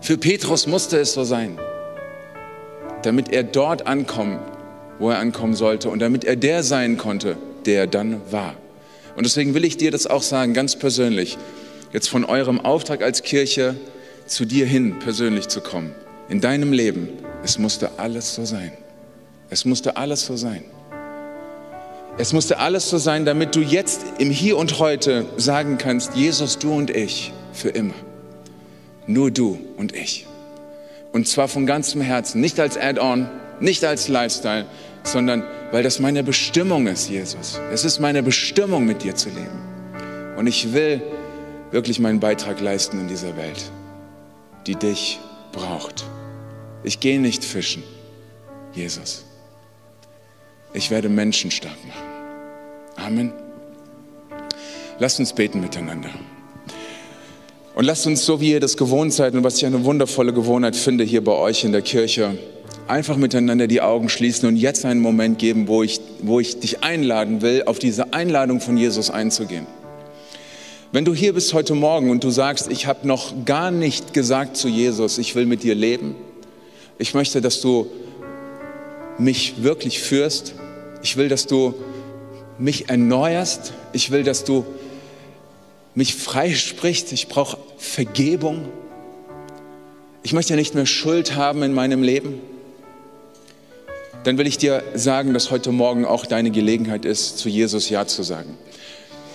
Für 0.00 0.18
Petrus 0.18 0.66
musste 0.66 0.98
es 0.98 1.12
so 1.12 1.24
sein, 1.24 1.58
damit 3.02 3.30
er 3.32 3.42
dort 3.42 3.86
ankommt, 3.86 4.40
wo 4.98 5.10
er 5.10 5.18
ankommen 5.18 5.54
sollte 5.54 5.88
und 5.88 6.00
damit 6.00 6.24
er 6.24 6.36
der 6.36 6.62
sein 6.62 6.98
konnte, 6.98 7.36
der 7.66 7.80
er 7.80 7.86
dann 7.86 8.20
war. 8.30 8.54
Und 9.16 9.24
deswegen 9.24 9.54
will 9.54 9.64
ich 9.64 9.76
dir 9.76 9.90
das 9.90 10.06
auch 10.06 10.22
sagen, 10.22 10.54
ganz 10.54 10.76
persönlich, 10.76 11.38
jetzt 11.92 12.08
von 12.08 12.24
eurem 12.24 12.60
Auftrag 12.60 13.02
als 13.02 13.22
Kirche 13.22 13.76
zu 14.26 14.44
dir 14.44 14.66
hin 14.66 14.98
persönlich 14.98 15.48
zu 15.48 15.60
kommen, 15.60 15.94
in 16.28 16.40
deinem 16.40 16.72
Leben. 16.72 17.08
Es 17.42 17.58
musste 17.58 17.98
alles 17.98 18.34
so 18.34 18.44
sein. 18.44 18.72
Es 19.50 19.64
musste 19.64 19.96
alles 19.96 20.26
so 20.26 20.36
sein. 20.36 20.64
Es 22.16 22.32
musste 22.32 22.58
alles 22.58 22.88
so 22.88 22.98
sein, 22.98 23.24
damit 23.24 23.56
du 23.56 23.60
jetzt 23.60 24.02
im 24.18 24.30
Hier 24.30 24.56
und 24.56 24.78
Heute 24.78 25.26
sagen 25.36 25.78
kannst, 25.78 26.14
Jesus, 26.14 26.58
du 26.58 26.72
und 26.72 26.90
ich, 26.90 27.32
für 27.52 27.70
immer. 27.70 27.94
Nur 29.06 29.30
du 29.30 29.58
und 29.76 29.94
ich. 29.94 30.26
Und 31.12 31.28
zwar 31.28 31.48
von 31.48 31.66
ganzem 31.66 32.00
Herzen, 32.00 32.40
nicht 32.40 32.58
als 32.60 32.76
Add-on, 32.76 33.28
nicht 33.60 33.84
als 33.84 34.08
Lifestyle, 34.08 34.66
sondern 35.04 35.44
weil 35.70 35.82
das 35.82 36.00
meine 36.00 36.24
Bestimmung 36.24 36.86
ist, 36.86 37.08
Jesus. 37.08 37.60
Es 37.72 37.84
ist 37.84 38.00
meine 38.00 38.22
Bestimmung, 38.22 38.84
mit 38.84 39.02
dir 39.02 39.14
zu 39.14 39.28
leben. 39.28 39.62
Und 40.36 40.46
ich 40.46 40.72
will 40.72 41.02
wirklich 41.70 42.00
meinen 42.00 42.20
Beitrag 42.20 42.60
leisten 42.60 43.00
in 43.00 43.08
dieser 43.08 43.36
Welt, 43.36 43.70
die 44.66 44.74
dich 44.74 45.20
braucht. 45.52 46.04
Ich 46.82 47.00
gehe 47.00 47.20
nicht 47.20 47.44
fischen, 47.44 47.82
Jesus. 48.72 49.24
Ich 50.72 50.90
werde 50.90 51.08
Menschen 51.08 51.50
stark 51.50 51.76
machen. 51.86 53.06
Amen. 53.06 53.32
Lasst 54.98 55.18
uns 55.18 55.32
beten 55.32 55.60
miteinander. 55.60 56.10
Und 57.74 57.84
lasst 57.84 58.06
uns, 58.06 58.24
so 58.24 58.40
wie 58.40 58.52
ihr 58.52 58.60
das 58.60 58.76
gewohnt 58.76 59.12
seid 59.12 59.34
und 59.34 59.42
was 59.42 59.56
ich 59.56 59.66
eine 59.66 59.84
wundervolle 59.84 60.32
Gewohnheit 60.32 60.76
finde 60.76 61.02
hier 61.02 61.24
bei 61.24 61.32
euch 61.32 61.64
in 61.64 61.72
der 61.72 61.82
Kirche, 61.82 62.38
einfach 62.86 63.16
miteinander 63.16 63.66
die 63.66 63.80
Augen 63.80 64.08
schließen 64.08 64.48
und 64.48 64.56
jetzt 64.56 64.84
einen 64.84 65.00
Moment 65.00 65.38
geben, 65.38 65.68
wo 65.68 65.82
ich, 65.82 66.00
wo 66.20 66.40
ich 66.40 66.60
dich 66.60 66.82
einladen 66.82 67.42
will, 67.42 67.62
auf 67.66 67.78
diese 67.78 68.12
Einladung 68.12 68.60
von 68.60 68.76
Jesus 68.76 69.10
einzugehen. 69.10 69.66
Wenn 70.92 71.04
du 71.04 71.14
hier 71.14 71.32
bist 71.32 71.54
heute 71.54 71.74
Morgen 71.74 72.10
und 72.10 72.22
du 72.22 72.30
sagst, 72.30 72.70
ich 72.70 72.86
habe 72.86 73.06
noch 73.08 73.44
gar 73.44 73.70
nicht 73.70 74.12
gesagt 74.12 74.56
zu 74.56 74.68
Jesus, 74.68 75.18
ich 75.18 75.34
will 75.34 75.46
mit 75.46 75.62
dir 75.62 75.74
leben, 75.74 76.14
ich 76.98 77.14
möchte, 77.14 77.40
dass 77.40 77.60
du 77.60 77.86
mich 79.18 79.62
wirklich 79.62 80.00
führst, 80.00 80.54
ich 81.02 81.16
will, 81.16 81.28
dass 81.28 81.46
du 81.46 81.74
mich 82.58 82.88
erneuerst, 82.90 83.72
ich 83.92 84.10
will, 84.10 84.22
dass 84.22 84.44
du 84.44 84.64
mich 85.96 86.14
freisprichst, 86.14 87.12
ich 87.12 87.28
brauche 87.28 87.56
Vergebung, 87.76 88.68
ich 90.22 90.32
möchte 90.32 90.54
nicht 90.54 90.74
mehr 90.74 90.86
Schuld 90.86 91.34
haben 91.34 91.62
in 91.62 91.72
meinem 91.72 92.02
Leben 92.02 92.40
dann 94.24 94.38
will 94.38 94.46
ich 94.46 94.58
dir 94.58 94.82
sagen, 94.94 95.34
dass 95.34 95.50
heute 95.50 95.70
Morgen 95.70 96.04
auch 96.04 96.26
deine 96.26 96.50
Gelegenheit 96.50 97.04
ist, 97.04 97.38
zu 97.38 97.48
Jesus 97.48 97.90
Ja 97.90 98.06
zu 98.06 98.22
sagen. 98.22 98.56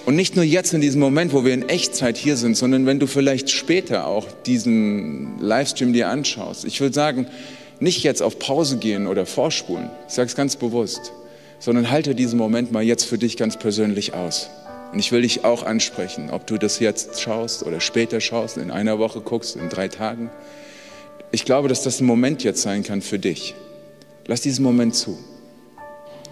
Und 0.05 0.15
nicht 0.15 0.35
nur 0.35 0.43
jetzt 0.43 0.73
in 0.73 0.81
diesem 0.81 0.99
Moment, 0.99 1.33
wo 1.33 1.45
wir 1.45 1.53
in 1.53 1.69
Echtzeit 1.69 2.17
hier 2.17 2.35
sind, 2.35 2.57
sondern 2.57 2.87
wenn 2.87 2.99
du 2.99 3.05
vielleicht 3.05 3.51
später 3.51 4.07
auch 4.07 4.25
diesen 4.45 5.39
Livestream 5.39 5.93
dir 5.93 6.09
anschaust. 6.09 6.65
Ich 6.65 6.81
will 6.81 6.91
sagen, 6.91 7.27
nicht 7.79 8.03
jetzt 8.03 8.23
auf 8.23 8.39
Pause 8.39 8.77
gehen 8.77 9.05
oder 9.05 9.27
vorspulen, 9.27 9.89
ich 10.07 10.15
sage 10.15 10.27
es 10.27 10.35
ganz 10.35 10.55
bewusst, 10.55 11.11
sondern 11.59 11.91
halte 11.91 12.15
diesen 12.15 12.39
Moment 12.39 12.71
mal 12.71 12.83
jetzt 12.83 13.03
für 13.03 13.19
dich 13.19 13.37
ganz 13.37 13.57
persönlich 13.57 14.15
aus. 14.15 14.49
Und 14.91 14.97
ich 14.97 15.11
will 15.11 15.21
dich 15.21 15.45
auch 15.45 15.61
ansprechen, 15.61 16.31
ob 16.31 16.47
du 16.47 16.57
das 16.57 16.79
jetzt 16.79 17.21
schaust 17.21 17.63
oder 17.63 17.79
später 17.79 18.19
schaust, 18.19 18.57
in 18.57 18.71
einer 18.71 18.97
Woche 18.97 19.21
guckst, 19.21 19.55
in 19.55 19.69
drei 19.69 19.87
Tagen. 19.87 20.31
Ich 21.31 21.45
glaube, 21.45 21.67
dass 21.67 21.83
das 21.83 22.01
ein 22.01 22.05
Moment 22.05 22.43
jetzt 22.43 22.63
sein 22.63 22.81
kann 22.81 23.03
für 23.03 23.19
dich. 23.19 23.53
Lass 24.29 24.41
diesen 24.41 24.61
Moment 24.61 24.93
zu. 24.93 25.17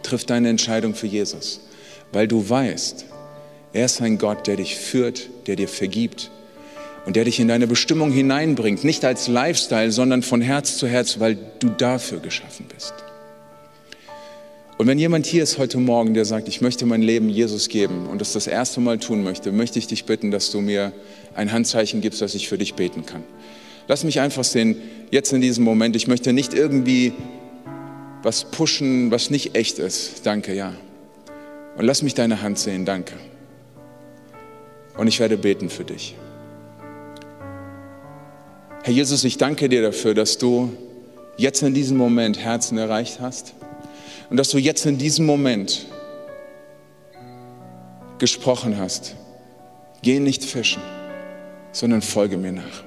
Triff 0.04 0.24
deine 0.24 0.50
Entscheidung 0.50 0.94
für 0.94 1.08
Jesus, 1.08 1.62
weil 2.14 2.28
du 2.28 2.48
weißt, 2.48 3.06
er 3.74 3.86
ist 3.86 4.02
ein 4.04 4.20
Gott, 4.20 4.46
der 4.46 4.56
dich 4.56 4.76
führt, 4.76 5.28
der 5.48 5.56
dir 5.56 5.68
vergibt 5.68 6.30
und 7.08 7.16
der 7.16 7.26
dich 7.26 7.40
in 7.40 7.48
deine 7.48 7.66
Bestimmung 7.66 8.12
hineinbringt, 8.12 8.84
nicht 8.84 9.04
als 9.04 9.28
Lifestyle, 9.28 9.92
sondern 9.92 10.22
von 10.22 10.42
Herz 10.42 10.78
zu 10.78 10.88
Herz, 10.88 11.20
weil 11.20 11.40
du 11.58 11.70
dafür 11.70 12.20
geschaffen 12.20 12.68
bist. 12.72 12.94
Und 14.78 14.86
wenn 14.86 15.00
jemand 15.00 15.26
hier 15.26 15.42
ist 15.42 15.58
heute 15.58 15.80
Morgen, 15.80 16.14
der 16.14 16.26
sagt, 16.26 16.48
ich 16.48 16.62
möchte 16.62 16.86
mein 16.86 17.02
Leben 17.02 17.30
Jesus 17.30 17.68
geben 17.68 18.06
und 18.06 18.22
das 18.22 18.32
das 18.32 18.46
erste 18.46 18.80
Mal 18.80 19.00
tun 19.00 19.24
möchte, 19.24 19.52
möchte 19.52 19.80
ich 19.80 19.88
dich 19.88 20.06
bitten, 20.06 20.30
dass 20.30 20.52
du 20.52 20.62
mir 20.62 20.94
ein 21.34 21.52
Handzeichen 21.52 22.02
gibst, 22.02 22.22
dass 22.22 22.36
ich 22.36 22.48
für 22.48 22.60
dich 22.60 22.76
beten 22.76 23.08
kann. 23.08 23.24
Lass 23.88 24.04
mich 24.04 24.20
einfach 24.20 24.44
sehen, 24.44 24.76
jetzt 25.10 25.34
in 25.34 25.42
diesem 25.42 25.64
Moment, 25.64 25.96
ich 25.96 26.08
möchte 26.08 26.32
nicht 26.32 26.54
irgendwie 26.54 27.14
was 28.24 28.46
pushen, 28.46 29.12
was 29.12 29.30
nicht 29.30 29.56
echt 29.56 29.80
ist. 29.80 30.26
Danke, 30.26 30.54
ja. 30.54 30.74
Und 31.78 31.86
lass 31.86 32.02
mich 32.02 32.16
deine 32.16 32.42
Hand 32.42 32.58
sehen, 32.60 32.86
danke. 32.86 33.14
Und 34.98 35.08
ich 35.08 35.20
werde 35.20 35.38
beten 35.38 35.70
für 35.70 35.84
dich. 35.84 36.16
Herr 38.84 38.94
Jesus, 38.94 39.24
ich 39.24 39.38
danke 39.38 39.70
dir 39.70 39.82
dafür, 39.82 40.14
dass 40.14 40.38
du 40.38 40.72
jetzt 41.38 41.62
in 41.62 41.74
diesem 41.74 41.98
Moment 41.98 42.40
Herzen 42.40 42.78
erreicht 42.78 43.20
hast 43.20 43.54
und 44.30 44.38
dass 44.38 44.50
du 44.50 44.58
jetzt 44.58 44.86
in 44.86 44.98
diesem 44.98 45.26
Moment 45.26 45.86
gesprochen 48.18 48.78
hast. 48.78 49.16
Geh 50.02 50.20
nicht 50.20 50.44
fischen, 50.44 50.82
sondern 51.72 52.02
folge 52.02 52.38
mir 52.38 52.54
nach. 52.54 52.87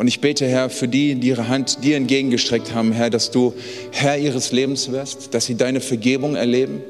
Und 0.00 0.06
ich 0.06 0.22
bete, 0.22 0.46
Herr, 0.46 0.70
für 0.70 0.88
die, 0.88 1.14
die 1.16 1.28
ihre 1.28 1.48
Hand 1.48 1.84
dir 1.84 1.98
entgegengestreckt 1.98 2.72
haben, 2.72 2.90
Herr, 2.92 3.10
dass 3.10 3.30
du 3.30 3.52
Herr 3.90 4.16
ihres 4.16 4.50
Lebens 4.50 4.90
wirst, 4.90 5.34
dass 5.34 5.44
sie 5.44 5.56
deine 5.56 5.82
Vergebung 5.82 6.36
erleben, 6.36 6.80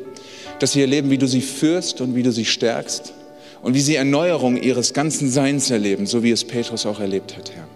dass 0.60 0.74
sie 0.74 0.80
erleben, 0.80 1.10
wie 1.10 1.18
du 1.18 1.26
sie 1.26 1.40
führst 1.40 2.00
und 2.00 2.14
wie 2.14 2.22
du 2.22 2.30
sie 2.30 2.44
stärkst 2.44 3.12
und 3.62 3.74
wie 3.74 3.80
sie 3.80 3.96
Erneuerung 3.96 4.56
ihres 4.56 4.94
ganzen 4.94 5.28
Seins 5.28 5.72
erleben, 5.72 6.06
so 6.06 6.22
wie 6.22 6.30
es 6.30 6.44
Petrus 6.44 6.86
auch 6.86 7.00
erlebt 7.00 7.36
hat, 7.36 7.50
Herr. 7.50 7.66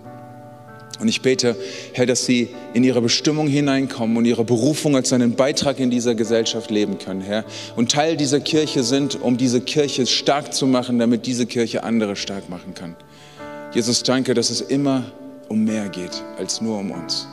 Und 1.00 1.08
ich 1.08 1.20
bete, 1.20 1.56
Herr, 1.94 2.06
dass 2.06 2.24
sie 2.24 2.50
in 2.72 2.84
ihre 2.84 3.00
Bestimmung 3.00 3.48
hineinkommen 3.48 4.16
und 4.16 4.26
ihre 4.26 4.44
Berufung 4.44 4.94
als 4.94 5.12
einen 5.12 5.34
Beitrag 5.34 5.80
in 5.80 5.90
dieser 5.90 6.14
Gesellschaft 6.14 6.70
leben 6.70 6.98
können, 6.98 7.22
Herr. 7.22 7.44
Und 7.74 7.90
Teil 7.90 8.16
dieser 8.16 8.38
Kirche 8.38 8.84
sind, 8.84 9.20
um 9.20 9.36
diese 9.36 9.60
Kirche 9.60 10.06
stark 10.06 10.54
zu 10.54 10.68
machen, 10.68 11.00
damit 11.00 11.26
diese 11.26 11.46
Kirche 11.46 11.82
andere 11.82 12.14
stark 12.14 12.48
machen 12.48 12.74
kann. 12.74 12.94
Jesus, 13.72 14.04
danke, 14.04 14.34
dass 14.34 14.50
es 14.50 14.60
immer 14.60 15.06
um 15.48 15.64
mehr 15.64 15.88
geht 15.88 16.22
als 16.38 16.60
nur 16.60 16.78
um 16.78 16.90
uns. 16.90 17.26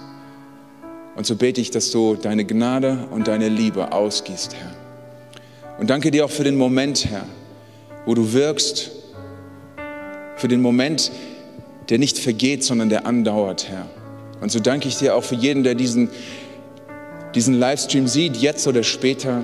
Und 1.16 1.26
so 1.26 1.36
bete 1.36 1.60
ich, 1.60 1.72
dass 1.72 1.92
du 1.92 2.16
deine 2.16 2.46
Gnade 2.46 3.08
und 3.12 3.28
deine 3.28 3.50
Liebe 3.50 3.92
ausgießt, 3.92 4.56
Herr. 4.56 5.80
Und 5.80 5.90
danke 5.90 6.12
dir 6.12 6.26
auch 6.26 6.30
für 6.30 6.44
den 6.44 6.56
Moment, 6.56 7.06
Herr, 7.10 7.26
wo 8.06 8.14
du 8.14 8.34
wirkst, 8.34 8.92
für 10.38 10.48
den 10.48 10.62
Moment, 10.62 11.12
der 11.90 12.00
nicht 12.00 12.18
vergeht, 12.18 12.64
sondern 12.64 12.90
der 12.90 13.06
andauert, 13.06 13.68
Herr. 13.70 13.88
Und 14.42 14.52
so 14.52 14.60
danke 14.60 14.88
ich 14.88 14.98
dir 14.98 15.16
auch 15.16 15.24
für 15.24 15.36
jeden, 15.36 15.64
der 15.64 15.76
diesen, 15.76 16.10
diesen 17.36 17.60
Livestream 17.60 18.08
sieht, 18.08 18.38
jetzt 18.38 18.68
oder 18.68 18.84
später, 18.84 19.44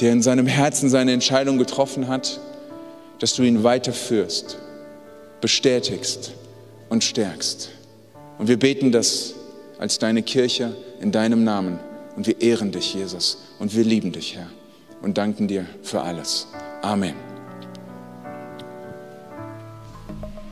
der 0.00 0.12
in 0.12 0.22
seinem 0.22 0.46
Herzen 0.46 0.88
seine 0.88 1.12
Entscheidung 1.12 1.58
getroffen 1.58 2.08
hat, 2.08 2.40
dass 3.20 3.34
du 3.34 3.44
ihn 3.44 3.62
weiterführst, 3.62 4.58
bestätigst 5.40 6.32
und 6.88 7.04
stärkst. 7.04 7.70
Und 8.38 8.48
wir 8.48 8.58
beten 8.58 8.92
das 8.92 9.34
als 9.78 9.98
deine 9.98 10.22
Kirche 10.22 10.74
in 11.00 11.12
deinem 11.12 11.44
Namen. 11.44 11.78
Und 12.16 12.26
wir 12.26 12.40
ehren 12.40 12.72
dich, 12.72 12.94
Jesus. 12.94 13.38
Und 13.58 13.74
wir 13.74 13.84
lieben 13.84 14.12
dich, 14.12 14.36
Herr. 14.36 14.48
Und 15.00 15.18
danken 15.18 15.48
dir 15.48 15.66
für 15.82 16.02
alles. 16.02 16.46
Amen. 16.82 17.14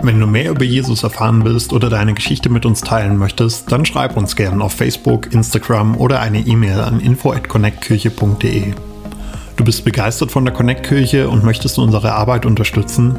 Wenn 0.03 0.18
du 0.18 0.26
mehr 0.26 0.51
über 0.51 0.64
Jesus 0.64 1.03
erfahren 1.03 1.45
willst 1.45 1.74
oder 1.74 1.91
deine 1.91 2.14
Geschichte 2.14 2.49
mit 2.49 2.64
uns 2.64 2.81
teilen 2.81 3.18
möchtest, 3.18 3.70
dann 3.70 3.85
schreib 3.85 4.16
uns 4.16 4.35
gerne 4.35 4.64
auf 4.64 4.72
Facebook, 4.72 5.33
Instagram 5.33 5.97
oder 5.97 6.20
eine 6.20 6.41
E-Mail 6.41 6.81
an 6.81 7.01
info@connectkirche.de. 7.01 8.72
Du 9.57 9.64
bist 9.64 9.85
begeistert 9.85 10.33
von 10.33 10.47
der 10.47 10.55
Connect 10.55 10.87
Kirche 10.87 11.28
und 11.28 11.45
möchtest 11.45 11.78
unsere 11.78 12.12
Arbeit 12.12 12.47
unterstützen? 12.47 13.18